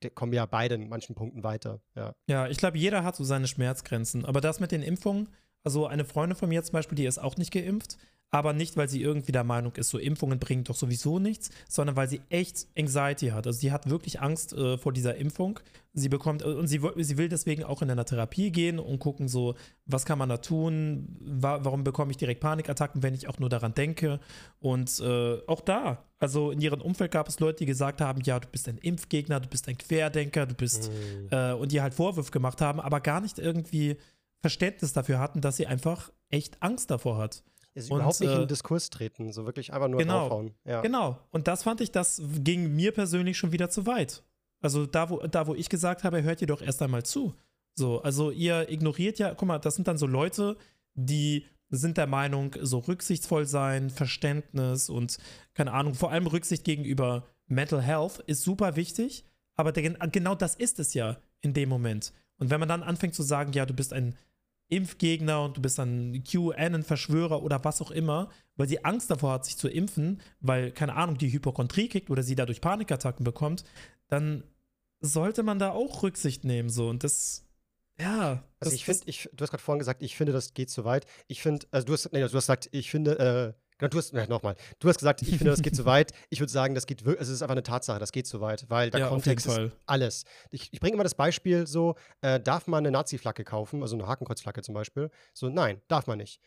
[0.00, 1.80] äh, kommen ja beide in manchen Punkten weiter.
[1.94, 4.24] Ja, ja ich glaube, jeder hat so seine Schmerzgrenzen.
[4.24, 5.28] Aber das mit den Impfungen,
[5.64, 7.98] also eine Freundin von mir zum Beispiel, die ist auch nicht geimpft,
[8.34, 11.96] aber nicht, weil sie irgendwie der Meinung ist, so Impfungen bringen doch sowieso nichts, sondern
[11.96, 13.46] weil sie echt Anxiety hat.
[13.46, 15.60] Also sie hat wirklich Angst äh, vor dieser Impfung.
[15.92, 19.28] Sie bekommt, äh, und sie, sie will deswegen auch in eine Therapie gehen und gucken,
[19.28, 19.54] so,
[19.84, 21.14] was kann man da tun?
[21.20, 24.18] Wa warum bekomme ich direkt Panikattacken, wenn ich auch nur daran denke?
[24.60, 28.40] Und äh, auch da, also in ihrem Umfeld gab es Leute, die gesagt haben, ja,
[28.40, 31.28] du bist ein Impfgegner, du bist ein Querdenker, du bist, mhm.
[31.30, 33.98] äh, und die halt Vorwürfe gemacht haben, aber gar nicht irgendwie
[34.42, 37.42] Verständnis dafür hatten, dass sie einfach echt Angst davor hat.
[37.74, 40.54] Ist und, überhaupt nicht äh, in den Diskurs treten, so wirklich einfach nur genau, draufhauen.
[40.64, 40.82] Ja.
[40.82, 41.18] Genau.
[41.30, 44.22] Und das fand ich, das ging mir persönlich schon wieder zu weit.
[44.60, 47.34] Also da, wo, da, wo ich gesagt habe, hört ihr doch erst einmal zu.
[47.74, 50.56] So, also ihr ignoriert ja, guck mal, das sind dann so Leute,
[50.94, 55.16] die sind der Meinung, so rücksichtsvoll sein, Verständnis und
[55.54, 59.24] keine Ahnung, vor allem Rücksicht gegenüber Mental Health ist super wichtig,
[59.54, 62.12] aber der, genau das ist es ja in dem Moment.
[62.36, 64.16] Und wenn man dann anfängt zu sagen, ja, du bist ein
[64.72, 69.44] Impfgegner und du bist ein QAnon-Verschwörer oder was auch immer, weil sie Angst davor hat,
[69.44, 73.64] sich zu impfen, weil, keine Ahnung, die Hypochondrie kriegt oder sie dadurch Panikattacken bekommt,
[74.08, 74.44] dann
[75.00, 76.70] sollte man da auch Rücksicht nehmen.
[76.70, 76.88] So.
[76.88, 77.44] Und das,
[78.00, 78.44] ja.
[78.60, 78.84] Also das, ich
[79.20, 81.06] finde, du hast gerade vorhin gesagt, ich finde, das geht zu weit.
[81.26, 84.28] Ich finde, also du hast, nee, du hast gesagt, ich finde, äh, Genau, du hast,
[84.28, 86.12] nochmal, du hast gesagt, ich finde, das geht zu weit.
[86.30, 88.66] Ich würde sagen, das geht wirklich, es ist einfach eine Tatsache, das geht zu weit,
[88.68, 90.24] weil der ja, Kontext ist alles.
[90.50, 94.06] Ich, ich bringe immer das Beispiel so, äh, darf man eine Nazi-Flagge kaufen, also eine
[94.06, 95.10] Hakenkreuzflagge zum Beispiel?
[95.34, 96.40] So, nein, darf man nicht.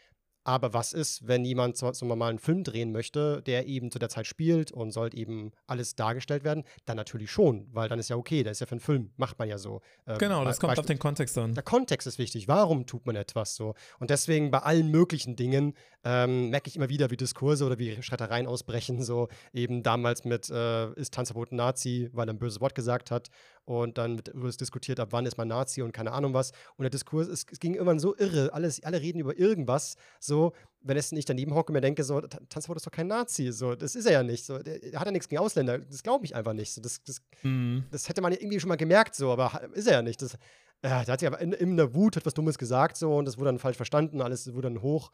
[0.46, 3.98] Aber was ist, wenn jemand zum, zum mal einen Film drehen möchte, der eben zu
[3.98, 6.64] der Zeit spielt und sollte eben alles dargestellt werden?
[6.86, 9.40] Dann natürlich schon, weil dann ist ja okay, das ist ja für einen Film, macht
[9.40, 9.82] man ja so.
[10.06, 11.56] Ähm, genau, das kommt Beispiel, auf den Kontext an.
[11.56, 12.48] Der Kontext ist wichtig.
[12.48, 13.74] Warum tut man etwas so?
[14.00, 15.74] Und deswegen bei allen möglichen Dingen
[16.04, 19.02] ähm, merke ich immer wieder, wie Diskurse oder wie Schreitereien ausbrechen.
[19.02, 23.32] So eben damals mit äh, ist Tanzverbot Nazi, weil er ein böses Wort gesagt hat
[23.66, 26.52] und dann wird über diskutiert, ab wann ist man Nazi und keine Ahnung was.
[26.78, 30.54] Und der Diskurs, es, es ging irgendwann so irre, alles, alle reden über irgendwas, so
[30.82, 33.52] wenn es nicht daneben hocke und mir denke, so, Tanzverbot ist doch kein Nazi.
[33.52, 34.46] So, das ist er ja nicht.
[34.46, 35.80] So, der, der hat ja nichts gegen Ausländer.
[35.80, 36.74] Das glaube ich einfach nicht.
[36.74, 37.86] So, das, das, Mhm.
[37.90, 40.22] das hätte man ja irgendwie schon mal gemerkt, so, aber ist er ja nicht.
[40.22, 40.34] Das,
[40.84, 43.26] ja, der hat sich aber in, in der Wut hat was Dummes gesagt, so, und
[43.26, 45.10] das wurde dann falsch verstanden, alles wurde dann hoch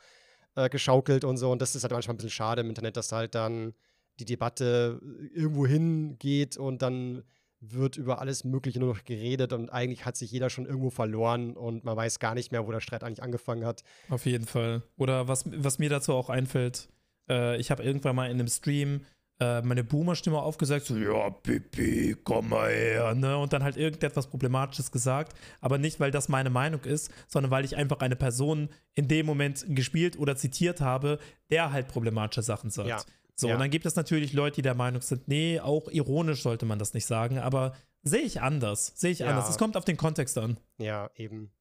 [0.55, 1.49] äh, geschaukelt und so.
[1.51, 3.73] Und das ist halt manchmal ein bisschen schade im Internet, dass halt dann
[4.19, 4.99] die Debatte
[5.33, 7.23] irgendwo hingeht und dann
[7.61, 11.55] wird über alles Mögliche nur noch geredet und eigentlich hat sich jeder schon irgendwo verloren
[11.55, 13.83] und man weiß gar nicht mehr, wo der Streit eigentlich angefangen hat.
[14.09, 14.81] Auf jeden Fall.
[14.97, 16.89] Oder was, was mir dazu auch einfällt,
[17.29, 19.01] äh, ich habe irgendwann mal in einem Stream
[19.41, 23.37] äh, meine Boomer-Stimme aufgesagt, so, ja, Pipi, komm mal her, ne?
[23.37, 27.65] Und dann halt irgendetwas Problematisches gesagt, aber nicht, weil das meine Meinung ist, sondern weil
[27.65, 31.17] ich einfach eine Person in dem Moment gespielt oder zitiert habe,
[31.49, 32.89] der halt problematische Sachen sagt.
[32.89, 33.01] Ja.
[33.35, 33.53] So, Ja.
[33.55, 36.77] und dann gibt es natürlich Leute, die der Meinung sind, nee, auch ironisch sollte man
[36.79, 37.73] das nicht sagen, aber
[38.03, 39.27] sehe ich anders, sehe ich Ja.
[39.27, 39.49] anders.
[39.49, 40.57] Es kommt auf den Kontext an.
[40.77, 41.51] Ja, eben.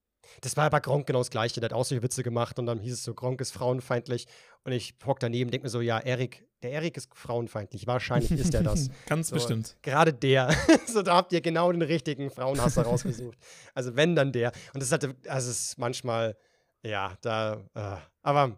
[0.43, 1.59] Das war bei Gronk genau das Gleiche.
[1.61, 4.27] Der hat auch solche Witze gemacht und dann hieß es so, Gronk ist frauenfeindlich.
[4.63, 7.87] Und ich hock daneben, denke mir so, ja, Erik, der Erik ist frauenfeindlich.
[7.89, 8.91] Wahrscheinlich ist er das.
[9.07, 9.35] Ganz So.
[9.35, 9.77] bestimmt.
[9.83, 10.55] Gerade der.
[10.87, 13.37] so, da habt ihr genau den richtigen Frauenhasser rausgesucht.
[13.75, 14.53] Also wenn, dann der.
[14.73, 16.37] Und das hatte, also es ist manchmal,
[16.85, 18.57] ja, da, äh, aber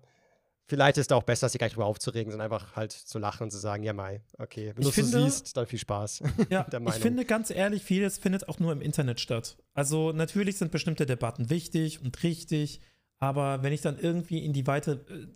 [0.72, 3.50] vielleicht ist es auch besser, sich gleich drüber aufzuregen, sondern einfach halt zu lachen und
[3.50, 6.22] zu sagen, ja, Mai, okay, wenn Ich du es so siehst, dann viel Spaß.
[6.48, 9.58] Ja, der ich finde ganz ehrlich, vieles findet auch nur im Internet statt.
[9.74, 12.80] Also natürlich sind bestimmte Debatten wichtig und richtig,
[13.18, 15.26] aber wenn ich dann irgendwie in die weite, äh,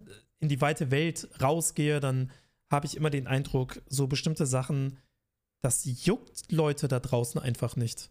[0.41, 2.30] in die weite Welt rausgehe, dann
[2.70, 4.97] habe ich immer den Eindruck, so bestimmte Sachen,
[5.61, 8.11] das juckt Leute da draußen einfach nicht.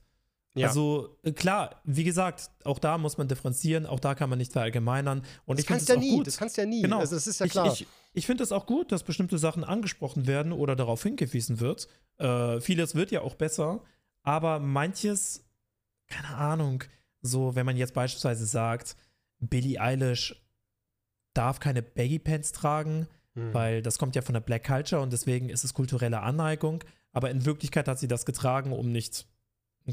[0.55, 0.67] Ja.
[0.67, 4.53] Also äh, klar, wie gesagt, auch da muss man differenzieren, auch da kann man nicht
[4.53, 5.23] verallgemeinern.
[5.45, 6.27] Und das ich kannst ja nie, gut.
[6.27, 6.81] das kannst ja nie.
[6.81, 6.99] Genau.
[6.99, 7.67] Also das ist ja Ich, klar.
[7.71, 11.87] ich, ich finde es auch gut, dass bestimmte Sachen angesprochen werden oder darauf hingewiesen wird.
[12.17, 13.81] Äh, vieles wird ja auch besser,
[14.23, 15.43] aber manches,
[16.07, 16.83] keine Ahnung,
[17.21, 18.95] so wenn man jetzt beispielsweise sagt,
[19.39, 20.41] Billie Eilish
[21.33, 23.53] darf keine Baggy Pants tragen, Hm.
[23.53, 26.81] weil das kommt ja von der Black Culture und deswegen ist es kulturelle Anneigung,
[27.11, 29.27] aber in Wirklichkeit hat sie das getragen, um nicht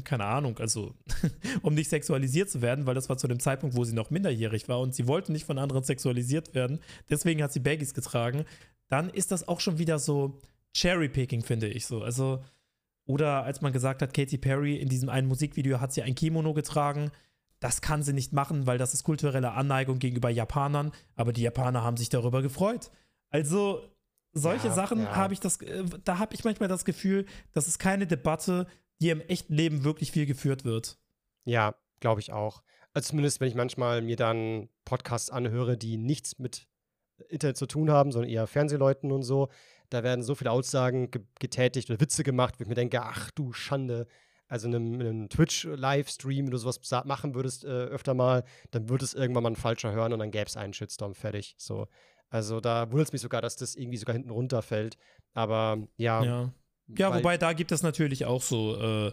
[0.01, 0.95] keine Ahnung, also
[1.61, 4.67] um nicht sexualisiert zu werden, weil das war zu dem Zeitpunkt, wo sie noch minderjährig
[4.67, 6.79] war und sie wollte nicht von anderen sexualisiert werden.
[7.09, 8.45] Deswegen hat sie Baggies getragen.
[8.89, 10.39] Dann ist das auch schon wieder so
[10.73, 12.01] Cherry-Picking, finde ich so.
[12.01, 12.43] Also,
[13.05, 16.53] oder als man gesagt hat, Katy Perry in diesem einen Musikvideo hat sie ein Kimono
[16.53, 17.11] getragen.
[17.59, 20.91] Das kann sie nicht machen, weil das ist kulturelle Anneigung gegenüber Japanern.
[21.15, 22.89] Aber die Japaner haben sich darüber gefreut.
[23.29, 23.81] Also,
[24.33, 25.15] solche Ja, Sachen ja.
[25.15, 28.67] habe ich das, äh, da habe ich manchmal das Gefühl, das ist keine Debatte,
[29.03, 30.97] die im echten Leben wirklich viel geführt wird.
[31.43, 32.63] Ja, glaube ich auch.
[32.93, 36.67] Also zumindest, wenn ich manchmal mir dann Podcasts anhöre, die nichts mit
[37.27, 39.49] Internet zu tun haben, sondern eher Fernsehleuten und so,
[39.89, 43.29] da werden so viele Aussagen ge getätigt oder Witze gemacht, wo ich mir denke, ach
[43.31, 44.07] du Schande.
[44.47, 48.87] Also in einem, in einem Twitch-Livestream, wenn du sowas machen würdest äh, öfter mal, dann
[48.87, 51.55] würde es irgendwann mal ein falscher hören und dann gäbe es einen Shitstorm fertig.
[51.57, 51.87] So.
[52.29, 54.97] Also da wundert es mich sogar, dass das irgendwie sogar hinten runterfällt.
[55.33, 56.23] Aber ja.
[56.23, 56.53] Ja.
[56.97, 59.11] Ja, wobei da gibt es natürlich auch so, äh,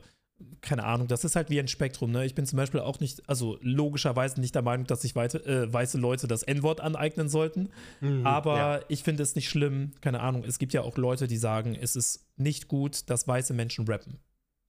[0.60, 2.24] keine Ahnung, das ist halt wie ein Spektrum, ne?
[2.24, 5.72] Ich bin zum Beispiel auch nicht, also logischerweise nicht der Meinung, dass sich weite, äh,
[5.72, 7.70] weiße Leute das N-Wort aneignen sollten.
[8.00, 8.80] Mhm, Aber ja.
[8.88, 10.44] ich finde es nicht schlimm, keine Ahnung.
[10.44, 14.18] Es gibt ja auch Leute, die sagen, es ist nicht gut, dass weiße Menschen rappen.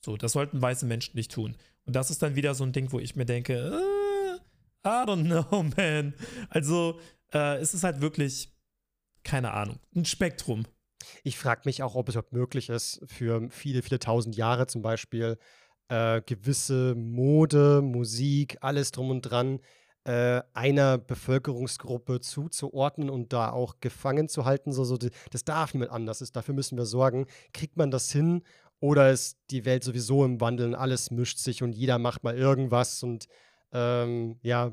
[0.04, 1.56] So, das sollten weiße Menschen nicht tun.
[1.86, 5.26] Und das ist dann wieder so ein Ding, wo ich mir denke, äh, I don't
[5.26, 6.14] know, man.
[6.50, 7.00] Also,
[7.34, 8.52] äh, es ist halt wirklich,
[9.24, 10.66] keine Ahnung, ein Spektrum.
[11.24, 14.82] Ich frage mich auch, ob es überhaupt möglich ist, für viele, viele tausend Jahre zum
[14.82, 15.38] Beispiel
[15.90, 19.60] äh, gewisse Mode, Musik, alles drum und dran
[20.04, 24.72] äh, einer Bevölkerungsgruppe zuzuordnen und da auch gefangen zu halten.
[24.72, 26.22] So, so, das darf niemand anders.
[26.22, 27.28] Ist, dafür müssen wir sorgen.
[27.54, 28.42] Kriegt man das hin
[28.80, 30.76] oder ist die Welt sowieso im Wandeln?
[30.76, 33.28] Alles mischt sich und jeder macht mal irgendwas und
[33.74, 34.72] ähm, ja,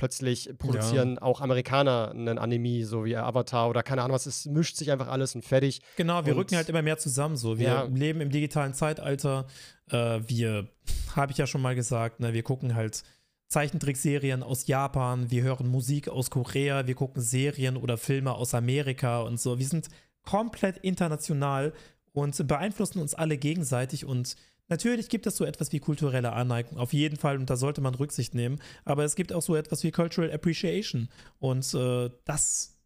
[0.00, 4.24] plötzlich produzieren auch Amerikaner einen Anime, so wie Avatar oder keine Ahnung was.
[4.26, 5.82] Es mischt sich einfach alles und fertig.
[5.96, 7.58] Genau, wir Und- rücken halt immer mehr zusammen so.
[7.58, 7.82] Wir Ja.
[7.84, 9.46] leben im digitalen Zeitalter.
[9.90, 10.68] Äh, wir,
[11.16, 13.02] habe ich ja schon mal gesagt, ne, wir gucken halt
[13.48, 19.20] Zeichentrickserien aus Japan, wir hören Musik aus Korea, wir gucken Serien oder Filme aus Amerika
[19.20, 19.58] und so.
[19.58, 19.88] Wir sind
[20.22, 21.72] komplett international
[22.12, 24.36] und beeinflussen uns alle gegenseitig und
[24.70, 27.96] Natürlich gibt es so etwas wie kulturelle Anneigung, auf jeden Fall, und da sollte man
[27.96, 28.60] Rücksicht nehmen.
[28.84, 31.08] Aber es gibt auch so etwas wie Cultural Appreciation.
[31.40, 32.78] Und äh, das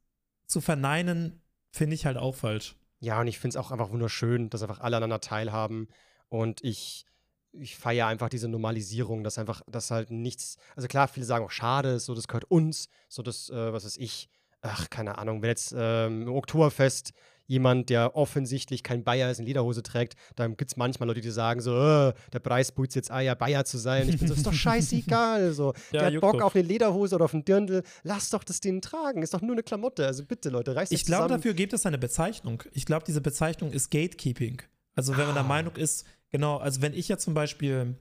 [0.47, 2.77] zu verneinen, finde ich halt auch falsch.
[3.01, 5.89] Ja, und ich finde es auch einfach wunderschön, dass einfach alle aneinander teilhaben.
[6.31, 7.05] Und ich,
[7.53, 11.51] ich feiere einfach diese Normalisierung, dass einfach, dass halt nichts, also klar, viele sagen auch,
[11.51, 14.31] schade, so das gehört uns, so das, äh, was weiß ich,
[14.63, 17.13] ach, keine Ahnung, wenn jetzt ähm, Oktoberfest
[17.47, 21.31] jemand, der offensichtlich kein Bayer ist, in Lederhose trägt, dann gibt es manchmal Leute, die
[21.31, 24.09] sagen so, äh, der Preis boots jetzt Eier, Bayer zu sein.
[24.09, 25.53] Ich bin so, ist doch scheißegal.
[25.53, 25.75] So.
[25.93, 26.43] Ja, der hat Bock doch.
[26.47, 27.83] auf eine Lederhose oder auf einen Dirndl.
[28.03, 29.23] Lass doch das Ding tragen.
[29.23, 30.07] Ist doch nur eine Klamotte.
[30.07, 32.63] Also bitte, Leute, reißt Ich glaube, dafür gibt es eine Bezeichnung.
[32.73, 34.63] Ich glaube, diese Bezeichnung ist Gatekeeping.
[34.95, 35.49] Also wenn man der Ah.
[35.49, 37.97] Meinung ist, genau, also wenn ich ja zum Beispiel,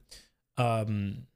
[0.57, 1.27] ähm,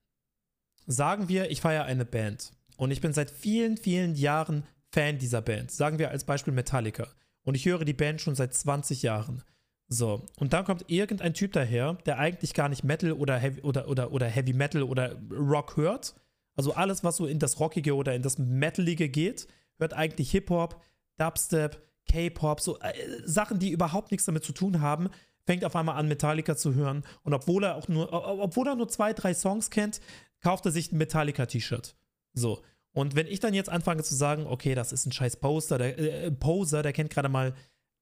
[0.86, 5.42] sagen wir, ich feiere eine Band und ich bin seit vielen, vielen Jahren Fan dieser
[5.42, 5.72] Band.
[5.72, 7.08] Sagen wir als Beispiel Metallica.
[7.48, 9.42] Und ich höre die Band schon seit 20 Jahren.
[9.88, 13.88] So, und dann kommt irgendein Typ daher, der eigentlich gar nicht Metal oder Heavy, oder,
[13.88, 16.14] oder, oder Heavy Metal oder Rock hört.
[16.58, 19.48] Also alles, was so in das Rockige oder in das Metalige geht,
[19.80, 20.84] hört eigentlich Hip-Hop,
[21.18, 21.82] Dubstep,
[22.12, 22.94] K-Pop, so äh,
[23.24, 25.08] Sachen, die überhaupt nichts damit zu tun haben,
[25.46, 27.06] fängt auf einmal an, Metallica zu hören.
[27.24, 30.02] Und obwohl er auch nur, obwohl er nur zwei, drei Songs kennt,
[30.42, 31.96] kauft er sich ein Metallica-T-Shirt.
[32.34, 32.62] So.
[32.98, 36.00] Und wenn ich dann jetzt anfange zu sagen, okay, das ist ein scheiß Poster, der,
[36.00, 37.54] äh, Poser, der kennt gerade mal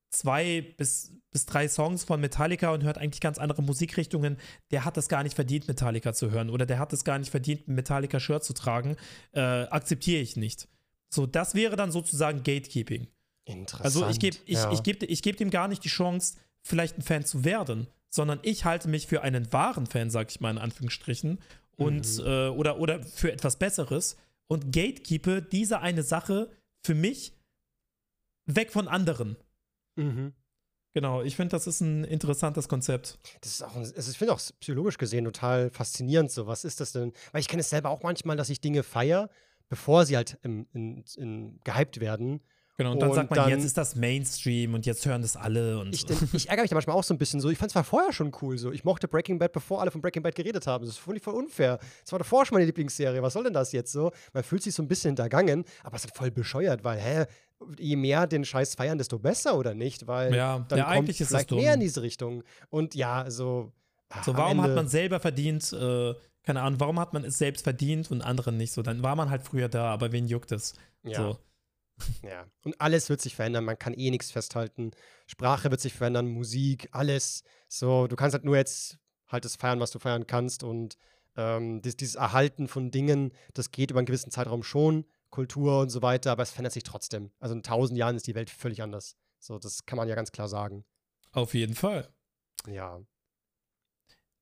[0.09, 4.37] zwei bis, bis drei Songs von Metallica und hört eigentlich ganz andere Musikrichtungen,
[4.71, 7.29] der hat es gar nicht verdient, Metallica zu hören oder der hat es gar nicht
[7.29, 8.95] verdient, ein Metallica-Shirt zu tragen,
[9.33, 10.69] äh, akzeptiere ich nicht.
[11.09, 13.07] So, das wäre dann sozusagen Gatekeeping.
[13.43, 13.83] Interessant.
[13.83, 14.71] Also ich gebe ich, ja.
[14.71, 18.39] ich geb, ich geb dem gar nicht die Chance, vielleicht ein Fan zu werden, sondern
[18.43, 21.39] ich halte mich für einen wahren Fan, sag ich mal in Anführungsstrichen,
[21.75, 22.25] und Mhm.
[22.25, 24.15] äh, oder, oder für etwas Besseres
[24.47, 26.51] und gatekeepe diese eine Sache
[26.85, 27.33] für mich
[28.45, 29.37] weg von anderen.
[29.95, 30.33] Mhm.
[30.93, 33.19] Genau, ich finde, das ist ein interessantes Konzept.
[33.41, 36.31] Das ist auch, also ich finde auch psychologisch gesehen total faszinierend.
[36.31, 37.11] So, was ist das denn?
[37.33, 39.29] Weil ich kenne es selber auch manchmal, dass ich Dinge feiere,
[39.67, 42.41] bevor sie halt im, in, in, gehypt werden.
[42.77, 45.37] Genau, und dann Und sagt man, dann- jetzt ist das Mainstream und jetzt hören das
[45.37, 47.49] alle und Ich, ich ärgere mich da manchmal auch so ein bisschen so.
[47.49, 48.71] Ich fand es zwar vorher schon cool so.
[48.73, 50.85] Ich mochte Breaking Bad, bevor alle von Breaking Bad geredet haben.
[50.85, 51.79] Das ist voll unfair.
[52.03, 53.21] Das war davor schon meine Lieblingsserie.
[53.21, 54.11] Was soll denn das jetzt so?
[54.33, 57.25] Man fühlt sich so ein bisschen hintergangen, aber es ist voll bescheuert, weil, hä,
[57.79, 60.05] je mehr den Scheiß feiern, desto besser, oder nicht?
[60.07, 62.43] Weil Ja, dann ja, kommt eigentlich vielleicht mehr in diese Richtung.
[62.69, 63.71] Und ja, so.
[64.09, 66.13] ah, So, warum hat man selber verdient, äh,
[66.43, 68.81] keine Ahnung, warum hat man es selbst verdient und anderen nicht so?
[68.81, 70.73] Dann war man halt früher da, aber wen juckt es?
[71.03, 71.15] Ja.
[71.21, 71.37] So.
[72.23, 73.63] Ja, und alles wird sich verändern.
[73.63, 74.91] Man kann eh nichts festhalten.
[75.27, 77.43] Sprache wird sich verändern, Musik, alles.
[77.67, 80.63] So, du kannst halt nur jetzt halt das feiern, was du feiern kannst.
[80.63, 80.97] Und
[81.37, 85.89] ähm, dies, dieses Erhalten von Dingen, das geht über einen gewissen Zeitraum schon, Kultur und
[85.89, 87.31] so weiter, aber es verändert sich trotzdem.
[87.39, 89.15] Also in tausend Jahren ist die Welt völlig anders.
[89.39, 90.85] So, das kann man ja ganz klar sagen.
[91.31, 92.09] Auf jeden Fall.
[92.67, 93.01] Ja.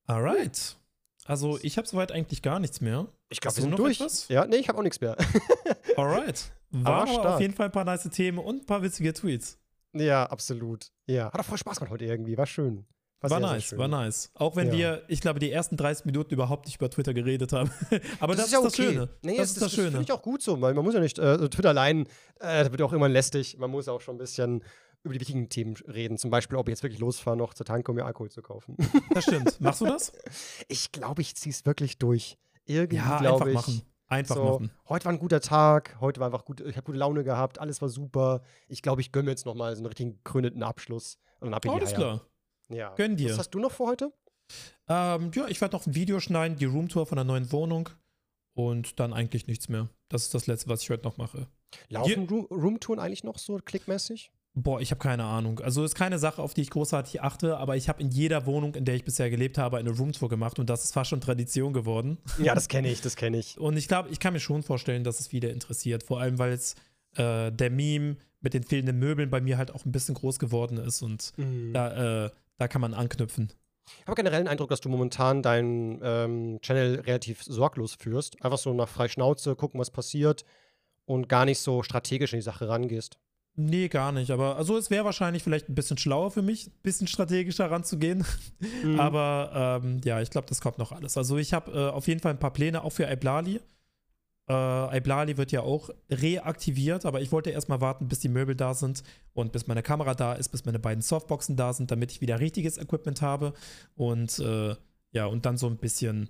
[0.05, 0.77] Alright.
[1.25, 3.07] Also, ich habe soweit eigentlich gar nichts mehr.
[3.29, 3.99] Ich glaube, wir sind noch durch.
[3.99, 4.27] etwas?
[4.27, 5.15] Ja, nee, ich habe auch nichts mehr.
[5.97, 6.51] Alright.
[6.73, 9.59] Waren aber auf jeden Fall ein paar nice Themen und ein paar witzige Tweets.
[9.93, 10.87] ja, absolut.
[11.05, 12.37] Ja, hat auch voll Spaß gemacht heute irgendwie.
[12.37, 12.85] War schön.
[13.21, 13.77] War sehr nice, schön.
[13.79, 14.31] war nice.
[14.33, 14.73] Auch wenn Ja.
[14.73, 17.71] wir, ich glaube, die ersten 30 Minuten überhaupt nicht über Twitter geredet haben.
[18.19, 18.91] aber das, ja ist das okay.
[18.93, 19.09] Schöne.
[19.21, 19.91] Nee, das ist das, Schöne.
[19.91, 22.01] finde ich auch gut so, weil man muss ja nicht, äh, Twitter allein,
[22.41, 23.57] äh, das wird auch irgendwann lästig.
[23.57, 24.61] Man muss auch schon ein bisschen
[25.03, 26.17] über die wichtigen Themen reden.
[26.17, 28.75] Zum Beispiel, ob ich jetzt wirklich losfahre, noch zur Tanke, um mir Alkohol zu kaufen.
[29.13, 29.59] Das stimmt.
[29.61, 30.11] Machst du das?
[30.67, 32.37] ich glaube, ich ziehe es wirklich durch.
[32.65, 33.55] Irgendwie, ja, glaube ich.
[33.55, 33.81] machen.
[34.13, 34.71] Einfach so, machen.
[34.87, 37.81] heute war ein guter Tag, heute war einfach gut, ich habe gute Laune gehabt, alles
[37.81, 38.41] war super.
[38.67, 41.17] Ich glaube, ich gönne mir jetzt nochmal so einen richtigen krönenden Abschluss.
[41.39, 42.21] Und dann ab in die Alles klar.
[42.69, 42.93] Ja.
[42.95, 43.31] Gönn dir.
[43.31, 44.13] Was hast du noch für heute?
[44.87, 47.89] Ähm, ja, ich werde noch ein Video schneiden, die Roomtour von der neuen Wohnung.
[48.55, 49.89] Und dann eigentlich nichts mehr.
[50.09, 51.47] Das ist das Letzte, was ich heute noch mache.
[51.89, 54.31] Laufen Room Roomtouren eigentlich noch so klickmäßig?
[54.55, 55.59] Boah, ich habe keine Ahnung.
[55.61, 58.75] Also ist keine Sache, auf die ich großartig achte, aber ich habe in jeder Wohnung,
[58.75, 61.73] in der ich bisher gelebt habe, eine Roomtour gemacht und das ist fast schon Tradition
[61.73, 62.19] geworden.
[62.37, 63.57] Ja, das kenne ich, das kenne ich.
[63.59, 66.03] Und ich glaube, ich kann mir schon vorstellen, dass es viele interessiert.
[66.03, 66.75] Vor allem, weil es
[67.15, 70.77] äh, der Meme mit den fehlenden Möbeln bei mir halt auch ein bisschen groß geworden
[70.77, 71.73] ist und Mhm.
[71.73, 73.51] da, äh, da kann man anknüpfen.
[74.01, 78.41] Ich habe generell den Eindruck, dass du momentan deinen ähm, Channel relativ sorglos führst.
[78.43, 80.45] Einfach so nach frei Schnauze, gucken, was passiert
[81.05, 83.17] und gar nicht so strategisch in die Sache rangehst.
[83.55, 84.31] Nee, gar nicht.
[84.31, 88.25] Aber also es wäre wahrscheinlich vielleicht ein bisschen schlauer für mich, ein bisschen strategischer ranzugehen.
[88.83, 88.99] Mhm.
[88.99, 91.17] Aber ähm, ja, ich glaube, das kommt noch alles.
[91.17, 93.59] Also ich habe äh, auf jeden Fall ein paar Pläne auch für Iblali.
[94.49, 98.73] Äh, Iblali wird ja auch reaktiviert, aber ich wollte erstmal warten, bis die Möbel da
[98.73, 102.21] sind und bis meine Kamera da ist, bis meine beiden Softboxen da sind, damit ich
[102.21, 103.53] wieder richtiges Equipment habe.
[103.95, 104.75] Und äh,
[105.11, 106.29] ja, und dann so ein bisschen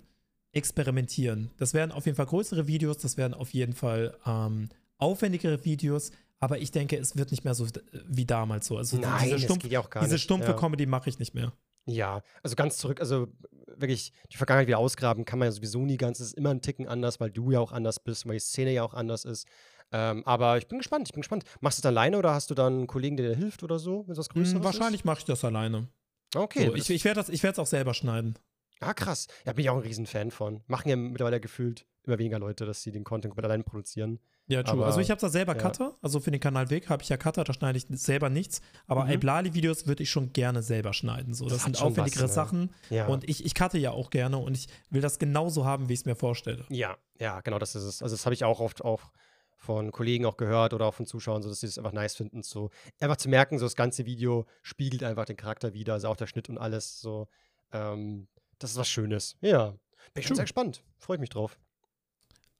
[0.52, 1.50] experimentieren.
[1.56, 4.68] Das werden auf jeden Fall größere Videos, das werden auf jeden Fall ähm,
[4.98, 6.12] aufwendigere Videos,
[6.44, 7.66] aber ich denke, es wird nicht mehr so
[8.06, 8.76] wie damals so.
[8.78, 10.56] Also Nein, diese, das stumpf, geht ja auch gar diese stumpfe ja.
[10.56, 11.52] Comedy mache ich nicht mehr.
[11.86, 13.28] ja, also ganz zurück, also
[13.76, 16.20] wirklich die Vergangenheit wieder ausgraben kann man ja sowieso nie ganz.
[16.20, 18.72] Es ist immer ein Ticken anders, weil du ja auch anders bist, weil die Szene
[18.72, 19.46] ja auch anders ist.
[19.92, 21.44] Ähm, aber ich bin gespannt, ich bin gespannt.
[21.60, 24.04] Machst du es alleine oder hast du dann einen Kollegen, der dir hilft oder so,
[24.06, 25.88] wenn es was Größeres Hm, wahrscheinlich mache ich das alleine.
[26.34, 26.66] Okay.
[26.66, 28.38] so, das- ich ich werde es auch selber schneiden.
[28.80, 29.28] Ah, krass.
[29.46, 30.62] Ja, bin ich auch ein Riesenfan von.
[30.66, 34.18] Machen ja mittlerweile gefühlt immer weniger Leute, dass sie den Content komplett allein produzieren.
[34.46, 34.74] Ja, true.
[34.74, 35.58] Aber- also ich habe da selber ja.
[35.62, 38.60] Cutter, also für den Kanal Weg habe ich ja Cutter, da schneide ich selber nichts,
[38.86, 39.12] aber Mhm.
[39.12, 41.32] Iblali-Videos würde ich schon gerne selber schneiden.
[41.32, 42.34] So, das, Das sind aufwendigere was, ne?
[42.34, 43.06] Sachen Ja.
[43.06, 46.00] und ich, ich cutte ja auch gerne und ich will das genauso haben, wie ich
[46.00, 46.66] es mir vorstelle.
[46.68, 48.02] Ja, ja, genau, das ist es.
[48.02, 49.10] Also das habe ich auch oft auch
[49.56, 52.42] von Kollegen auch gehört oder auch von Zuschauern, so dass sie es einfach nice finden,
[52.42, 52.68] so
[53.00, 56.26] einfach zu merken, so das ganze Video spiegelt einfach den Charakter wieder, also auch der
[56.26, 57.28] Schnitt und alles, so.
[57.72, 58.28] Ähm,
[58.58, 59.36] das ist was Schönes.
[59.40, 59.70] Ja,
[60.12, 60.84] bin ich schon sehr gespannt.
[60.98, 61.58] Freue ich mich drauf.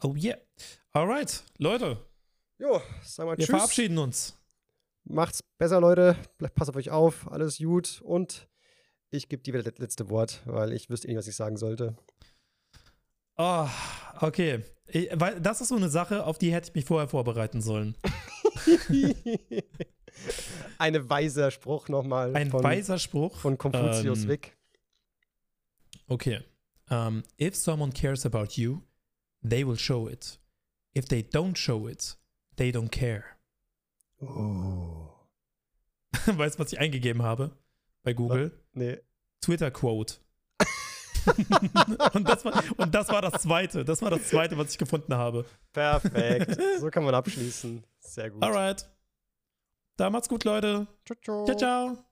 [0.02, 0.36] Oh yeah.
[0.92, 1.98] Alright, Leute,
[2.58, 3.56] Jo, sagen wir wir Tschüss.
[3.56, 4.38] verabschieden uns.
[5.04, 6.16] Macht's besser, Leute.
[6.54, 7.30] Passt auf euch auf.
[7.30, 8.00] Alles gut.
[8.02, 8.48] Und
[9.10, 11.56] ich gebe dir wieder das letzte Wort, weil ich wüsste eh nicht, was ich sagen
[11.56, 11.96] sollte.
[13.36, 13.68] Oh,
[14.20, 14.62] okay.
[14.86, 17.96] Ich, weil das ist so eine Sache, auf die hätte ich mich vorher vorbereiten sollen.
[20.78, 23.36] Ein weiser Spruch nochmal Ein von, weiser Spruch.
[23.38, 24.56] von Konfuzius Ähm, Wick.
[26.06, 26.40] Okay.
[26.90, 28.80] Um, if someone cares about you,
[29.48, 30.38] they will show it.
[30.94, 32.16] If they don't show it,
[32.56, 33.36] they don't care.
[34.22, 35.10] Oh.
[36.26, 37.50] weißt du, was ich eingegeben habe
[38.02, 38.52] bei Google?
[38.72, 38.98] Nee.
[39.40, 40.16] Twitter-Quote.
[42.14, 43.84] und, das war, und das war das zweite.
[43.84, 45.44] Das war das zweite, was ich gefunden habe.
[45.72, 46.58] Perfekt.
[46.80, 47.82] so kann man abschließen.
[47.98, 48.42] Sehr gut.
[48.42, 48.88] Alright.
[49.96, 50.86] Da macht's gut, Leute.
[51.04, 51.44] Ciao, ciao.
[51.46, 51.98] Ciao, ciao.